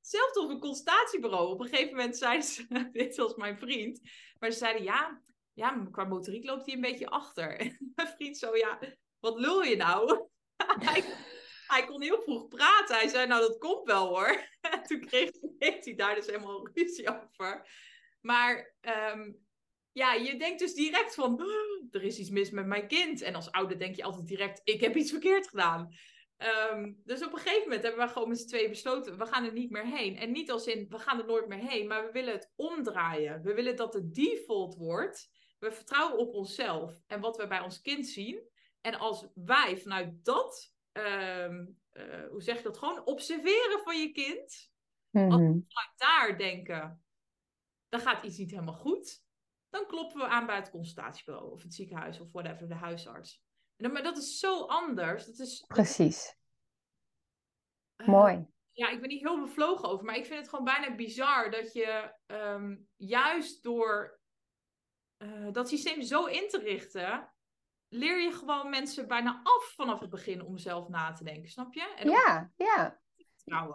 Zelfs 0.01 0.37
op 0.37 0.49
een 0.49 0.59
consultatiebureau. 0.59 1.51
Op 1.51 1.59
een 1.59 1.67
gegeven 1.67 1.95
moment 1.95 2.17
zeiden 2.17 2.47
ze, 2.47 2.89
dit 2.91 3.15
was 3.15 3.35
mijn 3.35 3.57
vriend, 3.57 4.01
maar 4.39 4.51
ze 4.51 4.57
zeiden 4.57 4.83
ja, 4.83 5.21
ja, 5.53 5.87
qua 5.91 6.03
motoriek 6.03 6.45
loopt 6.45 6.65
hij 6.65 6.75
een 6.75 6.81
beetje 6.81 7.09
achter. 7.09 7.57
Mijn 7.95 8.07
vriend 8.07 8.37
zo, 8.37 8.55
ja, 8.55 8.79
wat 9.19 9.39
lul 9.39 9.63
je 9.63 9.75
nou? 9.75 10.27
hij, 11.67 11.85
kon 11.85 12.01
heel 12.01 12.21
vroeg 12.21 12.47
praten. 12.47 12.95
Hij 12.95 13.07
zei, 13.07 13.27
nou, 13.27 13.41
dat 13.41 13.57
komt 13.57 13.85
wel 13.85 14.07
hoor. 14.07 14.51
En 14.61 14.83
toen 14.83 15.05
kreeg, 15.05 15.31
hij 15.57 15.93
daar 15.95 16.15
dus 16.15 16.25
helemaal 16.25 16.69
ruzie 16.73 17.09
over. 17.09 17.67
Maar 18.21 18.75
um, 18.81 19.45
ja, 19.91 20.13
je 20.13 20.37
denkt 20.37 20.59
dus 20.59 20.73
direct 20.73 21.15
van, 21.15 21.39
er 21.91 22.03
is 22.03 22.17
iets 22.17 22.29
mis 22.29 22.49
met 22.49 22.65
mijn 22.65 22.87
kind. 22.87 23.21
En 23.21 23.35
als 23.35 23.51
ouder 23.51 23.79
denk 23.79 23.95
je 23.95 24.03
altijd 24.03 24.27
direct, 24.27 24.61
ik 24.63 24.81
heb 24.81 24.95
iets 24.95 25.11
verkeerd 25.11 25.47
gedaan. 25.47 25.95
Um, 26.37 27.01
dus 27.05 27.25
op 27.25 27.31
een 27.31 27.37
gegeven 27.37 27.63
moment 27.63 27.83
hebben 27.83 28.05
we 28.05 28.13
gewoon 28.13 28.27
met 28.27 28.39
z'n 28.39 28.47
tweeën 28.47 28.69
besloten, 28.69 29.17
we 29.17 29.25
gaan 29.25 29.45
er 29.45 29.53
niet 29.53 29.71
meer 29.71 29.85
heen. 29.85 30.17
En 30.17 30.31
niet 30.31 30.51
als 30.51 30.67
in, 30.67 30.85
we 30.89 30.99
gaan 30.99 31.19
er 31.19 31.25
nooit 31.25 31.47
meer 31.47 31.69
heen, 31.69 31.87
maar 31.87 32.05
we 32.05 32.11
willen 32.11 32.33
het 32.33 32.53
omdraaien. 32.55 33.41
We 33.41 33.53
willen 33.53 33.75
dat 33.75 33.93
het 33.93 34.13
default 34.13 34.75
wordt. 34.75 35.29
We 35.59 35.71
vertrouwen 35.71 36.17
op 36.17 36.33
onszelf 36.33 37.01
en 37.07 37.19
wat 37.19 37.37
we 37.37 37.47
bij 37.47 37.59
ons 37.59 37.81
kind 37.81 38.07
zien. 38.07 38.49
En 38.81 38.95
als 38.95 39.27
wij 39.33 39.77
vanuit 39.77 40.25
dat, 40.25 40.75
um, 40.91 41.79
uh, 41.93 42.27
hoe 42.29 42.41
zeg 42.41 42.57
je 42.57 42.63
dat, 42.63 42.77
gewoon 42.77 43.05
observeren 43.05 43.79
van 43.83 43.99
je 43.99 44.11
kind. 44.11 44.71
Mm 45.09 45.21
-hmm. 45.21 45.31
Als 45.31 45.41
we 45.41 45.47
vanuit 45.47 45.93
daar 45.97 46.37
denken, 46.37 47.03
dan 47.89 47.99
gaat 47.99 48.23
iets 48.23 48.37
niet 48.37 48.51
helemaal 48.51 48.73
goed. 48.73 49.23
Dan 49.69 49.85
kloppen 49.87 50.17
we 50.17 50.27
aan 50.27 50.45
bij 50.45 50.55
het 50.55 50.69
consultatiebureau 50.69 51.51
of 51.51 51.63
het 51.63 51.73
ziekenhuis 51.73 52.19
of 52.19 52.31
whatever, 52.31 52.67
de 52.67 52.73
huisarts. 52.73 53.43
Maar 53.77 54.03
dat 54.03 54.17
is 54.17 54.39
zo 54.39 54.65
anders. 54.65 55.25
Dat 55.25 55.39
is, 55.39 55.63
Precies. 55.67 56.35
Uh, 57.97 58.07
Mooi. 58.07 58.45
Ja, 58.71 58.89
ik 58.89 58.99
ben 58.99 59.09
niet 59.09 59.21
heel 59.21 59.39
bevlogen 59.39 59.89
over, 59.89 60.05
maar 60.05 60.15
ik 60.15 60.25
vind 60.25 60.39
het 60.39 60.49
gewoon 60.49 60.65
bijna 60.65 60.95
bizar 60.95 61.51
dat 61.51 61.73
je 61.73 62.13
um, 62.27 62.87
juist 62.95 63.63
door 63.63 64.19
uh, 65.17 65.51
dat 65.51 65.69
systeem 65.69 66.01
zo 66.01 66.25
in 66.25 66.47
te 66.49 66.57
richten, 66.57 67.33
leer 67.89 68.21
je 68.21 68.31
gewoon 68.31 68.69
mensen 68.69 69.07
bijna 69.07 69.39
af 69.43 69.73
vanaf 69.75 69.99
het 69.99 70.09
begin 70.09 70.43
om 70.43 70.57
zelf 70.57 70.87
na 70.87 71.11
te 71.11 71.23
denken, 71.23 71.49
snap 71.49 71.73
je? 71.73 71.93
En 71.95 72.09
ja, 72.09 72.51
ja. 72.55 73.01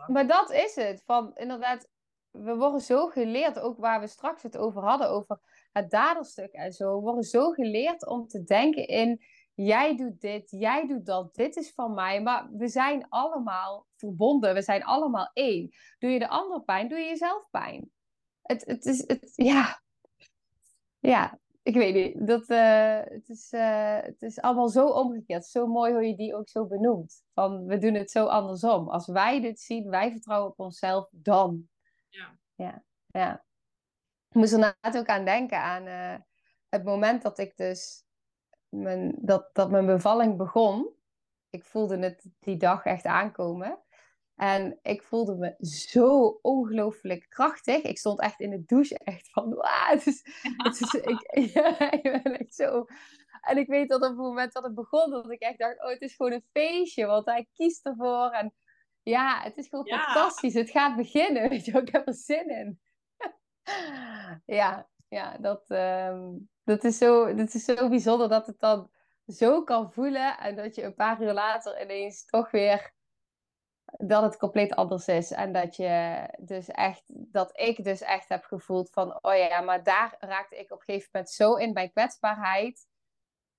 Maar 0.06 0.26
dat 0.26 0.50
is 0.50 0.74
het. 0.74 1.02
Van 1.04 1.34
inderdaad, 1.34 1.88
we 2.30 2.56
worden 2.56 2.80
zo 2.80 3.06
geleerd, 3.06 3.58
ook 3.58 3.78
waar 3.78 4.00
we 4.00 4.06
straks 4.06 4.42
het 4.42 4.56
over 4.56 4.82
hadden, 4.82 5.10
over 5.10 5.40
het 5.72 5.90
daderstuk 5.90 6.52
en 6.52 6.72
zo. 6.72 6.96
We 6.96 7.00
worden 7.00 7.24
zo 7.24 7.50
geleerd 7.50 8.06
om 8.06 8.26
te 8.26 8.44
denken 8.44 8.86
in 8.86 9.24
jij 9.64 9.96
doet 9.96 10.20
dit, 10.20 10.50
jij 10.50 10.86
doet 10.86 11.06
dat, 11.06 11.34
dit 11.34 11.56
is 11.56 11.72
van 11.72 11.94
mij. 11.94 12.22
Maar 12.22 12.48
we 12.52 12.68
zijn 12.68 13.06
allemaal 13.08 13.86
verbonden, 13.96 14.54
we 14.54 14.62
zijn 14.62 14.84
allemaal 14.84 15.30
één. 15.32 15.70
Doe 15.98 16.10
je 16.10 16.18
de 16.18 16.28
ander 16.28 16.62
pijn, 16.62 16.88
doe 16.88 16.98
je 16.98 17.08
jezelf 17.08 17.46
pijn. 17.50 17.90
Het, 18.42 18.64
het 18.64 18.84
is, 18.84 18.98
het, 19.06 19.32
ja. 19.34 19.82
Ja, 20.98 21.38
ik 21.62 21.74
weet 21.74 21.94
niet. 21.94 22.26
Dat, 22.26 22.50
uh, 22.50 23.00
het, 23.04 23.28
is, 23.28 23.52
uh, 23.52 24.00
het 24.00 24.22
is 24.22 24.40
allemaal 24.40 24.68
zo 24.68 24.86
omgekeerd. 24.86 25.46
Zo 25.46 25.66
mooi 25.66 25.92
hoe 25.92 26.06
je 26.06 26.16
die 26.16 26.34
ook 26.34 26.48
zo 26.48 26.66
benoemt. 26.66 27.22
Van, 27.34 27.64
we 27.64 27.78
doen 27.78 27.94
het 27.94 28.10
zo 28.10 28.26
andersom. 28.26 28.88
Als 28.88 29.06
wij 29.06 29.40
dit 29.40 29.60
zien, 29.60 29.90
wij 29.90 30.10
vertrouwen 30.10 30.50
op 30.50 30.58
onszelf, 30.58 31.08
dan. 31.10 31.68
Ja. 32.08 32.38
Ja, 32.54 32.84
ja. 33.06 33.44
Ik 34.28 34.34
moest 34.34 34.52
er 34.52 34.76
net 34.80 34.98
ook 34.98 35.06
aan 35.06 35.24
denken, 35.24 35.58
aan 35.60 35.86
uh, 35.86 36.20
het 36.68 36.84
moment 36.84 37.22
dat 37.22 37.38
ik 37.38 37.56
dus 37.56 38.06
mijn, 38.68 39.14
dat, 39.20 39.50
dat 39.52 39.70
mijn 39.70 39.86
bevalling 39.86 40.36
begon. 40.36 40.96
Ik 41.50 41.64
voelde 41.64 41.98
het 41.98 42.30
die 42.40 42.56
dag 42.56 42.84
echt 42.84 43.04
aankomen. 43.04 43.78
En 44.34 44.78
ik 44.82 45.02
voelde 45.02 45.36
me 45.36 45.54
zo 45.66 46.38
ongelooflijk 46.42 47.26
krachtig. 47.28 47.82
Ik 47.82 47.98
stond 47.98 48.20
echt 48.20 48.40
in 48.40 48.50
de 48.50 48.64
douche, 48.64 48.98
echt 48.98 49.30
van, 49.30 49.54
wauw, 49.54 49.90
het 49.90 50.06
is, 50.06 50.22
het 50.56 50.80
is, 50.80 50.92
ik, 50.92 51.30
ja, 51.54 51.92
ik 51.92 52.02
ben 52.02 52.38
echt 52.38 52.54
zo. 52.54 52.84
En 53.40 53.56
ik 53.56 53.66
weet 53.66 53.88
dat 53.88 54.02
op 54.02 54.08
het 54.08 54.16
moment 54.16 54.52
dat 54.52 54.62
het 54.62 54.74
begon, 54.74 55.10
dat 55.10 55.30
ik 55.30 55.40
echt 55.40 55.58
dacht, 55.58 55.82
oh, 55.82 55.88
het 55.88 56.00
is 56.00 56.14
gewoon 56.14 56.32
een 56.32 56.46
feestje, 56.52 57.06
want 57.06 57.26
hij 57.26 57.48
kiest 57.54 57.86
ervoor. 57.86 58.30
En 58.30 58.54
ja, 59.02 59.42
het 59.42 59.56
is 59.56 59.68
gewoon 59.68 59.86
ja. 59.86 59.98
fantastisch. 59.98 60.54
Het 60.54 60.70
gaat 60.70 60.96
beginnen, 60.96 61.48
weet 61.48 61.64
je 61.64 61.80
Ik 61.80 61.92
heb 61.92 62.06
er 62.06 62.14
zin 62.14 62.48
in. 62.48 62.80
ja, 64.58 64.88
ja, 65.08 65.36
dat, 65.38 65.70
um, 65.70 66.48
dat, 66.64 66.84
is 66.84 66.98
zo, 66.98 67.34
dat 67.34 67.54
is 67.54 67.64
zo 67.64 67.88
bijzonder 67.88 68.28
dat 68.28 68.46
het 68.46 68.60
dan 68.60 68.90
zo 69.26 69.62
kan 69.64 69.92
voelen 69.92 70.38
en 70.38 70.56
dat 70.56 70.74
je 70.74 70.82
een 70.82 70.94
paar 70.94 71.22
uur 71.22 71.32
later 71.32 71.82
ineens 71.82 72.24
toch 72.24 72.50
weer 72.50 72.92
dat 73.96 74.22
het 74.22 74.36
compleet 74.36 74.74
anders 74.74 75.08
is. 75.08 75.30
En 75.30 75.52
dat 75.52 75.76
je 75.76 76.22
dus 76.38 76.68
echt, 76.68 77.02
dat 77.06 77.60
ik 77.60 77.84
dus 77.84 78.00
echt 78.00 78.28
heb 78.28 78.44
gevoeld 78.44 78.90
van, 78.90 79.18
oh 79.24 79.34
ja, 79.34 79.60
maar 79.60 79.82
daar 79.82 80.16
raakte 80.18 80.58
ik 80.58 80.72
op 80.72 80.78
een 80.78 80.84
gegeven 80.84 81.08
moment 81.12 81.30
zo 81.30 81.54
in 81.54 81.72
bij 81.72 81.88
kwetsbaarheid. 81.88 82.86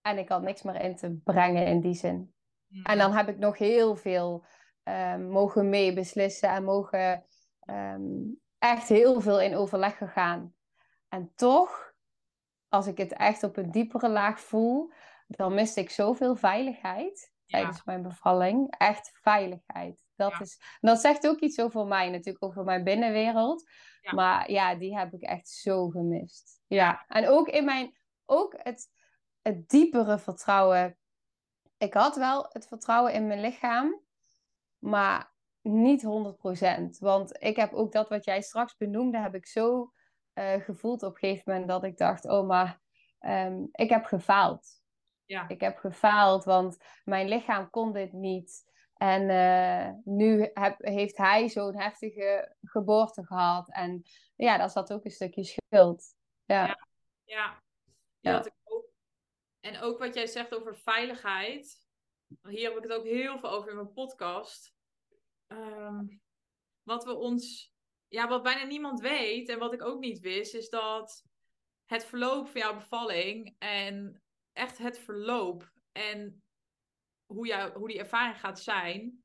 En 0.02 0.18
ik 0.18 0.30
had 0.30 0.42
niks 0.42 0.62
meer 0.62 0.82
in 0.82 0.96
te 0.96 1.20
brengen 1.24 1.66
in 1.66 1.80
die 1.80 1.94
zin. 1.94 2.34
En 2.84 2.98
dan 2.98 3.12
heb 3.12 3.28
ik 3.28 3.38
nog 3.38 3.58
heel 3.58 3.96
veel 3.96 4.46
um, 4.84 5.30
mogen 5.30 5.70
meebeslissen 5.70 6.50
en 6.50 6.64
mogen 6.64 7.26
um, 7.70 8.40
echt 8.58 8.88
heel 8.88 9.22
veel 9.22 9.42
in 9.42 9.56
overleg 9.56 9.98
gegaan. 9.98 10.54
En 11.10 11.32
toch, 11.36 11.94
als 12.68 12.88
ik 12.88 12.98
het 12.98 13.14
echt 13.14 13.44
op 13.44 13.58
een 13.58 13.72
diepere 13.72 14.10
laag 14.10 14.40
voel, 14.40 14.92
dan 15.28 15.54
miste 15.54 15.80
ik 15.80 15.90
zoveel 15.90 16.36
veiligheid 16.36 17.34
tijdens 17.46 17.76
ja. 17.78 17.84
mijn 17.86 18.02
bevalling. 18.02 18.76
Echt 18.78 19.12
veiligheid. 19.22 20.06
Dat, 20.16 20.32
ja. 20.32 20.40
is, 20.40 20.62
dat 20.80 21.00
zegt 21.00 21.28
ook 21.28 21.40
iets 21.40 21.60
over 21.60 21.86
mij, 21.86 22.10
natuurlijk 22.10 22.44
over 22.44 22.64
mijn 22.64 22.84
binnenwereld. 22.84 23.70
Ja. 24.02 24.14
Maar 24.14 24.52
ja, 24.52 24.76
die 24.76 24.98
heb 24.98 25.14
ik 25.14 25.22
echt 25.22 25.50
zo 25.50 25.90
gemist. 25.90 26.62
Ja, 26.68 27.06
en 27.08 27.28
ook 27.28 27.48
in 27.48 27.66
mijn, 27.66 27.98
ook 28.26 28.56
het, 28.58 28.88
het 29.42 29.70
diepere 29.70 30.20
vertrouwen. 30.20 30.98
Ik 31.78 31.94
had 31.94 32.16
wel 32.16 32.46
het 32.50 32.68
vertrouwen 32.68 33.14
in 33.14 33.28
mijn 33.28 33.42
lichaam, 33.42 34.02
maar 34.78 35.34
niet 35.62 36.06
100%. 36.06 36.08
Want 37.00 37.44
ik 37.44 37.56
heb 37.56 37.74
ook 37.74 37.92
dat 37.92 38.10
wat 38.10 38.26
jij 38.26 38.42
straks 38.42 38.76
benoemde, 38.76 39.18
heb 39.18 39.36
ik 39.36 39.48
zo 39.48 39.92
uh, 40.40 40.64
gevoeld 40.64 41.04
op 41.04 41.14
een 41.14 41.20
gegeven 41.20 41.44
moment 41.46 41.70
dat 41.70 41.84
ik 41.84 41.98
dacht, 41.98 42.26
oh 42.26 42.48
maar 42.48 42.82
um, 43.20 43.70
ik 43.72 43.90
heb 43.90 44.06
gefaald. 44.06 44.82
Ja. 45.26 45.48
Ik 45.48 45.62
heb 45.62 45.78
gefaald, 45.78 46.44
want 46.44 46.78
mijn 47.04 47.28
lichaam 47.28 47.70
kon 47.70 47.94
dit 47.94 48.14
niet. 48.14 48.68
En 48.94 49.30
uh, 49.30 49.92
nu 50.04 50.50
heb, 50.54 50.76
heeft 50.78 51.18
hij 51.18 51.50
zo'n 51.50 51.80
heftige 51.80 52.56
geboorte 52.62 53.26
gehad. 53.26 53.72
En 53.72 54.02
ja, 54.36 54.58
daar 54.58 54.70
zat 54.70 54.94
ook 54.94 55.06
een 55.06 55.12
stukje 55.12 55.44
schuld. 55.44 56.16
Ja, 56.46 56.66
ja. 56.66 56.88
ja. 57.24 57.62
ja. 58.20 58.32
Dat 58.32 58.46
ik 58.46 58.54
ook. 58.64 58.86
En 59.60 59.80
ook 59.80 60.00
wat 60.00 60.14
jij 60.14 60.28
zegt 60.28 60.56
over 60.56 60.76
veiligheid. 60.76 61.88
Hier 62.42 62.68
heb 62.70 62.78
ik 62.78 62.84
het 62.84 63.00
ook 63.00 63.06
heel 63.06 63.40
veel 63.40 63.50
over 63.50 63.70
in 63.70 63.76
mijn 63.76 63.94
podcast. 63.94 64.74
Um, 65.48 66.22
wat 66.84 67.04
we 67.04 67.16
ons 67.16 67.74
ja, 68.10 68.28
wat 68.28 68.44
bijna 68.44 68.64
niemand 68.64 69.00
weet 69.00 69.50
en 69.50 69.60
wat 69.60 69.74
ik 69.74 69.82
ook 69.82 70.00
niet 70.00 70.20
wist, 70.20 70.54
is 70.54 70.70
dat 70.70 71.24
het 71.86 72.06
verloop 72.06 72.48
van 72.48 72.62
jouw 72.62 72.74
bevalling 72.74 73.56
en 73.60 74.24
echt 74.54 74.78
het 74.78 75.00
verloop 75.00 75.72
en 75.92 76.44
hoe, 77.26 77.48
jou, 77.48 77.78
hoe 77.78 77.88
die 77.88 78.00
ervaring 78.00 78.40
gaat 78.40 78.60
zijn, 78.60 79.24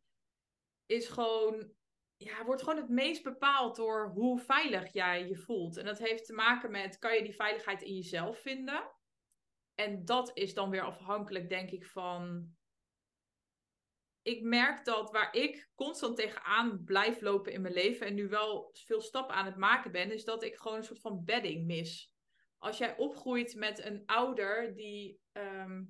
is 0.87 1.09
gewoon, 1.09 1.72
ja, 2.16 2.45
wordt 2.45 2.62
gewoon 2.62 2.80
het 2.80 2.89
meest 2.89 3.22
bepaald 3.22 3.76
door 3.76 4.09
hoe 4.09 4.39
veilig 4.39 4.93
jij 4.93 5.28
je 5.28 5.37
voelt. 5.37 5.76
En 5.76 5.85
dat 5.85 5.99
heeft 5.99 6.26
te 6.26 6.32
maken 6.32 6.70
met, 6.70 6.99
kan 6.99 7.14
je 7.14 7.22
die 7.22 7.35
veiligheid 7.35 7.82
in 7.82 7.95
jezelf 7.95 8.39
vinden? 8.39 8.93
en 9.74 10.05
dat 10.05 10.30
is 10.35 10.55
dan 10.55 10.70
weer 10.70 10.82
afhankelijk, 10.82 11.49
denk 11.49 11.70
ik, 11.70 11.87
van. 11.87 12.53
Ik 14.25 14.43
merk 14.43 14.85
dat 14.85 15.11
waar 15.11 15.35
ik 15.35 15.68
constant 15.75 16.16
tegenaan 16.16 16.85
blijf 16.85 17.20
lopen 17.20 17.53
in 17.53 17.61
mijn 17.61 17.75
leven 17.75 18.07
en 18.07 18.14
nu 18.14 18.29
wel 18.29 18.70
veel 18.72 19.01
stappen 19.01 19.35
aan 19.35 19.47
het 19.47 19.57
maken 19.57 19.93
ben, 19.93 20.12
is 20.12 20.25
dat 20.25 20.43
ik 20.43 20.57
gewoon 20.57 20.77
een 20.77 20.85
soort 20.85 21.01
van 21.01 21.25
bedding 21.25 21.66
mis. 21.66 22.12
Als 22.59 22.79
jij 22.79 22.97
opgroeit 22.97 23.55
met 23.55 23.85
een 23.85 24.03
ouder 24.07 24.75
die 24.75 25.20
ehm, 25.33 25.83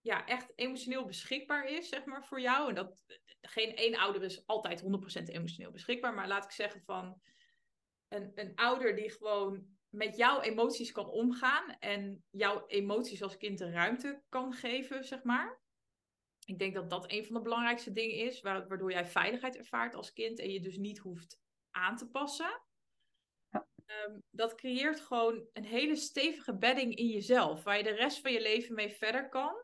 ja, 0.00 0.26
echt 0.26 0.52
emotioneel 0.54 1.04
beschikbaar 1.04 1.68
is, 1.68 1.88
zeg 1.88 2.04
maar, 2.04 2.24
voor 2.26 2.40
jou. 2.40 2.68
En 2.68 2.74
dat 2.74 3.04
geen 3.40 3.74
één 3.76 3.94
ouder 3.94 4.22
is 4.22 4.46
altijd 4.46 4.82
100% 4.82 4.84
emotioneel 5.24 5.70
beschikbaar, 5.70 6.14
maar 6.14 6.28
laat 6.28 6.44
ik 6.44 6.50
zeggen 6.50 6.82
van 6.84 7.20
een, 8.08 8.32
een 8.34 8.54
ouder 8.54 8.96
die 8.96 9.10
gewoon 9.10 9.66
met 9.88 10.16
jouw 10.16 10.40
emoties 10.40 10.92
kan 10.92 11.08
omgaan 11.08 11.76
en 11.78 12.24
jouw 12.30 12.66
emoties 12.66 13.22
als 13.22 13.36
kind 13.36 13.58
de 13.58 13.70
ruimte 13.70 14.22
kan 14.28 14.52
geven, 14.52 15.04
zeg 15.04 15.22
maar. 15.22 15.61
Ik 16.44 16.58
denk 16.58 16.74
dat 16.74 16.90
dat 16.90 17.12
een 17.12 17.24
van 17.24 17.34
de 17.34 17.40
belangrijkste 17.40 17.92
dingen 17.92 18.16
is, 18.16 18.40
waardoor 18.40 18.90
jij 18.90 19.06
veiligheid 19.06 19.56
ervaart 19.56 19.94
als 19.94 20.12
kind 20.12 20.38
en 20.38 20.50
je 20.50 20.60
dus 20.60 20.76
niet 20.76 20.98
hoeft 20.98 21.40
aan 21.70 21.96
te 21.96 22.08
passen. 22.08 22.62
Ja. 23.50 23.66
Ehm, 23.86 24.18
dat 24.30 24.54
creëert 24.54 25.00
gewoon 25.00 25.46
een 25.52 25.64
hele 25.64 25.96
stevige 25.96 26.56
bedding 26.56 26.94
in 26.94 27.06
jezelf, 27.06 27.62
waar 27.62 27.76
je 27.76 27.82
de 27.82 27.90
rest 27.94 28.20
van 28.20 28.32
je 28.32 28.40
leven 28.40 28.74
mee 28.74 28.90
verder 28.90 29.28
kan. 29.28 29.54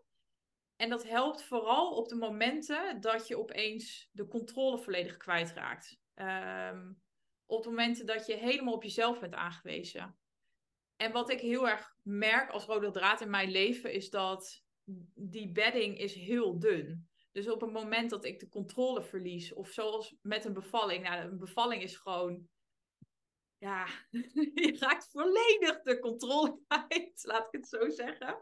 En 0.77 0.89
dat 0.89 1.05
helpt 1.05 1.43
vooral 1.43 1.95
op 1.95 2.09
de 2.09 2.15
momenten 2.15 3.01
dat 3.01 3.27
je 3.27 3.39
opeens 3.39 4.09
de 4.13 4.29
controle 4.29 4.79
volledig 4.79 5.17
kwijtraakt. 5.17 5.99
Um, 6.15 7.03
op 7.47 7.63
de 7.63 7.69
momenten 7.69 8.07
dat 8.07 8.27
je 8.27 8.35
helemaal 8.35 8.75
op 8.75 8.83
jezelf 8.83 9.19
bent 9.21 9.35
aangewezen. 9.35 10.19
En 10.97 11.13
wat 11.13 11.31
ik 11.31 11.41
heel 11.41 11.69
erg 11.69 11.97
merk 12.03 12.51
als 12.51 12.65
rode 12.65 12.91
draad 12.91 13.21
in 13.21 13.31
mijn 13.31 13.51
leven 13.51 13.93
is 13.93 14.11
dat 14.11 14.63
die 15.15 15.53
bedding 15.53 15.99
is 15.99 16.15
heel 16.15 16.59
dun. 16.59 17.09
Dus 17.33 17.49
op 17.49 17.61
het 17.61 17.73
moment 17.73 18.11
dat 18.11 18.25
ik 18.25 18.41
de 18.41 18.49
controle 18.49 19.03
verlies, 19.03 19.53
of 19.53 19.69
zoals 19.69 20.17
met 20.23 20.45
een 20.45 20.53
bevalling, 20.53 21.05
nou, 21.05 21.31
een 21.31 21.39
bevalling 21.39 21.83
is 21.83 21.97
gewoon, 21.97 22.49
ja, 23.59 23.87
je 24.55 24.77
raakt 24.79 25.11
volledig 25.11 25.83
de 25.83 25.99
controle 25.99 26.59
kwijt, 26.67 27.25
laat 27.25 27.47
ik 27.47 27.61
het 27.61 27.69
zo 27.69 27.89
zeggen. 27.89 28.39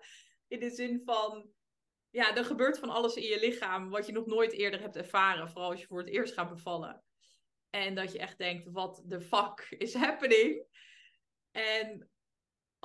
In 0.49 0.61
de 0.61 0.71
zin 0.71 1.03
van, 1.05 1.51
ja, 2.11 2.37
er 2.37 2.45
gebeurt 2.45 2.79
van 2.79 2.89
alles 2.89 3.15
in 3.15 3.23
je 3.23 3.41
lichaam 3.41 3.91
wat 3.91 4.07
je 4.07 4.13
nog 4.13 4.27
nooit 4.27 4.53
eerder 4.53 4.81
hebt 4.81 4.97
ervaren, 4.97 5.49
vooral 5.49 5.71
als 5.71 5.81
je 5.81 5.87
voor 5.87 5.99
het 5.99 6.09
eerst 6.09 6.35
gaat 6.35 6.49
bevallen. 6.49 7.05
En 7.71 7.95
dat 7.95 8.13
je 8.13 8.19
echt 8.19 8.39
denkt, 8.39 8.71
wat 8.71 9.03
de 9.05 9.21
fuck 9.21 9.67
is 9.79 9.95
happening? 9.95 10.67
En 11.51 12.11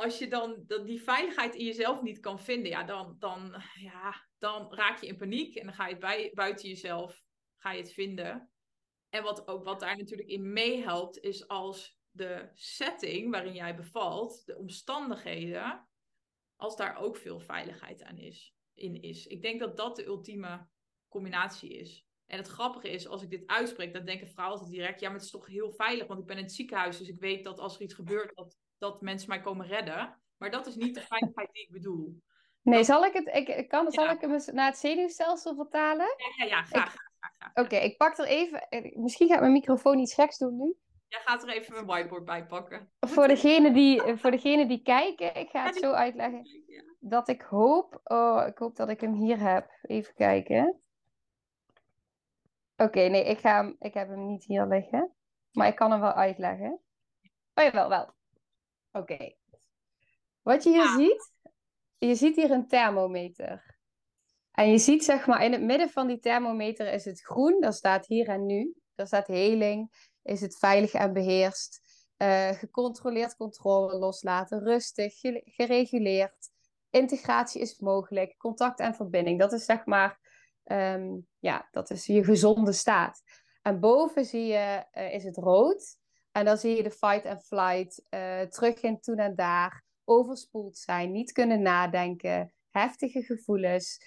als 0.02 0.18
je 0.18 0.28
dan 0.28 0.64
die 0.86 1.02
veiligheid 1.02 1.56
in 1.56 1.66
jezelf 1.66 2.02
niet 2.02 2.20
kan 2.20 2.40
vinden, 2.40 2.70
ja, 2.70 2.84
dan, 2.84 3.16
dan, 3.20 3.64
ja, 3.74 4.28
dan 4.38 4.74
raak 4.74 5.02
je 5.02 5.08
in 5.08 5.18
paniek 5.18 5.56
en 5.56 5.66
dan 5.66 5.76
ga 5.76 5.88
je 5.88 5.98
bij, 5.98 6.32
buiten 6.34 6.70
jezelf 6.70 7.22
ga 7.58 7.72
je 7.72 7.82
het 7.82 7.94
vinden. 7.94 8.52
En 9.10 9.24
wat, 9.24 9.48
ook, 9.48 9.64
wat 9.64 9.80
daar 9.80 9.98
natuurlijk 9.98 10.30
in 10.30 10.54
meehelpt, 10.54 11.20
is 11.20 11.48
als 11.48 12.00
de 12.10 12.50
setting 12.54 13.32
waarin 13.32 13.54
jij 13.54 13.76
bevalt, 13.76 14.46
de 14.46 14.58
omstandigheden, 14.58 15.88
als 16.56 16.76
daar 16.76 16.98
ook 16.98 17.18
veel 17.18 17.40
veiligheid 17.40 18.04
aan 18.04 18.18
is, 18.18 18.54
in 18.74 19.02
is. 19.02 19.28
Ik 19.28 19.42
denk 19.42 19.60
dat 19.60 19.78
dat 19.78 19.96
de 19.96 20.06
ultieme 20.06 20.68
combinatie 21.10 21.74
is. 21.74 22.06
En 22.26 22.38
het 22.38 22.48
grappige 22.48 22.90
is, 22.90 23.08
als 23.08 23.22
ik 23.22 23.30
dit 23.30 23.48
uitspreek, 23.48 23.94
dan 23.94 24.06
denken 24.06 24.28
vrouwen 24.28 24.60
altijd 24.60 24.76
direct, 24.76 25.00
ja, 25.00 25.08
maar 25.08 25.16
het 25.16 25.26
is 25.26 25.32
toch 25.32 25.48
heel 25.48 25.72
veilig, 25.72 26.08
want 26.08 26.20
ik 26.20 26.26
ben 26.26 26.38
in 26.38 26.44
het 26.44 26.54
ziekenhuis, 26.54 26.98
dus 26.98 27.08
ik 27.08 27.20
weet 27.20 27.44
dat 27.44 27.60
als 27.60 27.76
er 27.76 27.82
iets 27.82 27.94
gebeurt, 27.94 28.36
dat, 28.36 28.58
dat 28.82 29.02
mensen 29.02 29.30
mij 29.30 29.42
komen 29.42 29.68
redden. 29.68 30.18
Maar 30.38 30.52
dat 30.52 30.68
is 30.68 30.76
niet 30.76 30.96
de 30.96 31.02
veiligheid 31.02 31.50
die 31.52 31.64
ik 31.64 31.72
bedoel. 31.72 32.22
Nee, 32.62 32.84
zal 32.84 33.06
ik 33.06 33.14
het, 33.14 33.28
ik, 33.28 33.70
kan, 33.70 33.92
zal 33.92 34.10
ik 34.10 34.22
hem 34.22 34.40
naar 34.54 34.66
het 34.66 34.78
zenuwstelsel 34.78 35.56
vertalen? 35.56 36.16
Ja, 36.18 36.46
ja, 36.46 36.46
ja 36.46 36.64
graag. 36.64 36.96
graag, 37.20 37.52
Oké, 37.54 37.76
ik 37.76 37.98
pak 37.98 38.18
er 38.18 38.26
even, 38.26 38.70
eh, 38.70 38.96
misschien 38.96 39.28
gaat 39.28 39.40
mijn 39.40 39.52
microfoon 39.52 40.00
iets 40.00 40.14
geks 40.14 40.38
doen 40.38 40.58
nu. 40.58 40.76
Jij 41.08 41.20
gaat 41.20 41.44
er 41.44 41.50
even 41.50 41.78
een 41.78 41.86
whiteboard 41.86 42.26
bij 42.26 42.46
pakken. 42.46 42.92
Voor 43.00 43.28
degene 43.28 43.72
die, 43.72 44.02
voor 44.16 44.32
degene 44.32 44.68
die 44.68 44.82
kijken, 44.82 45.36
ik 45.36 45.50
ga 45.50 45.66
het 45.66 45.76
zo 45.76 45.92
uitleggen. 45.92 46.48
Dat 47.00 47.28
ik 47.28 47.42
hoop, 47.42 48.00
oh, 48.04 48.44
ik 48.48 48.58
hoop 48.58 48.76
dat 48.76 48.90
ik 48.90 49.02
hem 49.02 49.14
hier 49.14 49.40
heb. 49.40 49.70
Even 49.82 50.14
kijken. 50.14 50.82
Oké, 52.76 53.00
nee, 53.00 53.24
ik, 53.24 53.40
ga 53.40 53.56
hem, 53.56 53.76
ik 53.80 53.94
heb 53.94 54.08
hem 54.08 54.26
niet 54.26 54.44
hier 54.44 54.66
liggen. 54.66 55.12
Maar 55.52 55.68
ik 55.68 55.76
kan 55.76 55.92
hem 55.92 56.00
wel 56.00 56.14
uitleggen. 56.14 56.80
Oh 57.54 57.64
jawel, 57.64 57.90
wel. 57.90 58.20
Oké. 58.92 59.36
Wat 60.42 60.64
je 60.64 60.70
hier 60.70 60.88
ziet, 60.88 61.32
je 61.98 62.16
ziet 62.16 62.36
hier 62.36 62.52
een 62.52 62.68
thermometer. 62.68 63.80
En 64.52 64.72
je 64.72 64.78
ziet 64.78 65.04
zeg 65.04 65.28
maar 65.28 65.44
in 65.44 65.52
het 65.52 65.62
midden 65.62 65.90
van 65.90 66.08
die 66.08 66.20
thermometer 66.20 66.94
is 66.94 67.06
het 67.06 67.22
groen, 67.22 67.62
dat 67.62 67.76
staat 67.76 68.08
hier 68.08 68.28
en 68.28 68.46
nu. 68.46 68.74
Daar 68.96 69.08
staat 69.08 69.28
heling, 69.28 70.10
is 70.24 70.42
het 70.42 70.58
veilig 70.58 70.94
en 70.94 71.14
beheerst. 71.14 71.80
Uh, 72.18 72.50
gecontroleerd 72.50 73.36
controle 73.36 73.98
loslaten, 73.98 74.60
rustig, 74.60 75.20
gereguleerd. 75.44 76.50
Integratie 76.90 77.62
is 77.62 77.80
mogelijk, 77.80 78.38
contact 78.38 78.80
en 78.80 78.96
verbinding. 78.96 79.40
Dat 79.40 79.54
is 79.54 79.66
zeg 79.66 79.86
maar 79.86 80.20
Ehm, 80.64 81.20
ja, 81.40 81.68
dat 81.72 81.90
is 81.90 82.06
je 82.06 82.24
gezonde 82.24 82.72
staat. 82.72 83.22
En 83.62 83.80
boven 83.80 84.26
zie 84.26 84.46
je, 84.46 84.86
uh, 84.94 85.14
is 85.14 85.24
het 85.24 85.38
rood. 85.38 85.98
En 86.32 86.46
dan 86.46 86.58
zie 86.58 86.76
je 86.76 86.84
de 86.84 86.92
fight 86.92 87.26
and 87.26 87.44
flight, 87.44 88.06
uh, 88.10 88.42
terug 88.42 88.82
in 88.82 89.00
toen 89.00 89.18
en 89.18 89.36
daar, 89.36 89.84
overspoeld 90.04 90.78
zijn, 90.78 91.12
niet 91.12 91.32
kunnen 91.32 91.62
nadenken, 91.62 92.54
heftige 92.70 93.24
gevoelens, 93.24 94.04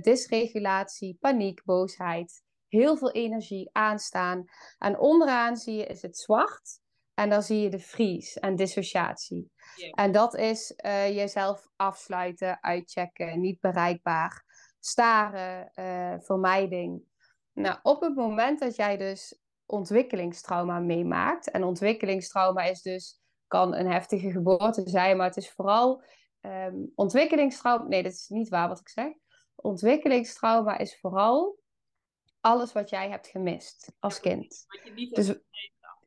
dysregulatie, 0.00 1.16
paniek, 1.20 1.64
boosheid, 1.64 2.42
heel 2.68 2.96
veel 2.96 3.10
energie 3.10 3.68
aanstaan. 3.72 4.44
En 4.78 4.98
onderaan 4.98 5.56
zie 5.56 5.76
je 5.76 5.86
is 5.86 6.02
het 6.02 6.18
zwart. 6.18 6.80
En 7.14 7.30
dan 7.30 7.42
zie 7.42 7.60
je 7.60 7.70
de 7.70 7.78
freeze 7.78 8.40
en 8.40 8.56
dissociatie. 8.56 9.50
En 9.90 10.12
dat 10.12 10.36
is 10.36 10.74
uh, 10.84 11.16
jezelf 11.16 11.68
afsluiten, 11.76 12.62
uitchecken, 12.62 13.40
niet 13.40 13.60
bereikbaar 13.60 14.44
staren, 14.78 15.72
uh, 15.74 16.14
vermijding. 16.20 17.02
Nou, 17.52 17.78
op 17.82 18.00
het 18.00 18.14
moment 18.14 18.60
dat 18.60 18.76
jij 18.76 18.96
dus 18.96 19.39
ontwikkelingstrauma 19.70 20.78
meemaakt, 20.78 21.50
en 21.50 21.64
ontwikkelingstrauma 21.64 22.62
is 22.62 22.82
dus, 22.82 23.20
kan 23.46 23.74
een 23.74 23.90
heftige 23.90 24.30
geboorte 24.30 24.82
zijn, 24.84 25.16
maar 25.16 25.26
het 25.26 25.36
is 25.36 25.50
vooral 25.50 26.02
um, 26.40 26.92
ontwikkelingstrauma. 26.94 27.88
Nee, 27.88 28.02
dat 28.02 28.12
is 28.12 28.28
niet 28.28 28.48
waar 28.48 28.68
wat 28.68 28.80
ik 28.80 28.88
zeg. 28.88 29.12
Ontwikkelingstrauma 29.54 30.78
is 30.78 30.98
vooral 31.00 31.58
alles 32.40 32.72
wat 32.72 32.90
jij 32.90 33.10
hebt 33.10 33.26
gemist 33.26 33.92
als 33.98 34.20
kind. 34.20 34.64
Wat 34.66 34.80
je 34.84 34.92
niet 34.92 35.14
dus, 35.14 35.34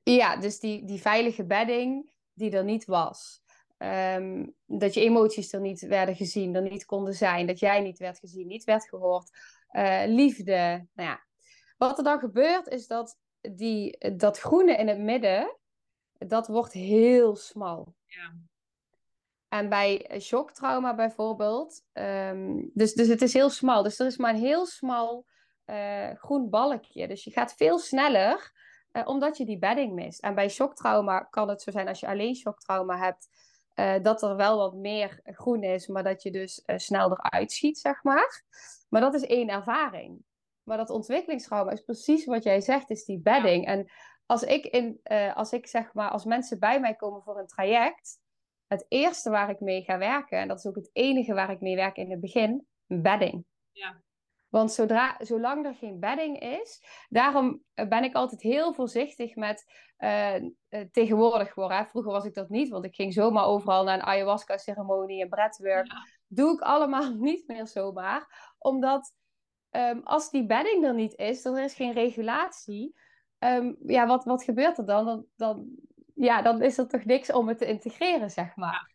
Ja, 0.03 0.38
dus 0.38 0.59
die, 0.59 0.86
die 0.86 1.01
veilige 1.01 1.45
bedding 1.45 2.11
die 2.34 2.51
er 2.51 2.64
niet 2.64 2.86
was. 2.86 3.41
Ehm, 3.78 4.45
dat 4.66 4.93
je 4.93 5.01
emoties 5.01 5.53
er 5.53 5.61
niet 5.61 5.82
werden 5.82 6.16
gezien, 6.16 6.55
er 6.55 6.61
niet 6.61 6.86
konden 6.86 7.14
zijn, 7.14 7.47
dat 7.47 7.59
jij 7.59 7.82
niet 7.82 7.97
werd 7.99 8.20
gezien, 8.20 8.47
niet 8.47 8.64
werd 8.64 8.88
gehoord. 8.88 9.30
Uh, 9.72 10.03
liefde. 10.05 10.88
Nou 10.93 11.09
ja. 11.09 11.26
Wat 11.78 11.97
er 11.97 12.03
dan 12.03 12.20
gebeurt 12.20 12.68
is 12.68 12.88
dat 12.88 13.18
die, 13.52 14.16
dat 14.16 14.39
groene 14.39 14.76
in 14.76 14.88
het 14.88 15.00
midden, 15.00 15.58
dat 16.18 16.48
wordt 16.48 16.74
heel 16.74 17.36
smal. 17.36 17.94
Ja. 18.06 18.34
En 19.48 19.70
bij 19.70 20.20
shocktrauma 20.20 20.96
bijvoorbeeld, 20.96 21.84
um, 21.94 22.72
dus, 22.74 22.94
dus 22.94 23.08
het 23.08 23.22
is 23.22 23.34
heel 23.34 23.50
smal. 23.50 23.84
Dus 23.84 24.00
er 24.00 24.06
is 24.06 24.18
maar 24.18 24.34
een 24.34 24.39
heel 24.39 24.66
smal 24.66 25.26
uh, 25.66 26.10
groen 26.14 26.50
balkje. 26.50 27.08
Dus 27.08 27.24
je 27.24 27.32
gaat 27.32 27.54
veel 27.54 27.80
sneller, 27.80 28.52
uh, 28.91 29.08
omdat 29.08 29.38
je 29.38 29.46
die 29.46 29.60
bedding 29.60 29.94
mist. 29.94 30.22
En 30.22 30.36
bij 30.36 30.50
shocktrauma 30.50 31.20
kan 31.20 31.50
het 31.50 31.62
zo 31.62 31.72
zijn 31.72 31.88
als 31.88 32.00
je 32.00 32.08
alleen 32.08 32.36
shocktrauma 32.36 32.98
hebt 32.98 33.30
uh, 33.76 33.96
dat 34.02 34.22
er 34.22 34.36
wel 34.36 34.58
wat 34.58 34.74
meer 34.74 35.20
groen 35.24 35.64
is, 35.64 35.88
maar 35.88 36.04
dat 36.04 36.24
je 36.24 36.32
dus 36.32 36.64
snel 36.66 37.12
eruit 37.12 37.52
schiet, 37.52 37.78
zeg 37.78 38.04
maar. 38.04 38.44
Maar 38.89 39.02
dat 39.02 39.14
is 39.14 39.26
één 39.26 39.50
ervaring. 39.50 40.24
Maar 40.64 40.78
dat 40.78 40.89
ontwikkelingstrauma 40.89 41.72
is 41.72 41.82
precies 41.82 42.26
wat 42.26 42.43
jij 42.43 42.61
zegt, 42.61 42.89
is 42.89 43.05
die 43.05 43.20
bedding. 43.20 43.66
En 43.66 43.91
als 44.26 44.43
ik, 44.43 44.66
in, 44.66 44.99
uh, 45.03 45.36
als 45.36 45.51
ik 45.51 45.68
zeg 45.68 45.93
maar, 45.93 46.09
als 46.09 46.26
mensen 46.26 46.59
bij 46.59 46.80
mij 46.80 46.95
komen 46.95 47.22
voor 47.22 47.39
een 47.39 47.47
traject, 47.47 48.20
het 48.68 48.86
eerste 48.88 49.30
waar 49.30 49.49
ik 49.49 49.59
mee 49.59 49.84
ga 49.84 49.97
werken, 49.97 50.38
en 50.38 50.47
dat 50.47 50.57
is 50.57 50.66
ook 50.66 50.76
het 50.76 50.89
enige 50.93 51.34
waar 51.34 51.51
ik 51.51 51.59
mee 51.59 51.76
werk 51.76 51.97
in 51.97 52.11
het 52.11 52.20
begin, 52.20 52.68
bedding. 52.86 53.45
Ja. 53.72 54.01
Want 54.49 54.72
zodra, 54.72 55.16
zolang 55.20 55.66
er 55.66 55.76
geen 55.76 55.99
bedding 55.99 56.39
is, 56.39 56.84
daarom 57.09 57.64
eh, 57.74 57.88
ben 57.88 58.03
ik 58.03 58.16
altijd 58.16 58.41
heel 58.41 58.74
voorzichtig 58.74 59.36
met 59.36 59.64
uh, 59.97 60.36
tegenwoordig 60.91 61.55
worden. 61.55 61.88
Vroeger 61.88 62.11
was 62.11 62.26
ik 62.26 62.34
dat 62.34 62.49
niet, 62.49 62.70
want 62.70 62.86
ik 62.86 62.95
ging 62.95 63.14
zomaar 63.14 63.45
overal 63.45 63.84
naar 63.84 63.93
een 63.93 64.05
ayahuasca-ceremonie 64.05 65.22
en 65.22 65.30
breathwork. 65.30 65.88
Doe 66.28 66.53
ik 66.53 66.59
allemaal 66.59 67.14
niet 67.30 67.47
meer 67.47 67.68
zomaar. 67.68 68.53
Omdat 68.57 69.14
um, 69.76 70.02
als 70.04 70.30
die 70.30 70.46
bedding 70.46 70.86
er 70.86 70.94
niet 70.94 71.16
is, 71.16 71.46
er 71.46 71.64
is 71.64 71.74
geen 71.74 71.94
regulatie. 71.94 72.96
Um, 73.40 73.78
ja, 73.86 74.08
wat, 74.08 74.24
wat 74.24 74.44
gebeurt 74.44 74.78
er 74.78 74.86
dan? 74.86 75.06
Dan, 75.06 75.26
dan? 75.36 75.66
ja, 76.16 76.42
dan 76.42 76.62
is 76.62 76.78
er 76.78 76.88
toch 76.88 77.06
niks 77.06 77.32
om 77.32 77.48
het 77.48 77.58
te 77.58 77.66
integreren, 77.66 78.32
zeg 78.32 78.56
maar. 78.56 78.92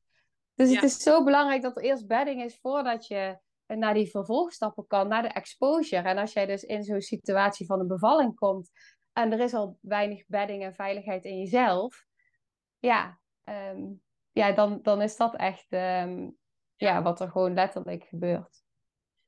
Dus 0.54 0.68
Ja. 0.68 0.74
het 0.74 0.84
is 0.84 0.96
zo 0.96 1.24
belangrijk 1.24 1.62
dat 1.62 1.76
er 1.76 1.82
eerst 1.82 2.06
bedding 2.06 2.42
is 2.42 2.58
voordat 2.60 3.06
je 3.06 3.38
naar 3.66 3.94
die 3.94 4.10
vervolgstappen 4.10 4.86
kan, 4.86 5.08
naar 5.08 5.22
de 5.22 5.28
exposure. 5.28 6.08
En 6.08 6.18
als 6.18 6.32
jij 6.32 6.46
dus 6.46 6.62
in 6.62 6.84
zo'n 6.84 7.00
situatie 7.00 7.66
van 7.66 7.80
een 7.80 7.86
bevalling 7.86 8.34
komt 8.34 8.70
en 9.12 9.32
er 9.32 9.40
is 9.40 9.54
al 9.54 9.78
weinig 9.80 10.24
bedding 10.26 10.62
en 10.64 10.74
veiligheid 10.74 11.24
in 11.24 11.38
jezelf, 11.38 12.04
ja, 12.78 13.20
ehm, 13.44 13.84
ja 14.32 14.52
dan, 14.52 14.78
dan 14.82 15.02
is 15.02 15.16
dat 15.16 15.36
echt 15.36 15.66
ehm, 15.68 16.20
ja. 16.20 16.30
Ja. 16.76 17.02
wat 17.02 17.20
er 17.20 17.30
gewoon 17.30 17.54
letterlijk 17.54 18.04
gebeurt. 18.04 18.66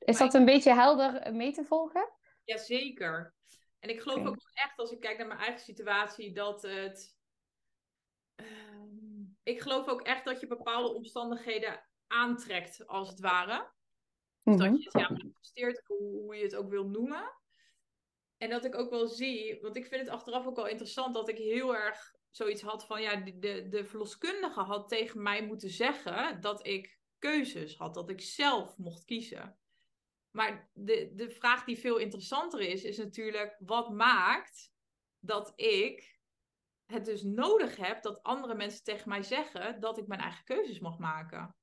Is 0.05 0.17
dat 0.17 0.33
een 0.33 0.45
beetje 0.45 0.73
helder 0.73 1.33
mee 1.35 1.51
te 1.51 1.65
volgen? 1.65 2.09
Jazeker. 2.43 3.33
En 3.79 3.89
ik 3.89 4.01
geloof 4.01 4.25
ook 4.25 4.49
echt, 4.53 4.77
als 4.77 4.91
ik 4.91 4.99
kijk 4.99 5.17
naar 5.17 5.27
mijn 5.27 5.39
eigen 5.39 5.61
situatie, 5.61 6.33
dat 6.33 6.61
het. 6.61 7.15
Ehm, 8.35 9.23
ik 9.43 9.61
geloof 9.61 9.87
ook 9.87 10.01
echt 10.01 10.25
dat 10.25 10.39
je 10.39 10.47
bepaalde 10.47 10.93
omstandigheden 10.93 11.87
aantrekt, 12.07 12.87
als 12.87 13.09
het 13.09 13.19
ware. 13.19 13.71
Dus 14.43 14.55
Mhm. 14.55 14.57
dat 14.57 14.83
je 14.83 14.89
het 14.91 15.01
ja, 15.01 15.09
manifesteert, 15.09 15.81
hoe, 15.85 16.21
hoe 16.21 16.35
je 16.35 16.43
het 16.43 16.55
ook 16.55 16.69
wil 16.69 16.87
noemen. 16.87 17.33
En 18.37 18.49
dat 18.49 18.65
ik 18.65 18.75
ook 18.75 18.89
wel 18.89 19.07
zie, 19.07 19.59
want 19.61 19.75
ik 19.75 19.85
vind 19.85 20.01
het 20.01 20.09
achteraf 20.09 20.45
ook 20.47 20.55
wel 20.55 20.67
interessant 20.67 21.13
dat 21.13 21.29
ik 21.29 21.37
heel 21.37 21.75
erg 21.75 22.15
zoiets 22.29 22.61
had 22.61 22.85
van, 22.85 23.01
ja, 23.01 23.15
de, 23.15 23.39
de, 23.39 23.67
de 23.69 23.85
verloskundige 23.85 24.59
had 24.59 24.89
tegen 24.89 25.21
mij 25.21 25.45
moeten 25.45 25.69
zeggen 25.69 26.41
dat 26.41 26.67
ik 26.67 26.99
keuzes 27.19 27.77
had, 27.77 27.93
dat 27.93 28.09
ik 28.09 28.21
zelf 28.21 28.77
mocht 28.77 29.05
kiezen. 29.05 29.59
Maar 30.31 30.69
de, 30.73 31.11
de 31.15 31.29
vraag 31.29 31.63
die 31.63 31.77
veel 31.77 31.97
interessanter 31.97 32.59
is, 32.59 32.83
is 32.83 32.97
natuurlijk, 32.97 33.55
wat 33.59 33.89
maakt 33.89 34.71
dat 35.19 35.53
ik 35.55 36.19
het 36.85 37.05
dus 37.05 37.23
nodig 37.23 37.75
heb 37.75 38.01
dat 38.01 38.23
andere 38.23 38.55
mensen 38.55 38.83
tegen 38.83 39.09
mij 39.09 39.23
zeggen 39.23 39.79
dat 39.79 39.97
ik 39.97 40.07
mijn 40.07 40.19
eigen 40.21 40.43
keuzes 40.43 40.79
mag 40.79 40.97
maken? 40.97 41.55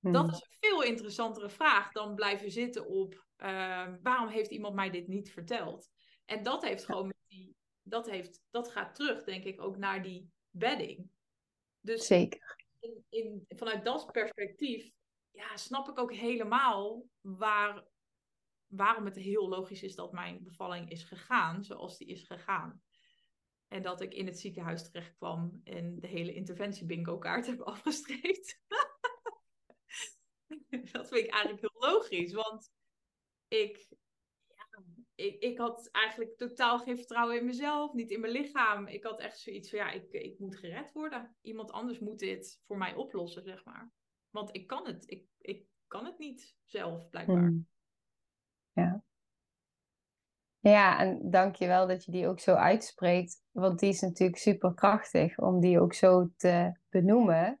Dat 0.00 0.24
Mhm. 0.26 0.34
is 0.34 0.40
een 0.40 0.56
veel 0.70 0.82
interessantere 0.82 1.50
vraag 1.50 1.92
dan 1.92 2.14
blijven 2.14 2.50
zitten 2.50 2.86
op 2.86 3.26
ehm, 3.36 3.98
waarom 4.02 4.28
heeft 4.28 4.50
iemand 4.50 4.74
mij 4.74 4.90
dit 4.90 5.08
niet 5.08 5.32
verteld? 5.32 5.90
En 6.24 6.42
dat 6.42 6.64
heeft 6.64 6.84
gewoon 6.84 7.06
met 7.06 7.16
die, 7.26 7.56
dat, 7.82 8.10
heeft, 8.10 8.42
dat 8.50 8.70
gaat 8.70 8.94
terug, 8.94 9.24
denk 9.24 9.44
ik, 9.44 9.62
ook 9.62 9.76
naar 9.76 10.02
die 10.02 10.30
bedding. 10.50 11.10
Dus 11.80 12.06
Zeker. 12.06 12.66
in, 12.78 13.04
in, 13.08 13.44
vanuit 13.48 13.84
dat 13.84 14.12
perspectief 14.12 14.90
ja, 15.40 15.56
snap 15.56 15.88
ik 15.88 15.98
ook 15.98 16.12
helemaal 16.12 17.06
waar, 17.20 17.86
waarom 18.66 19.04
het 19.04 19.16
heel 19.16 19.48
logisch 19.48 19.82
is 19.82 19.94
dat 19.94 20.12
mijn 20.12 20.42
bevalling 20.42 20.90
is 20.90 21.04
gegaan 21.04 21.64
zoals 21.64 21.98
die 21.98 22.08
is 22.08 22.22
gegaan. 22.22 22.82
En 23.68 23.82
dat 23.82 24.00
ik 24.00 24.14
in 24.14 24.26
het 24.26 24.40
ziekenhuis 24.40 24.90
terecht 24.90 25.16
kwam 25.16 25.60
en 25.64 26.00
de 26.00 26.06
hele 26.06 26.34
interventie 26.34 26.86
bingo 26.86 27.18
kaart 27.18 27.46
heb 27.46 27.60
afgestreept. 27.74 28.60
dat 30.92 31.08
vind 31.08 31.24
ik 31.24 31.30
eigenlijk 31.30 31.60
heel 31.60 31.90
logisch, 31.90 32.32
want 32.32 32.72
ik, 33.48 33.86
ja, 34.46 34.82
ik, 35.14 35.42
ik 35.42 35.58
had 35.58 35.88
eigenlijk 35.90 36.36
totaal 36.36 36.78
geen 36.78 36.96
vertrouwen 36.96 37.38
in 37.38 37.44
mezelf, 37.44 37.92
niet 37.92 38.10
in 38.10 38.20
mijn 38.20 38.32
lichaam. 38.32 38.86
Ik 38.86 39.04
had 39.04 39.20
echt 39.20 39.38
zoiets 39.38 39.70
van, 39.70 39.78
ja, 39.78 39.90
ik, 39.90 40.12
ik 40.12 40.38
moet 40.38 40.56
gered 40.56 40.92
worden. 40.92 41.36
Iemand 41.40 41.70
anders 41.70 41.98
moet 41.98 42.18
dit 42.18 42.60
voor 42.66 42.76
mij 42.76 42.94
oplossen, 42.94 43.42
zeg 43.42 43.64
maar. 43.64 43.92
Want 44.30 44.54
ik 44.54 44.66
kan 44.66 44.86
het, 44.86 45.10
ik, 45.10 45.26
ik 45.38 45.66
kan 45.86 46.04
het 46.04 46.18
niet 46.18 46.56
zelf, 46.64 47.08
blijkbaar. 47.08 47.42
Mm. 47.42 47.68
Ja. 48.72 49.02
Ja, 50.60 50.98
en 50.98 51.30
dank 51.30 51.54
je 51.54 51.66
wel 51.66 51.86
dat 51.86 52.04
je 52.04 52.12
die 52.12 52.26
ook 52.28 52.40
zo 52.40 52.54
uitspreekt, 52.54 53.42
want 53.50 53.78
die 53.78 53.88
is 53.88 54.00
natuurlijk 54.00 54.38
super 54.38 54.74
krachtig 54.74 55.38
om 55.38 55.60
die 55.60 55.80
ook 55.80 55.94
zo 55.94 56.30
te 56.36 56.72
benoemen. 56.88 57.60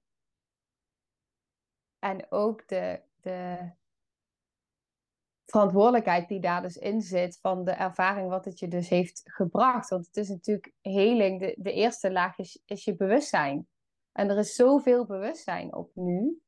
En 1.98 2.26
ook 2.30 2.68
de, 2.68 3.02
de 3.20 3.70
verantwoordelijkheid 5.44 6.28
die 6.28 6.40
daar 6.40 6.62
dus 6.62 6.76
in 6.76 7.00
zit 7.00 7.38
van 7.40 7.64
de 7.64 7.70
ervaring 7.70 8.28
wat 8.28 8.44
het 8.44 8.58
je 8.58 8.68
dus 8.68 8.88
heeft 8.88 9.22
gebracht. 9.24 9.88
Want 9.88 10.06
het 10.06 10.16
is 10.16 10.28
natuurlijk 10.28 10.72
heling, 10.80 11.40
de, 11.40 11.54
de 11.58 11.72
eerste 11.72 12.12
laag 12.12 12.38
is, 12.38 12.62
is 12.64 12.84
je 12.84 12.96
bewustzijn. 12.96 13.68
En 14.12 14.28
er 14.28 14.38
is 14.38 14.54
zoveel 14.54 15.06
bewustzijn 15.06 15.74
op 15.74 15.90
nu. 15.94 16.40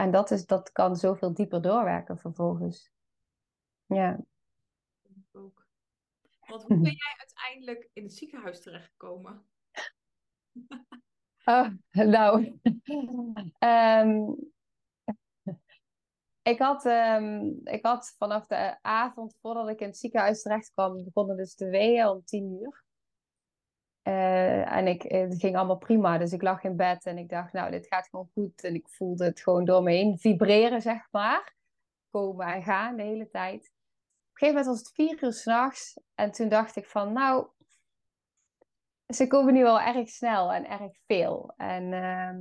En 0.00 0.10
dat, 0.10 0.30
is, 0.30 0.46
dat 0.46 0.72
kan 0.72 0.96
zoveel 0.96 1.34
dieper 1.34 1.62
doorwerken 1.62 2.18
vervolgens. 2.18 2.90
Ja. 3.86 4.20
Ook. 5.32 5.66
Want 6.46 6.62
hoe 6.62 6.80
ben 6.80 6.96
jij 7.04 7.14
uiteindelijk 7.16 7.90
in 7.92 8.02
het 8.02 8.14
ziekenhuis 8.14 8.62
terechtgekomen? 8.62 9.44
Oh, 11.44 11.68
nou, 11.90 12.60
Ehm, 13.58 14.32
ik, 16.42 16.58
had, 16.58 16.84
ehm, 16.84 17.44
ik 17.64 17.84
had 17.84 18.14
vanaf 18.18 18.46
de 18.46 18.82
avond 18.82 19.36
voordat 19.40 19.68
ik 19.68 19.80
in 19.80 19.86
het 19.86 19.98
ziekenhuis 19.98 20.42
terecht 20.42 20.70
kwam, 20.72 21.04
begonnen 21.04 21.36
dus 21.36 21.54
de 21.54 21.68
weeën 21.68 22.06
om 22.06 22.24
tien 22.24 22.52
uur. 22.52 22.84
Eh, 24.02 24.76
en 24.76 24.86
ik, 24.86 25.02
het 25.02 25.38
ging 25.38 25.56
allemaal 25.56 25.78
prima, 25.78 26.18
dus 26.18 26.32
ik 26.32 26.42
lag 26.42 26.64
in 26.64 26.76
bed 26.76 27.04
en 27.04 27.18
ik 27.18 27.28
dacht, 27.28 27.52
nou, 27.52 27.70
dit 27.70 27.86
gaat 27.86 28.08
gewoon 28.08 28.30
goed. 28.32 28.64
En 28.64 28.74
ik 28.74 28.88
voelde 28.88 29.24
het 29.24 29.40
gewoon 29.40 29.64
door 29.64 29.82
me 29.82 29.92
heen 29.92 30.18
vibreren, 30.18 30.82
zeg 30.82 31.08
maar. 31.10 31.54
Komen 32.10 32.46
en 32.46 32.62
gaan 32.62 32.96
de 32.96 33.02
hele 33.02 33.28
tijd. 33.28 33.60
Op 33.60 33.66
een 33.66 34.46
gegeven 34.46 34.54
moment 34.54 34.66
was 34.66 34.78
het 34.78 34.94
vier 34.94 35.24
uur 35.24 35.32
s'nachts 35.32 36.00
en 36.14 36.30
toen 36.30 36.48
dacht 36.48 36.76
ik 36.76 36.86
van, 36.86 37.12
nou, 37.12 37.46
ze 39.06 39.26
komen 39.26 39.54
nu 39.54 39.62
wel 39.62 39.80
erg 39.80 40.08
snel 40.08 40.52
en 40.52 40.68
erg 40.68 40.92
veel. 41.06 41.52
En 41.56 41.92
ehm, 41.92 42.38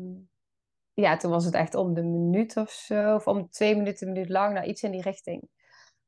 ja, 0.93 1.17
toen 1.17 1.31
was 1.31 1.45
het 1.45 1.53
echt 1.53 1.75
om 1.75 1.93
de 1.93 2.03
minuut 2.03 2.57
of 2.57 2.69
zo, 2.69 3.15
of 3.15 3.27
om 3.27 3.49
twee 3.49 3.75
minuten, 3.75 4.07
een 4.07 4.13
minuut 4.13 4.29
lang, 4.29 4.53
nou 4.53 4.67
iets 4.67 4.83
in 4.83 4.91
die 4.91 5.01
richting. 5.01 5.49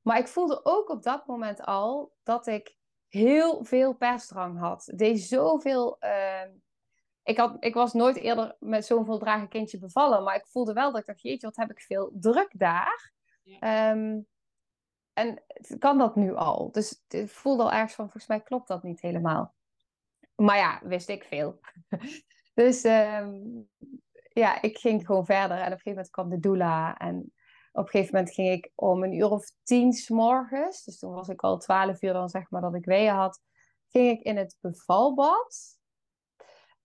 Maar 0.02 0.18
ik 0.18 0.28
voelde 0.28 0.60
ook 0.64 0.90
op 0.90 1.04
dat 1.04 1.28
moment 1.28 1.62
al 1.62 2.14
dat 2.24 2.48
ik 2.48 2.80
heel 3.12 3.64
veel 3.64 3.94
persdrang 3.94 4.60
had. 4.60 4.92
Deed 4.96 5.22
zoveel. 5.22 6.00
ehm, 6.00 6.50
ik, 7.24 7.38
had, 7.38 7.58
ik 7.60 7.74
was 7.74 7.94
nooit 7.94 8.16
eerder 8.16 8.56
met 8.60 8.86
zo'n 8.86 9.06
voldragen 9.06 9.48
kindje 9.48 9.80
bevallen, 9.80 10.24
maar 10.24 10.36
ik 10.36 10.48
voelde 10.48 10.74
wel 10.74 10.92
dat 10.92 11.02
ik 11.02 11.08
dacht, 11.08 11.22
jeetje, 11.22 11.48
wat 11.48 11.56
heb 11.56 11.72
ik 11.72 11.82
veel 11.82 12.12
druk 12.14 12.52
daar. 12.54 13.12
Ja. 13.44 13.60
Ehm, 13.60 14.20
en 15.14 15.44
kan 15.80 15.98
dat 15.98 16.16
nu 16.16 16.36
al? 16.36 16.72
Dus 16.72 17.04
ik 17.08 17.30
voelde 17.30 17.64
al 17.64 17.72
ergens 17.72 17.94
van, 17.94 18.06
volgens 18.06 18.28
mij 18.28 18.42
klopt 18.42 18.68
dat 18.68 18.84
niet 18.84 19.02
helemaal. 19.02 19.56
Maar 20.36 20.58
ja, 20.58 20.82
wist 20.84 21.10
ik 21.10 21.24
veel. 21.24 21.60
dus 22.54 22.84
ehm, 22.84 23.40
ja, 24.34 24.62
ik 24.62 24.78
ging 24.78 25.06
gewoon 25.06 25.26
verder. 25.26 25.58
En 25.58 25.66
op 25.66 25.72
een 25.72 25.80
gegeven 25.80 25.92
moment 25.92 26.10
kwam 26.10 26.30
de 26.30 26.40
doula. 26.40 26.98
En 26.98 27.34
op 27.72 27.84
een 27.84 27.90
gegeven 27.90 28.16
moment 28.16 28.34
ging 28.34 28.50
ik 28.50 28.72
om 28.76 29.04
een 29.04 29.14
uur 29.14 29.30
of 29.30 29.52
tien 29.64 29.94
s 29.94 30.10
morgens. 30.10 30.84
Dus 30.84 31.00
toen 31.00 31.14
was 31.14 31.30
ik 31.30 31.42
al 31.42 31.58
twaalf 31.58 32.02
uur 32.02 32.14
dan 32.14 32.30
zeg 32.30 32.50
maar 32.50 32.62
dat 32.62 32.76
ik 32.76 32.86
weeën 32.86 33.14
had. 33.14 33.42
Ging 33.88 34.10
ik 34.10 34.24
in 34.24 34.38
het 34.38 34.58
bevalbad. 34.60 35.80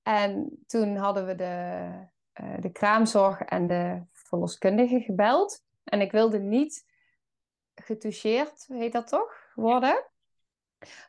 En 0.02 0.62
toen 0.66 0.96
hadden 0.96 1.26
we 1.26 1.34
de, 1.34 1.90
eh, 2.32 2.60
de 2.60 2.72
kraamzorg 2.72 3.40
en 3.40 3.66
de 3.66 4.02
verloskundige 4.12 5.00
gebeld. 5.00 5.64
En 5.84 6.00
ik 6.00 6.12
wilde 6.12 6.38
niet 6.38 6.84
getoucheerd, 7.74 8.66
heet 8.66 8.92
dat 8.92 9.08
toch, 9.08 9.32
worden. 9.54 10.04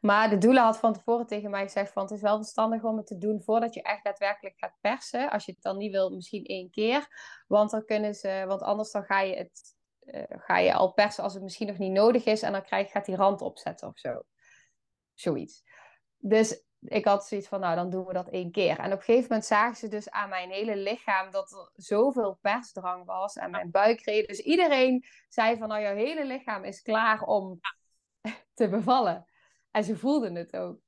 Maar 0.02 0.30
de 0.30 0.38
doula 0.38 0.64
had 0.64 0.78
van 0.78 0.94
tevoren 0.94 1.28
tegen 1.28 1.50
mij 1.50 1.64
gezegd 1.64 1.92
van 1.92 2.04
het 2.04 2.12
is 2.12 2.22
wel 2.22 2.38
verstandig 2.38 2.84
om 2.84 2.98
het 2.98 3.08
te 3.08 3.18
doen 3.18 3.42
voordat 3.42 3.74
je 3.74 3.82
echt 3.82 4.04
daadwerkelijk 4.04 4.56
gaat 4.58 4.78
persen. 4.82 5.30
Als 5.30 5.46
je 5.46 5.52
het 5.52 5.62
dan 5.62 5.78
niet 5.78 5.92
wil, 5.92 6.10
misschien 6.10 6.46
één 6.46 6.70
keer. 6.70 7.08
Want 7.48 7.72
dan 7.72 7.86
kunnen 7.86 8.14
ze, 8.14 8.44
want 8.48 8.62
anders 8.62 8.92
dan 8.92 9.04
ga 9.04 9.22
je 9.22 9.36
het 9.36 9.76
eh, 10.08 10.24
ga 10.28 10.58
je 10.58 10.74
al 10.74 10.94
persen 10.94 11.24
als 11.24 11.34
het 11.34 11.44
misschien 11.44 11.68
nog 11.68 11.78
niet 11.78 11.92
nodig 11.92 12.26
is. 12.26 12.42
En 12.42 12.52
dan 12.52 12.64
krijg, 12.64 12.92
gaat 12.92 13.06
die 13.06 13.16
rand 13.16 13.42
opzetten 13.42 13.88
of 13.88 13.98
zo. 13.98 14.22
Zoiets. 15.14 15.64
Dus 16.18 16.64
ik 16.80 17.06
had 17.06 17.28
zoiets 17.28 17.48
van, 17.48 17.60
nou 17.60 17.76
dan 17.76 17.90
doen 17.90 18.06
we 18.06 18.14
dat 18.14 18.30
één 18.30 18.52
keer. 18.52 18.80
En 18.80 18.92
op 18.92 18.98
een 18.98 19.04
gegeven 19.04 19.28
moment 19.30 19.46
zagen 19.46 19.76
ze 19.76 19.88
dus 19.88 20.10
aan 20.10 20.30
mijn 20.30 20.50
hele 20.50 20.76
lichaam 20.76 21.32
dat 21.32 21.52
er 21.52 21.70
zoveel 21.74 22.38
persdrang 22.42 23.06
was. 23.06 23.36
En 23.36 23.52
mijn 23.52 23.72
buikreden. 23.72 24.28
Dus 24.28 24.40
iedereen 24.40 25.06
zei 25.30 25.58
van, 25.58 25.68
nou 25.68 25.82
jouw 25.82 25.96
hele 25.96 26.26
lichaam 26.26 26.64
is 26.64 26.82
klaar 26.82 27.22
om 27.22 27.60
te 28.54 28.70
bevallen. 28.70 29.26
En 29.78 29.84
ze 29.84 29.98
voelden 29.98 30.36
het 30.36 30.56
ook. 30.56 30.80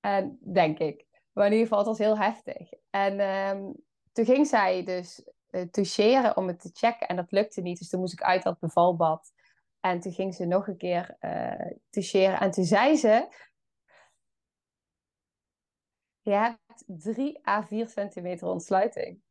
En, 0.00 0.38
denk 0.52 0.78
ik. 0.78 1.06
Maar 1.32 1.46
in 1.46 1.52
ieder 1.52 1.66
geval, 1.66 1.78
het 1.78 1.88
was 1.88 1.98
heel 1.98 2.18
heftig. 2.18 2.72
En 2.90 3.20
ehm, 3.20 3.72
toen 4.12 4.24
ging 4.24 4.46
zij 4.46 4.84
dus 4.84 5.28
uh, 5.50 5.62
toucheren 5.62 6.36
om 6.36 6.46
het 6.46 6.60
te 6.60 6.70
checken. 6.72 7.08
En 7.08 7.16
dat 7.16 7.30
lukte 7.30 7.60
niet. 7.60 7.78
Dus 7.78 7.88
toen 7.88 8.00
moest 8.00 8.12
ik 8.12 8.22
uit 8.22 8.42
dat 8.42 8.58
bevalbad. 8.58 9.32
En 9.80 10.00
toen 10.00 10.12
ging 10.12 10.34
ze 10.34 10.44
nog 10.44 10.68
een 10.68 10.76
keer 10.76 11.16
uh, 11.20 11.70
toucheren. 11.90 12.40
En 12.40 12.50
toen 12.50 12.64
zei 12.64 12.96
ze... 12.96 13.28
Je 16.20 16.32
hebt 16.32 16.84
3 16.86 17.48
à 17.48 17.62
4 17.62 17.88
centimeter 17.88 18.48
ontsluiting. 18.48 19.22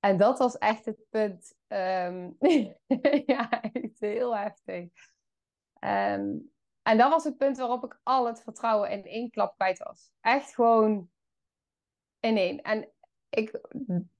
En 0.00 0.16
dat 0.16 0.38
was 0.38 0.58
echt 0.58 0.84
het 0.84 1.04
punt. 1.10 1.54
Um, 1.68 2.36
ja, 3.34 3.62
heel 3.98 4.36
heftig. 4.36 4.90
Um, 5.80 6.51
en 6.82 6.98
dat 6.98 7.10
was 7.10 7.24
het 7.24 7.36
punt 7.36 7.56
waarop 7.56 7.84
ik 7.84 8.00
al 8.02 8.26
het 8.26 8.42
vertrouwen 8.42 8.90
in 8.90 9.04
één 9.04 9.30
klap 9.30 9.54
kwijt 9.54 9.78
was. 9.78 10.10
Echt 10.20 10.54
gewoon 10.54 11.10
in 12.20 12.36
één. 12.36 12.62
En 12.62 12.88
ik 13.28 13.60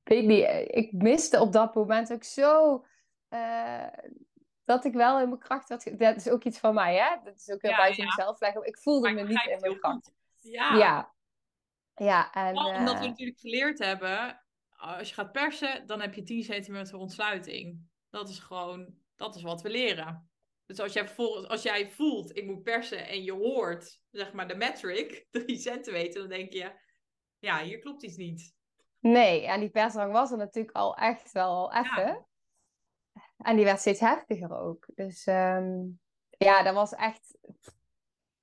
weet 0.02 0.24
niet, 0.24 0.46
ik 0.66 0.92
miste 0.92 1.40
op 1.40 1.52
dat 1.52 1.74
moment 1.74 2.12
ook 2.12 2.24
zo 2.24 2.84
uh, 3.30 3.86
dat 4.64 4.84
ik 4.84 4.92
wel 4.92 5.20
in 5.20 5.28
mijn 5.28 5.40
kracht 5.40 5.68
had. 5.68 5.90
Dat 5.98 6.16
is 6.16 6.28
ook 6.28 6.44
iets 6.44 6.58
van 6.58 6.74
mij, 6.74 6.96
hè? 6.96 7.16
Dat 7.24 7.36
is 7.36 7.50
ook 7.50 7.62
heel 7.62 7.70
ja, 7.70 7.76
buiten 7.76 8.02
ja. 8.02 8.08
mezelf 8.08 8.40
leggen. 8.40 8.66
Ik 8.66 8.78
voelde 8.78 9.10
me 9.10 9.22
niet 9.22 9.46
in 9.46 9.60
mijn 9.60 9.78
kracht. 9.78 10.12
Ja. 10.40 10.74
ja. 10.74 11.12
Ja, 11.94 12.32
en, 12.32 12.58
omdat 12.58 12.98
we 12.98 13.06
natuurlijk 13.06 13.38
geleerd 13.38 13.78
hebben, 13.78 14.42
als 14.76 15.08
je 15.08 15.14
gaat 15.14 15.32
persen, 15.32 15.86
dan 15.86 16.00
heb 16.00 16.14
je 16.14 16.22
10 16.22 16.42
centimeter 16.42 16.96
ontsluiting. 16.96 17.90
Dat 18.10 18.28
is 18.28 18.38
gewoon, 18.38 18.94
dat 19.16 19.34
is 19.34 19.42
wat 19.42 19.62
we 19.62 19.70
leren. 19.70 20.30
Dus 20.66 20.80
als 20.80 20.92
jij, 20.92 21.14
als 21.46 21.62
jij 21.62 21.90
voelt, 21.90 22.36
ik 22.36 22.46
moet 22.46 22.62
persen 22.62 23.08
en 23.08 23.22
je 23.22 23.32
hoort, 23.32 24.00
zeg 24.10 24.32
maar, 24.32 24.48
de 24.48 24.54
metric, 24.54 25.26
3 25.30 25.56
centimeter, 25.56 26.20
dan 26.20 26.28
denk 26.28 26.52
je, 26.52 26.72
ja, 27.38 27.62
hier 27.62 27.78
klopt 27.78 28.02
iets 28.02 28.16
niet. 28.16 28.54
Nee, 28.98 29.46
en 29.46 29.60
die 29.60 29.70
persdrang 29.70 30.12
was 30.12 30.30
er 30.30 30.36
natuurlijk 30.36 30.76
al 30.76 30.96
echt 30.96 31.32
wel 31.32 31.50
al 31.50 31.72
even. 31.72 32.06
Ja. 32.06 32.26
En 33.36 33.56
die 33.56 33.64
werd 33.64 33.80
steeds 33.80 34.00
heftiger 34.00 34.58
ook. 34.58 34.86
Dus 34.94 35.26
um, 35.26 36.00
ja, 36.38 36.62
dat 36.62 36.74
was 36.74 36.94
echt 36.94 37.38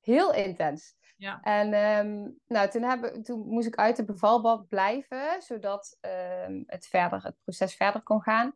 heel 0.02 0.34
intens. 0.34 0.98
Ja. 1.18 1.42
En 1.42 1.74
um, 1.74 2.40
nou, 2.48 2.70
toen, 2.70 3.24
toen 3.24 3.48
moest 3.48 3.68
ik 3.68 3.76
uit 3.76 3.96
de 3.96 4.06
bevalbad 4.06 4.68
blijven, 4.68 5.42
zodat 5.42 5.98
um, 6.02 6.64
het, 6.66 6.88
verder, 6.88 7.24
het 7.24 7.36
proces 7.44 7.76
verder 7.76 8.04
kon 8.04 8.22
gaan. 8.22 8.56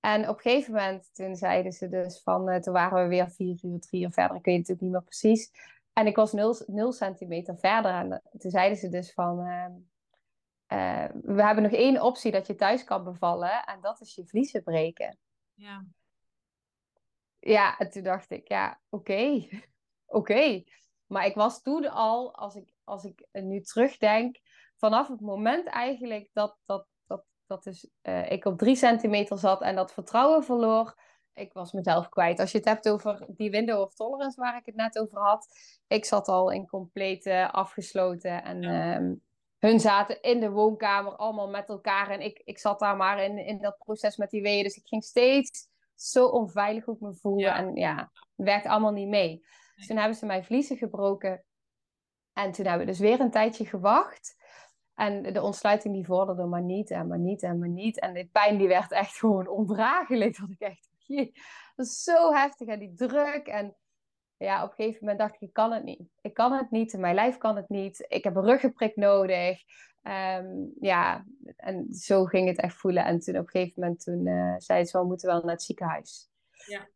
En 0.00 0.28
op 0.28 0.36
een 0.36 0.42
gegeven 0.42 0.72
moment, 0.72 1.14
toen 1.14 1.36
zeiden 1.36 1.72
ze 1.72 1.88
dus 1.88 2.22
van, 2.22 2.48
uh, 2.48 2.56
toen 2.56 2.72
waren 2.72 3.02
we 3.02 3.08
weer 3.08 3.30
vier 3.30 3.58
uur, 3.62 3.80
drie 3.80 4.02
uur 4.02 4.12
verder, 4.12 4.36
ik 4.36 4.44
weet 4.44 4.56
het 4.56 4.68
natuurlijk 4.68 4.80
niet 4.80 4.90
meer 4.90 5.02
precies. 5.02 5.50
En 5.92 6.06
ik 6.06 6.16
was 6.16 6.32
nul, 6.32 6.56
nul 6.66 6.92
centimeter 6.92 7.58
verder. 7.58 7.90
En 7.90 8.22
toen 8.38 8.50
zeiden 8.50 8.78
ze 8.78 8.88
dus 8.88 9.12
van, 9.12 9.40
uh, 9.40 9.66
uh, 10.78 11.10
we 11.22 11.42
hebben 11.42 11.62
nog 11.62 11.72
één 11.72 12.02
optie 12.02 12.32
dat 12.32 12.46
je 12.46 12.54
thuis 12.54 12.84
kan 12.84 13.04
bevallen. 13.04 13.64
En 13.64 13.80
dat 13.80 14.00
is 14.00 14.14
je 14.14 14.26
vliezen 14.26 14.62
breken. 14.62 15.18
Ja. 15.54 15.84
Ja, 17.38 17.78
en 17.78 17.90
toen 17.90 18.02
dacht 18.02 18.30
ik, 18.30 18.48
ja, 18.48 18.80
oké. 18.88 19.48
oké. 20.06 20.64
Maar 21.06 21.26
ik 21.26 21.34
was 21.34 21.62
toen 21.62 21.90
al, 21.90 22.34
als 22.34 22.54
ik, 22.54 22.72
als 22.84 23.04
ik 23.04 23.26
nu 23.32 23.60
terugdenk, 23.60 24.40
vanaf 24.76 25.08
het 25.08 25.20
moment 25.20 25.66
eigenlijk 25.66 26.30
dat, 26.32 26.58
dat, 26.64 26.86
dat, 27.46 27.62
dus, 27.62 27.88
uh, 28.02 28.30
ik 28.30 28.44
op 28.44 28.58
drie 28.58 28.76
centimeter 28.76 29.38
zat 29.38 29.62
en 29.62 29.74
dat 29.74 29.92
vertrouwen 29.92 30.44
verloor, 30.44 30.94
ik 31.34 31.52
was 31.52 31.72
mezelf 31.72 32.08
kwijt. 32.08 32.40
Als 32.40 32.52
je 32.52 32.58
het 32.58 32.66
hebt 32.66 32.88
over 32.88 33.26
die 33.28 33.50
window 33.50 33.80
of 33.80 33.94
tolerance 33.94 34.40
waar 34.40 34.56
ik 34.56 34.66
het 34.66 34.74
net 34.74 34.98
over 34.98 35.18
had, 35.18 35.46
ik 35.86 36.04
zat 36.04 36.28
al 36.28 36.50
in 36.50 36.66
compleet 36.66 37.26
uh, 37.26 37.50
afgesloten 37.52 38.44
en 38.44 38.62
ja. 38.62 38.96
um, 38.96 39.24
hun 39.58 39.80
zaten 39.80 40.22
in 40.22 40.40
de 40.40 40.50
woonkamer 40.50 41.16
allemaal 41.16 41.48
met 41.48 41.68
elkaar 41.68 42.10
en 42.10 42.20
ik, 42.20 42.42
ik 42.44 42.58
zat 42.58 42.78
daar 42.78 42.96
maar 42.96 43.22
in, 43.22 43.38
in 43.38 43.60
dat 43.60 43.78
proces 43.78 44.16
met 44.16 44.30
die 44.30 44.42
weeën. 44.42 44.62
Dus 44.62 44.76
ik 44.76 44.86
ging 44.86 45.04
steeds 45.04 45.68
zo 45.94 46.26
onveilig 46.26 46.84
hoe 46.84 46.94
ik 46.94 47.00
me 47.00 47.14
voelde 47.14 47.42
Ja. 47.42 47.56
en 47.56 47.74
ja, 47.74 47.96
het 48.36 48.46
werkte 48.46 48.68
allemaal 48.68 48.92
niet 48.92 49.08
mee. 49.08 49.44
Dus 49.74 49.86
toen 49.86 49.96
hebben 49.96 50.16
ze 50.16 50.26
mijn 50.26 50.44
vliezen 50.44 50.76
gebroken. 50.76 51.44
En 52.32 52.52
toen 52.52 52.66
hebben 52.66 52.86
we 52.86 52.92
dus 52.92 53.00
weer 53.00 53.20
een 53.20 53.30
tijdje 53.30 53.64
gewacht. 53.64 54.35
En 54.96 55.32
de 55.32 55.42
ontsluiting 55.42 55.94
die 55.94 56.04
vorderde 56.04 56.44
maar 56.44 56.62
niet 56.62 56.90
en 56.90 57.06
maar 57.06 57.18
niet 57.18 57.42
en 57.42 57.58
maar 57.58 57.68
niet. 57.68 58.00
En 58.00 58.14
de 58.14 58.28
pijn 58.32 58.58
die 58.58 58.68
werd 58.68 58.92
echt 58.92 59.18
gewoon 59.18 59.48
ondraaglijk. 59.48 60.38
Dat 60.38 60.50
ik 60.50 60.60
echt, 60.60 60.90
dat 61.76 61.86
is 61.86 62.02
zo 62.02 62.32
heftig. 62.32 62.68
En 62.68 62.78
die 62.78 62.94
druk. 62.94 63.46
En 63.46 63.76
ja, 64.36 64.64
op 64.64 64.68
een 64.68 64.74
gegeven 64.74 64.98
moment 65.00 65.18
dacht 65.18 65.34
ik, 65.34 65.40
ik 65.40 65.52
kan 65.52 65.72
het 65.72 65.84
niet. 65.84 66.00
Ik 66.20 66.34
kan 66.34 66.52
het 66.52 66.70
niet. 66.70 66.98
Mijn 66.98 67.14
lijf 67.14 67.36
kan 67.36 67.56
het 67.56 67.68
niet. 67.68 68.04
Ik 68.08 68.24
heb 68.24 68.36
een 68.36 68.44
ruggenprik 68.44 68.96
nodig. 68.96 69.62
Um, 70.02 70.72
ja, 70.80 71.24
en 71.56 71.94
zo 71.94 72.24
ging 72.24 72.48
het 72.48 72.60
echt 72.60 72.76
voelen. 72.76 73.04
En 73.04 73.20
toen 73.20 73.36
op 73.36 73.44
een 73.44 73.50
gegeven 73.50 73.80
moment 73.82 74.00
toen, 74.04 74.26
uh, 74.26 74.54
zei 74.58 74.84
ze, 74.84 74.98
we 74.98 75.04
moeten 75.04 75.28
wel 75.28 75.40
naar 75.40 75.50
het 75.50 75.62
ziekenhuis. 75.62 76.28
Ja. 76.66 76.88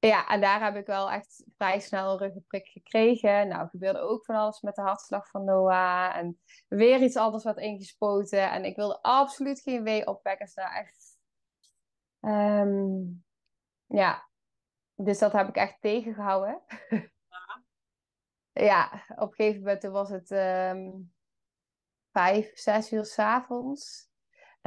Ja, 0.00 0.26
en 0.28 0.40
daar 0.40 0.62
heb 0.64 0.76
ik 0.76 0.86
wel 0.86 1.10
echt 1.10 1.44
vrij 1.56 1.80
snel 1.80 2.12
een 2.12 2.18
ruggenprik 2.18 2.66
gekregen. 2.66 3.48
Nou, 3.48 3.68
gebeurde 3.68 3.98
ook 3.98 4.24
van 4.24 4.34
alles 4.34 4.60
met 4.60 4.74
de 4.74 4.82
hartslag 4.82 5.28
van 5.30 5.44
Noah. 5.44 6.16
En 6.16 6.40
weer 6.68 7.02
iets 7.02 7.16
anders 7.16 7.44
werd 7.44 7.58
ingespoten. 7.58 8.50
En 8.50 8.64
ik 8.64 8.76
wilde 8.76 9.02
absoluut 9.02 9.60
geen 9.60 9.82
wee-opwekkers. 9.82 10.54
Nou, 10.54 10.74
echt... 10.74 11.18
Um, 12.20 13.24
ja, 13.86 14.28
dus 14.94 15.18
dat 15.18 15.32
heb 15.32 15.48
ik 15.48 15.56
echt 15.56 15.80
tegengehouden. 15.80 16.62
Ja. 16.88 17.62
ja, 18.64 19.04
op 19.08 19.28
een 19.28 19.34
gegeven 19.34 19.60
moment 19.60 19.82
was 19.82 20.08
het 20.08 20.30
um, 20.30 21.12
vijf, 22.12 22.58
zes 22.58 22.92
uur 22.92 23.04
s'avonds. 23.04 24.07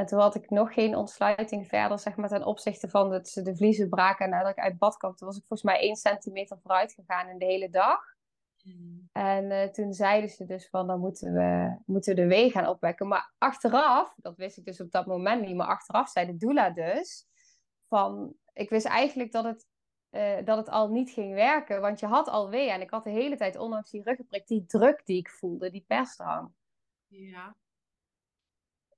En 0.02 0.08
toen 0.08 0.20
had 0.20 0.36
ik 0.36 0.50
nog 0.50 0.74
geen 0.74 0.96
ontsluiting 0.96 1.68
verder, 1.68 2.00
zeg 2.00 2.16
maar, 2.16 2.30
ten 2.30 2.46
opzichte 2.46 2.90
van 2.90 3.10
dat 3.10 3.28
ze 3.28 3.42
de 3.42 3.56
vliezen 3.56 3.90
braken. 3.90 4.26
En 4.26 4.32
nadat 4.32 4.52
ik 4.52 4.60
uit 4.60 4.78
bad 4.78 4.98
kwam, 4.98 5.16
toen 5.16 5.28
was 5.28 5.38
ik 5.38 5.46
volgens 5.46 5.72
mij 5.72 5.80
één 5.80 5.96
centimeter 5.96 6.58
vooruit 6.62 6.94
gegaan 6.94 7.30
in 7.30 7.38
de 7.38 7.46
hele 7.46 7.70
dag. 7.70 8.00
Mm. 8.64 9.10
En 9.12 9.52
uh, 9.52 9.64
toen 9.64 9.94
zeiden 9.94 10.30
ze 10.30 10.46
dus 10.46 10.70
van, 10.70 10.88
dan 10.88 11.00
moeten 11.00 11.34
we, 11.34 11.78
moeten 11.86 12.16
we 12.16 12.22
de 12.22 12.28
wee 12.28 12.52
gaan 12.52 12.68
opwekken. 12.68 13.08
Maar 13.08 13.34
achteraf, 13.38 14.14
dat 14.18 14.38
wist 14.38 14.58
ik 14.58 14.66
dus 14.66 14.82
op 14.82 14.92
dat 14.92 15.06
moment 15.06 15.42
niet, 15.42 15.56
maar 15.56 15.68
achteraf 15.68 16.10
zei 16.10 16.26
de 16.26 16.38
doula 16.38 16.70
dus, 16.70 17.28
van, 17.88 18.34
ik 18.54 18.70
wist 18.70 18.86
eigenlijk 18.86 19.32
dat 19.32 19.44
het, 19.44 19.66
uh, 20.12 20.46
dat 20.46 20.58
het 20.58 20.70
al 20.70 20.90
niet 20.90 21.12
ging 21.12 21.34
werken, 21.34 21.82
want 21.82 22.00
je 22.00 22.06
had 22.06 22.28
al 22.28 22.50
wee. 22.50 22.70
En 22.70 22.82
ik 22.82 22.90
had 22.90 23.04
de 23.04 23.10
hele 23.10 23.36
tijd, 23.36 23.58
ondanks 23.58 23.92
die 23.92 24.04
ruggenprik, 24.04 24.48
die 24.48 24.66
druk 24.66 25.06
die 25.06 25.18
ik 25.18 25.30
voelde, 25.30 25.72
die 25.72 25.86
persdrang. 25.88 26.52
Ja. 27.08 27.56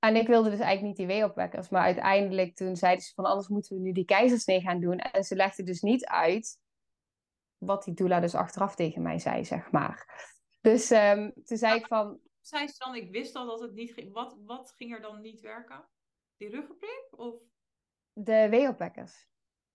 En 0.04 0.16
ik 0.16 0.26
wilde 0.26 0.50
dus 0.50 0.58
eigenlijk 0.58 0.98
niet 0.98 1.08
die 1.08 1.16
weeopwekkers. 1.16 1.68
Maar 1.68 1.82
uiteindelijk 1.82 2.56
toen 2.56 2.76
zeiden 2.76 3.04
ze 3.04 3.14
van 3.14 3.24
anders 3.24 3.48
moeten 3.48 3.76
we 3.76 3.82
nu 3.82 3.92
die 3.92 4.04
keizersnee 4.04 4.60
gaan 4.60 4.80
doen. 4.80 4.98
En 4.98 5.24
ze 5.24 5.36
legde 5.36 5.62
dus 5.62 5.80
niet 5.80 6.04
uit 6.06 6.58
wat 7.58 7.84
die 7.84 7.94
doula 7.94 8.20
dus 8.20 8.34
achteraf 8.34 8.74
tegen 8.74 9.02
mij 9.02 9.18
zei, 9.18 9.44
zeg 9.44 9.70
maar. 9.70 10.22
Dus 10.60 10.90
um, 10.90 11.32
toen 11.44 11.56
zei 11.56 11.78
ik 11.78 11.86
van... 11.86 12.20
Zei 12.40 12.68
ze 12.68 12.74
dan, 12.78 12.94
ik 12.94 13.10
wist 13.10 13.34
al 13.34 13.46
dat 13.46 13.60
het 13.60 13.72
niet 13.74 13.92
ging. 13.92 14.12
Wat, 14.12 14.36
wat 14.44 14.72
ging 14.76 14.94
er 14.94 15.00
dan 15.00 15.20
niet 15.20 15.40
werken? 15.40 15.84
Die 16.36 16.48
ruggenprik? 16.48 17.06
Of... 17.10 17.34
De 18.12 18.48
weeopwekkers. 18.48 19.28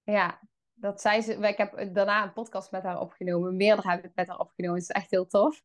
Ja, 0.03 0.39
dat 0.73 1.01
zei 1.01 1.21
ze. 1.21 1.34
Ik 1.34 1.57
heb 1.57 1.93
daarna 1.93 2.23
een 2.23 2.34
podcast 2.34 2.71
met 2.71 2.84
haar 2.84 2.99
opgenomen. 2.99 3.55
Meerdere 3.55 3.89
heb 3.89 4.05
ik 4.05 4.11
met 4.15 4.27
haar 4.27 4.39
opgenomen. 4.39 4.80
Het 4.80 4.89
is 4.89 4.95
echt 4.95 5.11
heel 5.11 5.27
tof. 5.27 5.61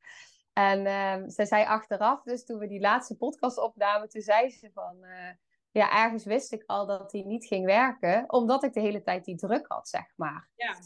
En 0.54 0.80
uh, 0.86 1.22
zij 1.26 1.46
zei 1.46 1.64
achteraf, 1.64 2.22
dus 2.22 2.44
toen 2.44 2.58
we 2.58 2.66
die 2.66 2.80
laatste 2.80 3.16
podcast 3.16 3.58
opnamen, 3.58 4.08
toen 4.08 4.22
zei 4.22 4.50
ze 4.50 4.70
van, 4.74 4.96
uh, 5.00 5.30
ja, 5.70 6.02
ergens 6.04 6.24
wist 6.24 6.52
ik 6.52 6.62
al 6.66 6.86
dat 6.86 7.10
die 7.10 7.26
niet 7.26 7.46
ging 7.46 7.66
werken, 7.66 8.32
omdat 8.32 8.64
ik 8.64 8.72
de 8.72 8.80
hele 8.80 9.02
tijd 9.02 9.24
die 9.24 9.36
druk 9.36 9.64
had, 9.68 9.88
zeg 9.88 10.12
maar. 10.16 10.48
Ja. 10.54 10.76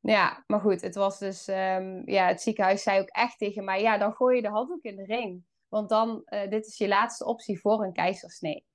Ja, 0.00 0.44
maar 0.46 0.60
goed, 0.60 0.80
het 0.80 0.94
was 0.94 1.18
dus, 1.18 1.48
um, 1.48 2.02
ja, 2.10 2.26
het 2.26 2.42
ziekenhuis 2.42 2.82
zei 2.82 3.00
ook 3.00 3.08
echt 3.08 3.38
tegen 3.38 3.64
mij, 3.64 3.82
ja, 3.82 3.98
dan 3.98 4.12
gooi 4.12 4.36
je 4.36 4.42
de 4.42 4.48
handdoek 4.48 4.82
in 4.82 4.96
de 4.96 5.04
ring. 5.04 5.44
Want 5.68 5.88
dan, 5.88 6.22
uh, 6.26 6.50
dit 6.50 6.66
is 6.66 6.78
je 6.78 6.88
laatste 6.88 7.24
optie 7.24 7.60
voor 7.60 7.84
een 7.84 7.92
keizersnee. 7.92 8.66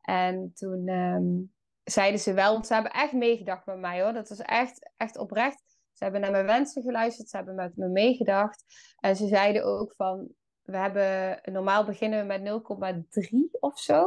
En 0.00 0.52
toen 0.54 0.88
um, 0.88 1.52
zeiden 1.84 2.20
ze 2.20 2.32
wel, 2.32 2.52
want 2.52 2.66
ze 2.66 2.74
hebben 2.74 2.92
echt 2.92 3.12
meegedacht 3.12 3.66
met 3.66 3.78
mij 3.78 4.02
hoor, 4.02 4.12
dat 4.12 4.28
was 4.28 4.40
echt, 4.40 4.90
echt 4.96 5.18
oprecht. 5.18 5.71
Ze 6.02 6.08
hebben 6.08 6.30
naar 6.30 6.42
mijn 6.42 6.56
wensen 6.56 6.82
geluisterd, 6.82 7.28
ze 7.28 7.36
hebben 7.36 7.54
met 7.54 7.76
me 7.76 7.88
meegedacht. 7.88 8.64
En 8.98 9.16
ze 9.16 9.26
zeiden 9.26 9.64
ook 9.64 9.94
van, 9.94 10.28
we 10.62 10.76
hebben, 10.76 11.40
normaal 11.52 11.84
beginnen 11.84 12.20
we 12.20 12.26
met 12.26 13.26
0,3 13.32 13.60
of 13.60 13.78
zo. 13.78 14.04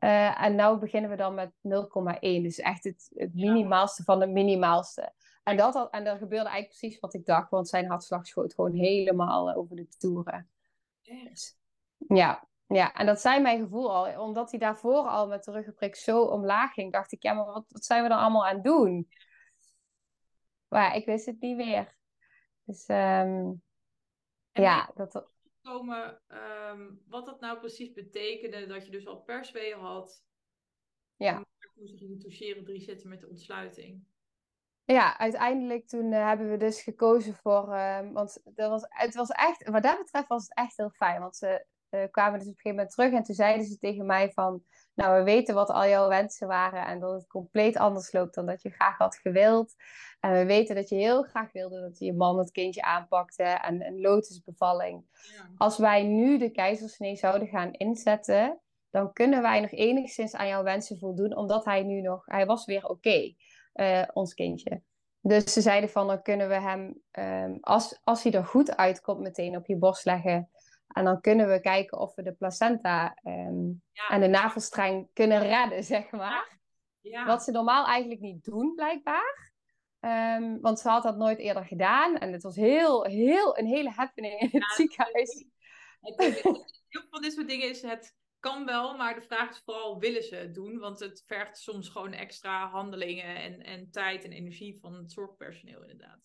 Uh, 0.00 0.42
en 0.42 0.54
nu 0.54 0.78
beginnen 0.78 1.10
we 1.10 1.16
dan 1.16 1.34
met 1.34 1.50
0,1. 1.50 2.20
Dus 2.20 2.58
echt 2.58 2.84
het, 2.84 3.10
het 3.14 3.34
minimaalste 3.34 4.02
van 4.02 4.20
het 4.20 4.30
minimaalste. 4.30 5.12
En 5.42 5.56
dat, 5.56 5.74
had, 5.74 5.90
en 5.90 6.04
dat 6.04 6.18
gebeurde 6.18 6.48
eigenlijk 6.48 6.78
precies 6.78 7.00
wat 7.00 7.14
ik 7.14 7.26
dacht, 7.26 7.50
want 7.50 7.68
zijn 7.68 7.88
hartslag 7.88 8.26
schoot 8.26 8.54
gewoon 8.54 8.74
helemaal 8.74 9.54
over 9.54 9.76
de 9.76 9.88
toeren. 9.98 10.48
Ja, 12.08 12.48
ja, 12.66 12.92
en 12.92 13.06
dat 13.06 13.20
zei 13.20 13.40
mijn 13.40 13.60
gevoel 13.60 13.94
al. 13.94 14.22
Omdat 14.22 14.50
hij 14.50 14.60
daarvoor 14.60 15.08
al 15.08 15.28
met 15.28 15.44
de 15.44 15.52
ruggenprik 15.52 15.96
zo 15.96 16.22
omlaag 16.22 16.72
ging, 16.72 16.92
dacht 16.92 17.12
ik, 17.12 17.22
ja, 17.22 17.32
maar 17.32 17.46
wat, 17.46 17.64
wat 17.68 17.84
zijn 17.84 18.02
we 18.02 18.08
dan 18.08 18.18
allemaal 18.18 18.46
aan 18.46 18.54
het 18.54 18.64
doen? 18.64 19.08
Maar 20.68 20.96
ik 20.96 21.04
wist 21.04 21.26
het 21.26 21.40
niet 21.40 21.56
meer. 21.56 21.96
Dus 22.64 22.88
um, 22.88 23.62
ja, 24.52 24.90
dat... 24.94 25.28
Komen, 25.62 26.20
um, 26.70 27.02
wat 27.06 27.26
dat 27.26 27.40
nou 27.40 27.58
precies 27.58 27.92
betekende, 27.92 28.66
dat 28.66 28.84
je 28.84 28.90
dus 28.90 29.06
al 29.06 29.20
persweeën 29.20 29.78
had. 29.78 30.24
Ja. 31.16 31.44
Hoe 31.74 31.88
ze 31.88 31.96
gingen 31.96 32.18
toucheren, 32.18 32.64
drie 32.64 32.80
centimeter 32.80 33.28
ontsluiting. 33.28 34.06
Ja, 34.84 35.18
uiteindelijk 35.18 35.86
toen 35.86 36.12
uh, 36.12 36.26
hebben 36.26 36.50
we 36.50 36.56
dus 36.56 36.82
gekozen 36.82 37.34
voor, 37.34 37.68
uh, 37.68 38.10
want 38.12 38.40
dat 38.44 38.70
was, 38.70 38.84
het 38.88 39.14
was 39.14 39.28
echt, 39.28 39.68
wat 39.68 39.82
dat 39.82 39.98
betreft 39.98 40.28
was 40.28 40.42
het 40.42 40.54
echt 40.54 40.76
heel 40.76 40.90
fijn. 40.90 41.20
Want 41.20 41.36
ze 41.36 41.66
uh, 41.90 42.04
kwamen 42.10 42.38
dus 42.38 42.48
op 42.48 42.54
een 42.54 42.60
gegeven 42.60 42.76
moment 42.76 42.90
terug 42.90 43.12
en 43.12 43.22
toen 43.22 43.34
zeiden 43.34 43.66
ze 43.66 43.78
tegen 43.78 44.06
mij 44.06 44.32
van, 44.32 44.64
nou 44.98 45.18
we 45.18 45.24
weten 45.24 45.54
wat 45.54 45.70
al 45.70 45.88
jouw 45.88 46.08
wensen 46.08 46.48
waren 46.48 46.86
en 46.86 47.00
dat 47.00 47.12
het 47.12 47.26
compleet 47.26 47.76
anders 47.76 48.12
loopt 48.12 48.34
dan 48.34 48.46
dat 48.46 48.62
je 48.62 48.70
graag 48.70 48.98
had 48.98 49.16
gewild. 49.16 49.74
En 50.20 50.32
we 50.32 50.44
weten 50.44 50.74
dat 50.74 50.88
je 50.88 50.94
heel 50.94 51.22
graag 51.22 51.52
wilde 51.52 51.80
dat 51.80 51.98
je 51.98 52.12
man 52.12 52.38
het 52.38 52.50
kindje 52.50 52.82
aanpakte 52.82 53.42
en 53.42 53.86
een 53.86 54.00
lotusbevalling. 54.00 55.04
Ja. 55.12 55.50
Als 55.56 55.78
wij 55.78 56.02
nu 56.02 56.38
de 56.38 56.50
keizersnee 56.50 57.16
zouden 57.16 57.48
gaan 57.48 57.72
inzetten, 57.72 58.60
dan 58.90 59.12
kunnen 59.12 59.42
wij 59.42 59.60
nog 59.60 59.70
enigszins 59.70 60.34
aan 60.34 60.48
jouw 60.48 60.62
wensen 60.62 60.98
voldoen, 60.98 61.36
omdat 61.36 61.64
hij 61.64 61.82
nu 61.82 62.00
nog, 62.00 62.22
hij 62.26 62.46
was 62.46 62.64
weer 62.64 62.88
oké, 62.88 63.34
eh, 63.72 64.02
ons 64.12 64.34
kindje. 64.34 64.82
Dus 65.20 65.52
ze 65.52 65.60
zeiden 65.60 65.90
van, 65.90 66.06
dan 66.06 66.22
kunnen 66.22 66.48
we 66.48 66.60
hem, 66.60 67.02
ehm, 67.10 67.56
als, 67.60 68.00
als 68.04 68.22
hij 68.22 68.32
er 68.32 68.44
goed 68.44 68.76
uitkomt, 68.76 69.20
meteen 69.20 69.56
op 69.56 69.66
je 69.66 69.76
borst 69.76 70.04
leggen. 70.04 70.50
En 70.88 71.04
dan 71.04 71.20
kunnen 71.20 71.48
we 71.48 71.60
kijken 71.60 71.98
of 71.98 72.14
we 72.14 72.22
de 72.22 72.32
placenta 72.32 73.14
ehm, 73.22 73.70
en 74.08 74.20
de 74.20 74.28
navelstreng 74.28 75.08
kunnen 75.12 75.40
redden, 75.40 75.84
zeg 75.84 76.10
maar. 76.10 76.58
Ja. 77.00 77.26
Wat 77.26 77.42
ze 77.42 77.50
normaal 77.50 77.86
eigenlijk 77.86 78.20
niet 78.20 78.44
doen, 78.44 78.74
blijkbaar. 78.74 79.52
Ehm, 80.00 80.60
want 80.60 80.78
ze 80.80 80.88
had 80.88 81.02
dat 81.02 81.16
nooit 81.16 81.38
eerder 81.38 81.64
gedaan. 81.64 82.16
En 82.16 82.32
het 82.32 82.42
was 82.42 82.56
heel, 82.56 83.04
heel, 83.04 83.58
een 83.58 83.66
hele 83.66 83.90
happening 83.90 84.40
in 84.40 84.48
het 84.52 84.72
ziekenhuis. 84.76 85.44
Heel 86.88 87.00
veel 87.00 87.10
van 87.10 87.22
dit 87.22 87.32
soort 87.32 87.48
dingen 87.48 87.68
is 87.68 87.82
het 87.82 88.16
kan 88.40 88.64
wel, 88.64 88.96
maar 88.96 89.14
de 89.14 89.22
vraag 89.22 89.50
is 89.50 89.62
vooral, 89.64 89.98
willen 89.98 90.22
ze 90.22 90.34
het 90.34 90.54
doen? 90.54 90.78
Want 90.78 91.00
het 91.00 91.22
vergt 91.26 91.58
soms 91.58 91.88
gewoon 91.88 92.12
extra 92.12 92.68
handelingen 92.68 93.36
en, 93.36 93.62
en 93.62 93.90
tijd 93.90 94.24
en 94.24 94.32
energie 94.32 94.78
van 94.80 94.94
het 94.94 95.12
zorgpersoneel 95.12 95.80
inderdaad. 95.80 96.20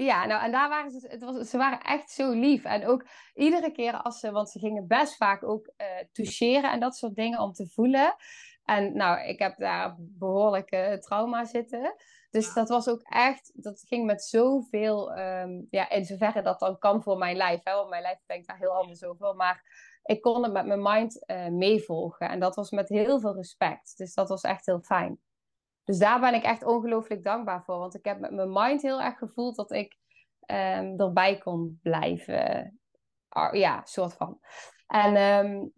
Ja, 0.00 0.26
nou 0.26 0.42
en 0.42 0.52
daar 0.52 0.68
waren 0.68 0.90
ze, 0.90 1.08
het 1.08 1.22
was, 1.22 1.50
ze 1.50 1.56
waren 1.56 1.80
echt 1.80 2.10
zo 2.10 2.30
lief. 2.30 2.64
En 2.64 2.86
ook 2.86 3.06
iedere 3.34 3.72
keer 3.72 4.02
als 4.02 4.18
ze, 4.20 4.30
want 4.30 4.50
ze 4.50 4.58
gingen 4.58 4.86
best 4.86 5.16
vaak 5.16 5.44
ook 5.44 5.72
uh, 5.76 5.86
toucheren 6.12 6.72
en 6.72 6.80
dat 6.80 6.96
soort 6.96 7.14
dingen 7.14 7.40
om 7.40 7.52
te 7.52 7.68
voelen. 7.68 8.16
En 8.64 8.96
nou, 8.96 9.20
ik 9.20 9.38
heb 9.38 9.56
daar 9.56 9.96
behoorlijke 9.98 10.96
trauma 11.00 11.44
zitten. 11.44 11.94
Dus 12.30 12.54
dat 12.54 12.68
was 12.68 12.88
ook 12.88 13.02
echt, 13.02 13.52
dat 13.54 13.80
ging 13.80 14.06
met 14.06 14.24
zoveel, 14.24 15.18
um, 15.18 15.66
ja, 15.70 15.90
in 15.90 16.04
zoverre 16.04 16.42
dat 16.42 16.60
dan 16.60 16.78
kan 16.78 17.02
voor 17.02 17.18
mijn 17.18 17.36
lijf. 17.36 17.60
Hè, 17.64 17.74
want 17.74 17.88
mijn 17.88 18.02
lijf 18.02 18.18
denkt 18.26 18.46
daar 18.46 18.58
heel 18.58 18.74
anders 18.74 19.04
over. 19.04 19.34
Maar 19.34 19.62
ik 20.02 20.20
kon 20.20 20.42
het 20.42 20.52
met 20.52 20.66
mijn 20.66 20.82
mind 20.82 21.24
uh, 21.26 21.46
meevolgen. 21.46 22.28
En 22.28 22.40
dat 22.40 22.56
was 22.56 22.70
met 22.70 22.88
heel 22.88 23.20
veel 23.20 23.34
respect. 23.34 23.96
Dus 23.96 24.14
dat 24.14 24.28
was 24.28 24.42
echt 24.42 24.66
heel 24.66 24.80
fijn. 24.80 25.20
Dus 25.88 25.98
daar 25.98 26.20
ben 26.20 26.34
ik 26.34 26.42
echt 26.42 26.64
ongelooflijk 26.64 27.24
dankbaar 27.24 27.64
voor. 27.64 27.78
Want 27.78 27.94
ik 27.94 28.04
heb 28.04 28.20
met 28.20 28.32
mijn 28.32 28.52
mind 28.52 28.82
heel 28.82 29.02
erg 29.02 29.18
gevoeld 29.18 29.56
dat 29.56 29.72
ik 29.72 29.96
um, 30.46 31.00
erbij 31.00 31.38
kon 31.38 31.78
blijven. 31.82 32.78
ja, 33.52 33.84
soort 33.84 34.14
van. 34.14 34.40
En 34.86 35.16
um, 35.16 35.72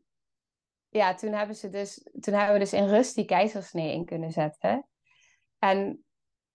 ja, 0.89 1.15
toen 1.15 1.33
hebben, 1.33 1.57
ze 1.57 1.69
dus, 1.69 2.09
toen 2.21 2.35
hebben 2.35 2.53
we 2.53 2.59
dus 2.59 2.73
in 2.73 2.89
rust 2.89 3.15
die 3.15 3.25
keizersnee 3.25 3.93
in 3.93 4.05
kunnen 4.05 4.31
zetten. 4.31 4.87
En 5.59 6.05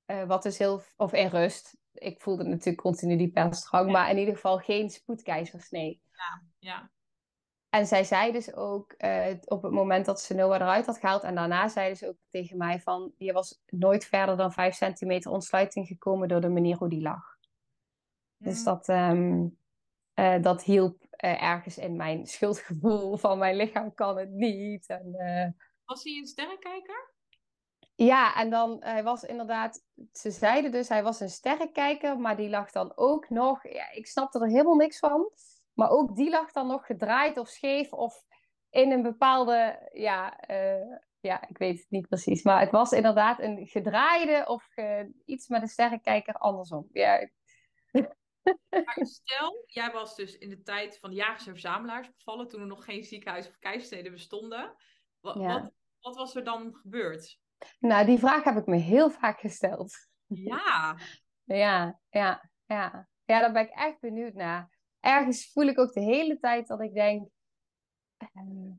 uh, 0.05 0.23
wat 0.23 0.43
dus 0.43 0.57
heel... 0.57 0.81
Of 0.95 1.13
in 1.13 1.27
rust. 1.27 1.77
Ik 1.91 2.21
voelde 2.21 2.43
natuurlijk 2.43 2.81
continu 2.81 3.17
die 3.17 3.31
pijlstrang. 3.31 3.91
Maar 3.91 4.09
in 4.09 4.17
ieder 4.17 4.33
geval 4.33 4.57
geen 4.57 4.89
spoedkeizersnee. 4.89 6.01
Ja, 6.11 6.43
ja. 6.59 6.91
En 7.75 7.85
zij 7.85 8.03
zei 8.03 8.31
dus 8.31 8.53
ook 8.53 8.93
uh, 8.97 9.27
op 9.45 9.63
het 9.63 9.71
moment 9.71 10.05
dat 10.05 10.21
ze 10.21 10.33
Noah 10.33 10.55
eruit 10.55 10.85
had 10.85 10.97
gehaald. 10.97 11.23
En 11.23 11.35
daarna 11.35 11.67
zeiden 11.67 11.97
ze 11.97 12.07
ook 12.07 12.17
tegen 12.29 12.57
mij 12.57 12.79
van... 12.79 13.13
Je 13.17 13.33
was 13.33 13.61
nooit 13.65 14.05
verder 14.05 14.37
dan 14.37 14.51
5 14.51 14.75
centimeter 14.75 15.31
ontsluiting 15.31 15.87
gekomen 15.87 16.27
door 16.27 16.41
de 16.41 16.49
manier 16.49 16.77
hoe 16.77 16.89
die 16.89 17.01
lag. 17.01 17.23
Dus 18.37 18.63
dat, 18.63 18.87
um, 18.87 19.57
uh, 20.15 20.41
dat 20.41 20.63
hielp 20.63 21.01
uh, 21.01 21.43
ergens 21.43 21.77
in 21.77 21.95
mijn 21.95 22.25
schuldgevoel 22.25 23.17
van 23.17 23.37
mijn 23.37 23.55
lichaam 23.55 23.93
kan 23.93 24.17
het 24.17 24.31
niet. 24.31 24.87
En, 24.87 25.15
was 25.85 26.03
hij 26.03 26.13
een 26.13 26.27
sterrenkijker? 26.27 27.13
Ja, 27.95 28.35
en 28.35 28.49
dan, 28.49 28.77
hij 28.79 29.03
was 29.03 29.23
inderdaad, 29.23 29.85
ze 30.11 30.31
zeiden 30.31 30.71
dus, 30.71 30.89
hij 30.89 31.03
was 31.03 31.19
een 31.19 31.29
sterrenkijker, 31.29 32.19
maar 32.19 32.35
die 32.35 32.49
lag 32.49 32.71
dan 32.71 32.91
ook 32.95 33.29
nog, 33.29 33.67
ja, 33.67 33.91
ik 33.91 34.07
snapte 34.07 34.39
er 34.39 34.47
helemaal 34.47 34.75
niks 34.75 34.99
van. 34.99 35.31
Maar 35.75 35.89
ook 35.89 36.15
die 36.15 36.29
lag 36.29 36.51
dan 36.51 36.67
nog 36.67 36.85
gedraaid 36.85 37.37
of 37.37 37.47
scheef 37.47 37.93
of 37.93 38.23
in 38.69 38.91
een 38.91 39.01
bepaalde, 39.01 39.89
ja, 39.93 40.49
uh, 40.49 40.97
ja, 41.19 41.47
ik 41.47 41.57
weet 41.57 41.79
het 41.79 41.89
niet 41.89 42.07
precies. 42.07 42.43
Maar 42.43 42.59
het 42.59 42.71
was 42.71 42.91
inderdaad 42.91 43.39
een 43.39 43.67
gedraaide 43.67 44.43
of 44.47 44.67
iets 45.25 45.47
met 45.47 45.61
een 45.61 45.67
sterrenkijker 45.67 46.33
andersom. 46.33 46.89
Ja. 46.91 47.29
Maar 48.69 49.05
stel, 49.05 49.63
jij 49.65 49.91
was 49.91 50.15
dus 50.15 50.37
in 50.37 50.49
de 50.49 50.61
tijd 50.61 50.97
van 50.99 51.09
de 51.09 51.15
jagers 51.15 51.45
en 51.47 51.51
verzamelaars 51.51 52.11
bevallen, 52.17 52.47
toen 52.47 52.61
er 52.61 52.67
nog 52.67 52.85
geen 52.85 53.03
ziekenhuis 53.03 53.47
of 53.47 53.57
keisteden 53.59 54.11
bestonden. 54.11 54.75
Wat, 55.19 55.35
wat, 55.35 55.71
wat 55.99 56.15
was 56.15 56.35
er 56.35 56.43
dan 56.43 56.75
gebeurd? 56.75 57.39
Nou, 57.79 58.05
die 58.05 58.19
vraag 58.19 58.43
heb 58.43 58.57
ik 58.57 58.65
me 58.65 58.75
heel 58.75 59.09
vaak 59.09 59.39
gesteld. 59.39 59.93
Ja. 60.27 60.97
ja, 61.43 61.99
ja, 62.09 62.49
ja. 62.65 63.07
Ja, 63.25 63.39
daar 63.39 63.51
ben 63.51 63.63
ik 63.63 63.69
echt 63.69 63.99
benieuwd 63.99 64.33
naar 64.33 64.74
ergens 65.05 65.51
voel 65.51 65.65
ik 65.65 65.79
ook 65.79 65.93
de 65.93 66.01
hele 66.01 66.39
tijd 66.39 66.67
dat 66.67 66.81
ik 66.81 66.93
denk. 66.93 67.29
Ehm, 68.17 68.71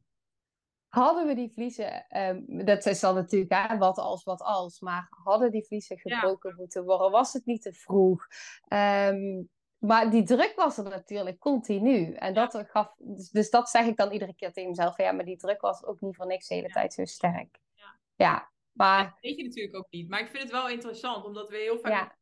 hadden 0.89 1.27
we 1.27 1.35
die 1.35 1.53
vliezen, 1.55 2.07
um, 2.19 2.65
dat 2.65 2.87
is 2.87 3.01
dan 3.01 3.15
natuurlijk 3.15 3.53
hè, 3.53 3.79
wat 3.79 3.99
als, 3.99 4.25
wat 4.25 4.41
als, 4.41 4.81
maar 4.81 5.07
hadden 5.25 5.51
die 5.51 5.67
vliezen 5.67 5.99
gebroken 5.99 6.55
moeten 6.57 6.85
worden? 6.85 7.11
Was 7.11 7.33
het 7.33 7.47
niet 7.47 7.63
te 7.63 7.73
vroeg? 7.73 8.27
Um, 8.69 9.49
maar 9.79 10.11
die 10.11 10.23
druk 10.23 10.53
was 10.57 10.79
er 10.79 10.85
natuurlijk 10.85 11.39
continu. 11.39 12.13
En 12.13 12.35
dat 12.35 12.65
gaf, 12.67 12.95
dus, 12.99 13.31
dus, 13.31 13.51
dat 13.51 13.69
zeg 13.69 13.87
ik 13.87 13.97
dan 13.97 14.13
iedere 14.13 14.35
keer 14.35 14.53
tegen 14.53 14.71
mezelf. 14.71 14.97
Ja, 14.97 15.13
maar 15.13 15.25
die 15.25 15.37
druk 15.37 15.61
was 15.61 15.85
ook 15.85 16.01
niet 16.01 16.17
voor 16.17 16.27
niks 16.27 16.49
de 16.49 16.55
hele 16.55 16.69
tijd 16.69 16.93
zo 16.93 17.05
sterk. 17.05 17.59
Ja, 17.75 17.99
ja 18.15 18.51
maar. 18.73 19.05
Dat 19.05 19.21
weet 19.21 19.37
je 19.37 19.45
natuurlijk 19.45 19.77
ook 19.77 19.91
niet. 19.91 20.09
Maar 20.09 20.21
ik 20.21 20.29
vind 20.29 20.43
het 20.43 20.53
wel 20.53 20.69
interessant, 20.69 21.25
omdat 21.25 21.49
we 21.49 21.57
heel 21.57 21.79
vaak 21.79 22.16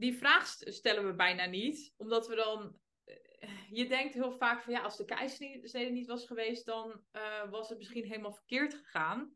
die 0.00 0.16
vraag 0.16 0.46
stellen 0.58 1.06
we 1.06 1.14
bijna 1.14 1.44
niet, 1.44 1.94
omdat 1.96 2.26
we 2.26 2.34
dan. 2.34 2.78
Eh, 3.04 3.70
je 3.70 3.88
denkt 3.88 4.14
heel 4.14 4.32
vaak 4.32 4.62
van 4.62 4.72
ja, 4.72 4.80
als 4.80 4.96
de 4.96 5.04
keizersnede 5.04 5.90
niet 5.90 6.06
was 6.06 6.26
geweest, 6.26 6.66
dan 6.66 7.04
uh, 7.12 7.50
was 7.50 7.68
het 7.68 7.78
misschien 7.78 8.04
helemaal 8.04 8.32
verkeerd 8.32 8.74
gegaan. 8.74 9.34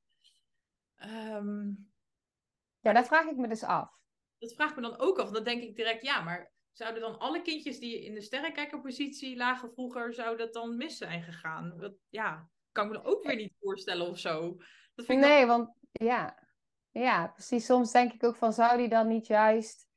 Um, 1.04 1.92
ja, 2.80 2.92
dat 2.92 3.06
vraag 3.06 3.26
ik 3.26 3.36
me 3.36 3.48
dus 3.48 3.62
af. 3.62 4.02
Dat 4.38 4.54
vraag 4.54 4.70
ik 4.70 4.76
me 4.76 4.82
dan 4.82 4.98
ook 4.98 5.18
af. 5.18 5.30
Dan 5.30 5.44
denk 5.44 5.62
ik 5.62 5.76
direct, 5.76 6.02
ja, 6.02 6.20
maar 6.20 6.52
zouden 6.72 7.00
dan 7.00 7.18
alle 7.18 7.42
kindjes 7.42 7.78
die 7.78 8.04
in 8.04 8.14
de 8.14 8.20
sterrenkijkerpositie 8.20 9.36
lagen 9.36 9.72
vroeger, 9.72 10.14
zou 10.14 10.36
dat 10.36 10.52
dan 10.52 10.76
mis 10.76 10.96
zijn 10.96 11.22
gegaan? 11.22 11.78
Dat, 11.78 11.94
ja, 12.08 12.50
kan 12.72 12.86
ik 12.86 12.92
me 12.92 13.04
ook 13.04 13.24
weer 13.24 13.36
niet 13.36 13.54
voorstellen 13.60 14.08
of 14.08 14.18
zo. 14.18 14.56
Dat 14.94 15.06
vind 15.06 15.24
ik 15.24 15.28
nee, 15.28 15.46
want 15.46 15.74
ja. 15.92 16.48
ja, 16.90 17.26
precies. 17.26 17.66
Soms 17.66 17.92
denk 17.92 18.12
ik 18.12 18.24
ook 18.24 18.36
van, 18.36 18.52
zou 18.52 18.76
die 18.76 18.88
dan 18.88 19.08
niet 19.08 19.26
juist 19.26 19.92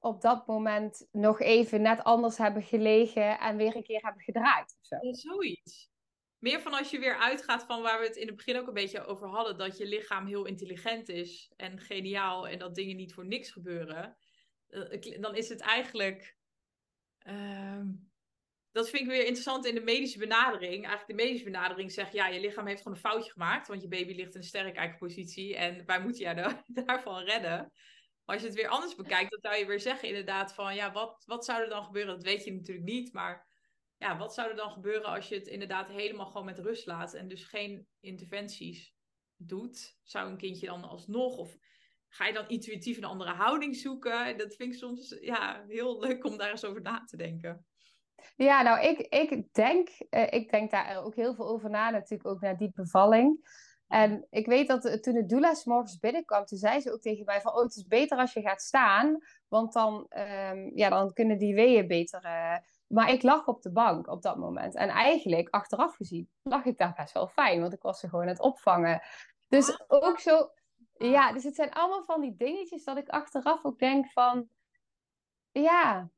op 0.00 0.20
dat 0.20 0.46
moment 0.46 1.08
nog 1.12 1.40
even 1.40 1.82
net 1.82 2.04
anders 2.04 2.36
hebben 2.38 2.62
gelegen 2.62 3.38
en 3.38 3.56
weer 3.56 3.76
een 3.76 3.82
keer 3.82 4.02
hebben 4.02 4.22
gedraaid. 4.22 4.76
Zo. 4.80 4.96
Zoiets. 5.10 5.90
Meer 6.38 6.60
van 6.60 6.74
als 6.74 6.90
je 6.90 6.98
weer 6.98 7.16
uitgaat 7.16 7.64
van 7.64 7.82
waar 7.82 8.00
we 8.00 8.06
het 8.06 8.16
in 8.16 8.26
het 8.26 8.36
begin 8.36 8.56
ook 8.56 8.66
een 8.66 8.74
beetje 8.74 9.04
over 9.04 9.28
hadden, 9.28 9.58
dat 9.58 9.78
je 9.78 9.86
lichaam 9.86 10.26
heel 10.26 10.44
intelligent 10.44 11.08
is 11.08 11.52
en 11.56 11.80
geniaal 11.80 12.48
en 12.48 12.58
dat 12.58 12.74
dingen 12.74 12.96
niet 12.96 13.14
voor 13.14 13.26
niks 13.26 13.50
gebeuren. 13.50 14.16
Eh, 14.66 15.20
dan 15.20 15.34
is 15.34 15.48
het 15.48 15.60
eigenlijk. 15.60 16.36
Uh, 17.26 17.82
dat 18.72 18.90
vind 18.90 19.02
ik 19.02 19.08
weer 19.08 19.24
interessant 19.24 19.66
in 19.66 19.74
de 19.74 19.80
medische 19.80 20.18
benadering. 20.18 20.86
Eigenlijk 20.86 21.18
de 21.18 21.24
medische 21.24 21.44
benadering 21.44 21.92
zegt, 21.92 22.12
ja, 22.12 22.26
je 22.26 22.40
lichaam 22.40 22.66
heeft 22.66 22.82
gewoon 22.82 22.96
een 22.96 23.02
foutje 23.02 23.32
gemaakt, 23.32 23.68
want 23.68 23.82
je 23.82 23.88
baby 23.88 24.14
ligt 24.14 24.34
in 24.34 24.40
een 24.40 24.46
sterrenkijkerpositie 24.46 25.56
en 25.56 25.86
wij 25.86 26.00
moeten 26.00 26.28
je 26.28 26.62
daarvan 26.84 27.22
redden 27.22 27.72
als 28.32 28.40
je 28.40 28.46
het 28.46 28.56
weer 28.56 28.68
anders 28.68 28.94
bekijkt, 28.94 29.30
dan 29.30 29.40
zou 29.40 29.56
je 29.56 29.66
weer 29.66 29.80
zeggen 29.80 30.08
inderdaad 30.08 30.54
van, 30.54 30.74
ja, 30.74 30.92
wat, 30.92 31.22
wat 31.26 31.44
zou 31.44 31.62
er 31.62 31.68
dan 31.68 31.84
gebeuren? 31.84 32.14
Dat 32.14 32.24
weet 32.24 32.44
je 32.44 32.52
natuurlijk 32.52 32.86
niet, 32.86 33.12
maar 33.12 33.46
ja, 33.96 34.18
wat 34.18 34.34
zou 34.34 34.50
er 34.50 34.56
dan 34.56 34.70
gebeuren 34.70 35.04
als 35.04 35.28
je 35.28 35.34
het 35.34 35.46
inderdaad 35.46 35.88
helemaal 35.88 36.26
gewoon 36.26 36.44
met 36.44 36.58
rust 36.58 36.86
laat 36.86 37.14
en 37.14 37.28
dus 37.28 37.44
geen 37.44 37.86
interventies 38.00 38.94
doet? 39.36 39.98
Zou 40.02 40.30
een 40.30 40.36
kindje 40.36 40.66
dan 40.66 40.84
alsnog, 40.84 41.36
of 41.36 41.56
ga 42.08 42.26
je 42.26 42.32
dan 42.32 42.48
intuïtief 42.48 42.96
een 42.96 43.04
andere 43.04 43.32
houding 43.32 43.76
zoeken? 43.76 44.38
Dat 44.38 44.54
vind 44.54 44.72
ik 44.72 44.78
soms 44.78 45.16
ja, 45.20 45.64
heel 45.68 46.00
leuk 46.00 46.24
om 46.24 46.36
daar 46.36 46.50
eens 46.50 46.64
over 46.64 46.82
na 46.82 47.04
te 47.04 47.16
denken. 47.16 47.66
Ja, 48.36 48.62
nou, 48.62 48.86
ik, 48.86 48.98
ik, 48.98 49.52
denk, 49.52 49.88
uh, 50.10 50.26
ik 50.30 50.50
denk 50.50 50.70
daar 50.70 51.04
ook 51.04 51.14
heel 51.14 51.34
veel 51.34 51.48
over 51.48 51.70
na, 51.70 51.90
natuurlijk 51.90 52.28
ook 52.28 52.40
naar 52.40 52.56
die 52.56 52.70
bevalling. 52.74 53.38
En 53.90 54.26
ik 54.30 54.46
weet 54.46 54.68
dat 54.68 54.84
eh, 54.84 54.94
toen 54.94 55.14
de 55.14 55.26
doula 55.26 55.54
morgens 55.64 55.98
binnenkwam, 55.98 56.44
toen 56.44 56.58
zei 56.58 56.80
ze 56.80 56.92
ook 56.92 57.00
tegen 57.00 57.24
mij 57.24 57.40
van, 57.40 57.52
oh, 57.52 57.62
het 57.62 57.76
is 57.76 57.86
beter 57.86 58.18
als 58.18 58.32
je 58.32 58.40
gaat 58.40 58.62
staan, 58.62 59.18
want 59.48 59.72
dan, 59.72 60.06
um, 60.18 60.70
ja, 60.74 60.88
dan 60.88 61.12
kunnen 61.12 61.38
die 61.38 61.54
weeën 61.54 61.86
beter... 61.86 62.24
Uh... 62.24 62.56
Maar 62.86 63.10
ik 63.10 63.22
lag 63.22 63.46
op 63.46 63.62
de 63.62 63.72
bank 63.72 64.08
op 64.08 64.22
dat 64.22 64.36
moment. 64.36 64.74
En 64.74 64.88
eigenlijk, 64.88 65.48
achteraf 65.48 65.96
gezien, 65.96 66.30
lag 66.42 66.64
ik 66.64 66.78
daar 66.78 66.92
best 66.96 67.12
wel 67.12 67.28
fijn, 67.28 67.60
want 67.60 67.72
ik 67.72 67.82
was 67.82 68.00
ze 68.00 68.08
gewoon 68.08 68.24
aan 68.24 68.30
het 68.30 68.40
opvangen. 68.40 69.02
Dus 69.48 69.78
ah. 69.78 69.86
ook 69.88 70.18
zo, 70.18 70.50
ja, 70.96 71.32
dus 71.32 71.44
het 71.44 71.54
zijn 71.54 71.72
allemaal 71.72 72.04
van 72.04 72.20
die 72.20 72.34
dingetjes 72.36 72.84
dat 72.84 72.96
ik 72.96 73.08
achteraf 73.08 73.64
ook 73.64 73.78
denk 73.78 74.10
van, 74.10 74.48
ja, 75.50 76.10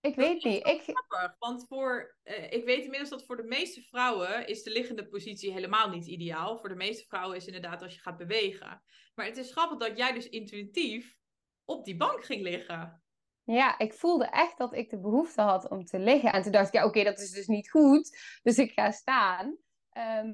ik 0.00 0.14
weet 0.14 0.44
niet. 0.44 0.66
Ik... 0.66 0.80
Grappig, 0.82 1.36
want 1.38 1.66
voor, 1.68 2.16
uh, 2.24 2.52
ik 2.52 2.64
weet 2.64 2.84
inmiddels 2.84 3.10
dat 3.10 3.24
voor 3.24 3.36
de 3.36 3.42
meeste 3.42 3.82
vrouwen 3.82 4.46
is 4.46 4.62
de 4.62 4.70
liggende 4.70 5.08
positie 5.08 5.52
helemaal 5.52 5.88
niet 5.88 6.06
ideaal. 6.06 6.58
Voor 6.58 6.68
de 6.68 6.74
meeste 6.74 7.06
vrouwen 7.06 7.36
is 7.36 7.46
inderdaad 7.46 7.82
als 7.82 7.94
je 7.94 8.00
gaat 8.00 8.16
bewegen. 8.16 8.82
Maar 9.14 9.26
het 9.26 9.36
is 9.36 9.52
grappig 9.52 9.78
dat 9.78 9.96
jij 9.96 10.12
dus 10.12 10.28
intuïtief 10.28 11.16
op 11.64 11.84
die 11.84 11.96
bank 11.96 12.24
ging 12.24 12.42
liggen. 12.42 13.02
Ja, 13.44 13.78
ik 13.78 13.94
voelde 13.94 14.26
echt 14.26 14.58
dat 14.58 14.74
ik 14.74 14.90
de 14.90 15.00
behoefte 15.00 15.40
had 15.40 15.68
om 15.68 15.84
te 15.84 15.98
liggen. 15.98 16.32
En 16.32 16.42
toen 16.42 16.52
dacht 16.52 16.66
ik, 16.66 16.74
ja, 16.74 16.84
oké, 16.84 17.04
dat 17.04 17.18
is 17.18 17.30
dus 17.30 17.46
niet 17.46 17.70
goed. 17.70 18.18
Dus 18.42 18.58
ik 18.58 18.72
ga 18.72 18.90
staan. 18.90 19.56
Ehm, 19.90 20.32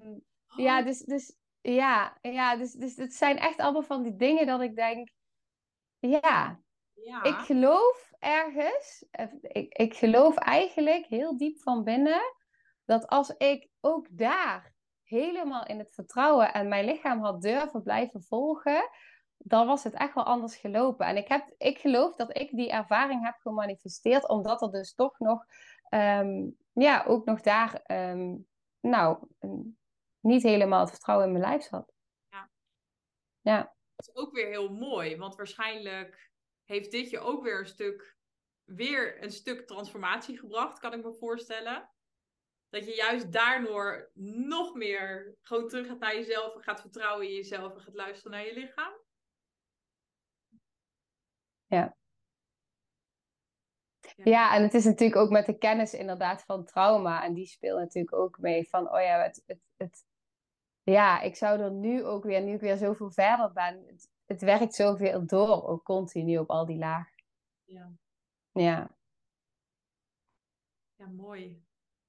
ja, 0.56 0.78
Oh, 0.78 0.84
dus, 0.84 0.98
dus, 0.98 1.36
ja, 1.60 2.18
ja 2.20 2.56
dus, 2.56 2.72
dus 2.72 2.96
het 2.96 3.14
zijn 3.14 3.38
echt 3.38 3.58
allemaal 3.58 3.82
van 3.82 4.02
die 4.02 4.16
dingen 4.16 4.46
dat 4.46 4.60
ik 4.60 4.76
denk, 4.76 5.08
ja, 5.98 6.60
ja. 7.04 7.22
ik 7.22 7.34
geloof 7.34 8.12
ergens, 8.18 9.06
eh, 9.10 9.26
ik, 9.42 9.74
ik 9.74 9.94
geloof 9.94 10.36
eigenlijk 10.36 11.06
heel 11.06 11.36
diep 11.36 11.58
van 11.58 11.84
binnen, 11.84 12.20
dat 12.84 13.06
als 13.06 13.30
ik 13.30 13.68
ook 13.80 14.06
daar 14.10 14.74
helemaal 15.02 15.66
in 15.66 15.78
het 15.78 15.94
vertrouwen 15.94 16.52
en 16.52 16.68
mijn 16.68 16.84
lichaam 16.84 17.20
had 17.20 17.42
durven 17.42 17.82
blijven 17.82 18.22
volgen, 18.22 18.90
dan 19.36 19.66
was 19.66 19.84
het 19.84 19.94
echt 19.94 20.14
wel 20.14 20.24
anders 20.24 20.56
gelopen. 20.56 21.06
En 21.06 21.16
ik, 21.16 21.28
heb, 21.28 21.54
ik 21.58 21.78
geloof 21.78 22.16
dat 22.16 22.38
ik 22.38 22.50
die 22.50 22.70
ervaring 22.70 23.24
heb 23.24 23.34
gemanifesteerd, 23.38 24.28
omdat 24.28 24.62
er 24.62 24.70
dus 24.70 24.94
toch 24.94 25.18
nog, 25.18 25.44
ehm, 25.88 26.50
ja, 26.72 27.04
ook 27.04 27.24
nog 27.24 27.40
daar, 27.40 27.74
ehm, 27.82 28.34
nou, 28.80 29.18
niet 30.20 30.42
helemaal 30.42 30.80
het 30.80 30.90
vertrouwen 30.90 31.26
in 31.26 31.32
mijn 31.32 31.44
lijf 31.44 31.62
zat. 31.62 31.92
Ja. 32.28 32.50
Ja. 33.40 33.74
Dat 33.94 34.08
is 34.08 34.14
ook 34.14 34.32
weer 34.32 34.48
heel 34.48 34.68
mooi, 34.68 35.16
want 35.16 35.36
waarschijnlijk 35.36 36.30
heeft 36.66 36.90
dit 36.90 37.10
je 37.10 37.18
ook 37.18 37.42
weer 37.42 37.58
een 37.58 37.66
stuk, 37.66 38.16
weer 38.64 39.22
een 39.22 39.30
stuk 39.30 39.66
transformatie 39.66 40.38
gebracht, 40.38 40.78
kan 40.78 40.92
ik 40.92 41.04
me 41.04 41.16
voorstellen. 41.18 41.90
Dat 42.68 42.84
je 42.84 42.94
juist 42.94 43.32
daardoor 43.32 44.10
nog 44.48 44.74
meer 44.74 45.36
gewoon 45.40 45.68
terug 45.68 45.86
gaat 45.86 45.98
naar 45.98 46.14
jezelf 46.14 46.54
en 46.54 46.62
gaat 46.62 46.80
vertrouwen 46.80 47.26
in 47.26 47.34
jezelf 47.34 47.74
en 47.74 47.80
gaat 47.80 47.94
luisteren 47.94 48.32
naar 48.32 48.46
je 48.46 48.54
lichaam. 48.54 48.92
Ja. 51.66 51.96
Ja, 54.14 54.54
en 54.54 54.62
het 54.62 54.74
is 54.74 54.84
natuurlijk 54.84 55.20
ook 55.20 55.30
met 55.30 55.46
de 55.46 55.58
kennis 55.58 55.94
inderdaad 55.94 56.42
van 56.42 56.64
trauma. 56.64 57.24
En 57.24 57.34
die 57.34 57.46
speelt 57.46 57.78
natuurlijk 57.78 58.14
ook 58.14 58.38
mee 58.38 58.68
van, 58.68 58.92
oh 58.92 59.00
ja, 59.00 59.22
het, 59.22 59.42
het, 59.46 59.60
het, 59.76 60.04
ja, 60.82 61.20
ik 61.20 61.36
zou 61.36 61.60
er 61.60 61.70
nu 61.70 62.04
ook 62.04 62.24
weer, 62.24 62.42
nu 62.42 62.54
ik 62.54 62.60
weer 62.60 62.76
zoveel 62.76 63.10
verder 63.10 63.52
ben, 63.52 63.84
het, 63.86 64.08
het 64.26 64.40
werkt 64.40 64.74
zoveel 64.74 65.26
door, 65.26 65.68
ook 65.68 65.84
continu 65.84 66.38
op 66.38 66.50
al 66.50 66.66
die 66.66 66.78
lagen. 66.78 67.24
Ja, 67.64 67.92
Ja, 68.52 68.96
ja 70.96 71.06
mooi. 71.06 71.64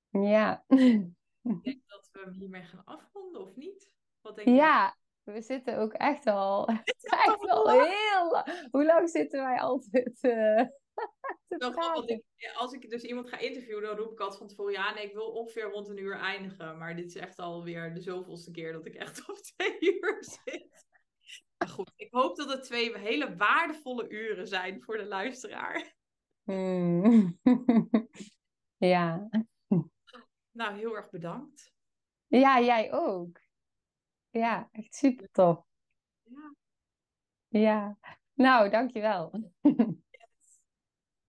ja. 0.10 0.66
Ik 0.68 1.64
denk 1.64 1.82
dat 1.88 2.10
we 2.12 2.20
hem 2.20 2.32
hiermee 2.34 2.64
gaan 2.64 2.84
afronden, 2.86 3.42
of 3.42 3.56
niet? 3.56 3.94
Wat 4.22 4.36
denk 4.36 4.48
je? 4.48 4.54
Ja, 4.54 4.98
we 5.24 5.42
zitten 5.42 5.78
ook 5.78 5.94
echt 5.94 6.26
al, 6.28 6.68
echt 7.26 7.42
wel 7.42 7.70
heel 7.70 8.32
lang. 8.32 8.68
Hoe 8.72 8.86
lang 8.86 9.10
zitten 9.10 9.42
wij 9.44 9.60
altijd 9.60 10.22
eh, 10.22 10.66
want 11.48 11.76
praten? 11.76 12.24
ik, 12.36 12.54
als 12.56 12.74
ik 12.74 12.90
dus 12.90 13.04
iemand 13.04 13.30
ga 13.30 13.38
interviewen, 13.38 13.84
dan 13.84 13.98
roep 13.98 14.12
ik 14.12 14.20
altijd 14.20 14.40
van 14.40 14.48
tevoren, 14.48 14.74
ja, 14.74 14.94
nee, 14.94 15.06
ik 15.06 15.14
wil 15.14 15.32
ongeveer 15.32 15.64
rond 15.64 15.90
een 15.90 15.98
uur 15.98 16.16
eindigen. 16.16 16.78
Maar 16.78 16.96
dit 16.96 17.06
is 17.06 17.16
echt 17.16 17.38
alweer 17.38 17.94
de 17.94 18.02
zoveelste 18.02 18.52
keer 18.52 18.72
dat 18.74 18.86
ik 18.86 18.96
echt 18.96 19.20
op 19.30 19.36
twee 19.38 19.78
uur 19.80 20.18
zit. 20.20 20.87
Maar 21.58 21.68
goed, 21.68 21.92
ik 21.96 22.08
hoop 22.12 22.36
dat 22.36 22.50
het 22.50 22.64
twee 22.64 22.98
hele 22.98 23.36
waardevolle 23.36 24.10
uren 24.10 24.48
zijn 24.48 24.82
voor 24.82 24.98
de 24.98 25.06
luisteraar. 25.06 25.96
Hmm. 26.44 27.40
Ja. 28.80 29.30
Nou, 30.52 30.78
heel 30.78 30.96
erg 30.96 31.10
bedankt. 31.10 31.74
Ja, 32.28 32.62
jij 32.62 32.94
ook. 32.94 33.40
Ja, 34.30 34.70
echt 34.72 34.96
super 34.96 35.32
tof. 35.32 35.66
Ja. 36.24 36.56
Ja. 37.48 37.98
Nou, 38.34 38.70
dankjewel. 38.70 39.52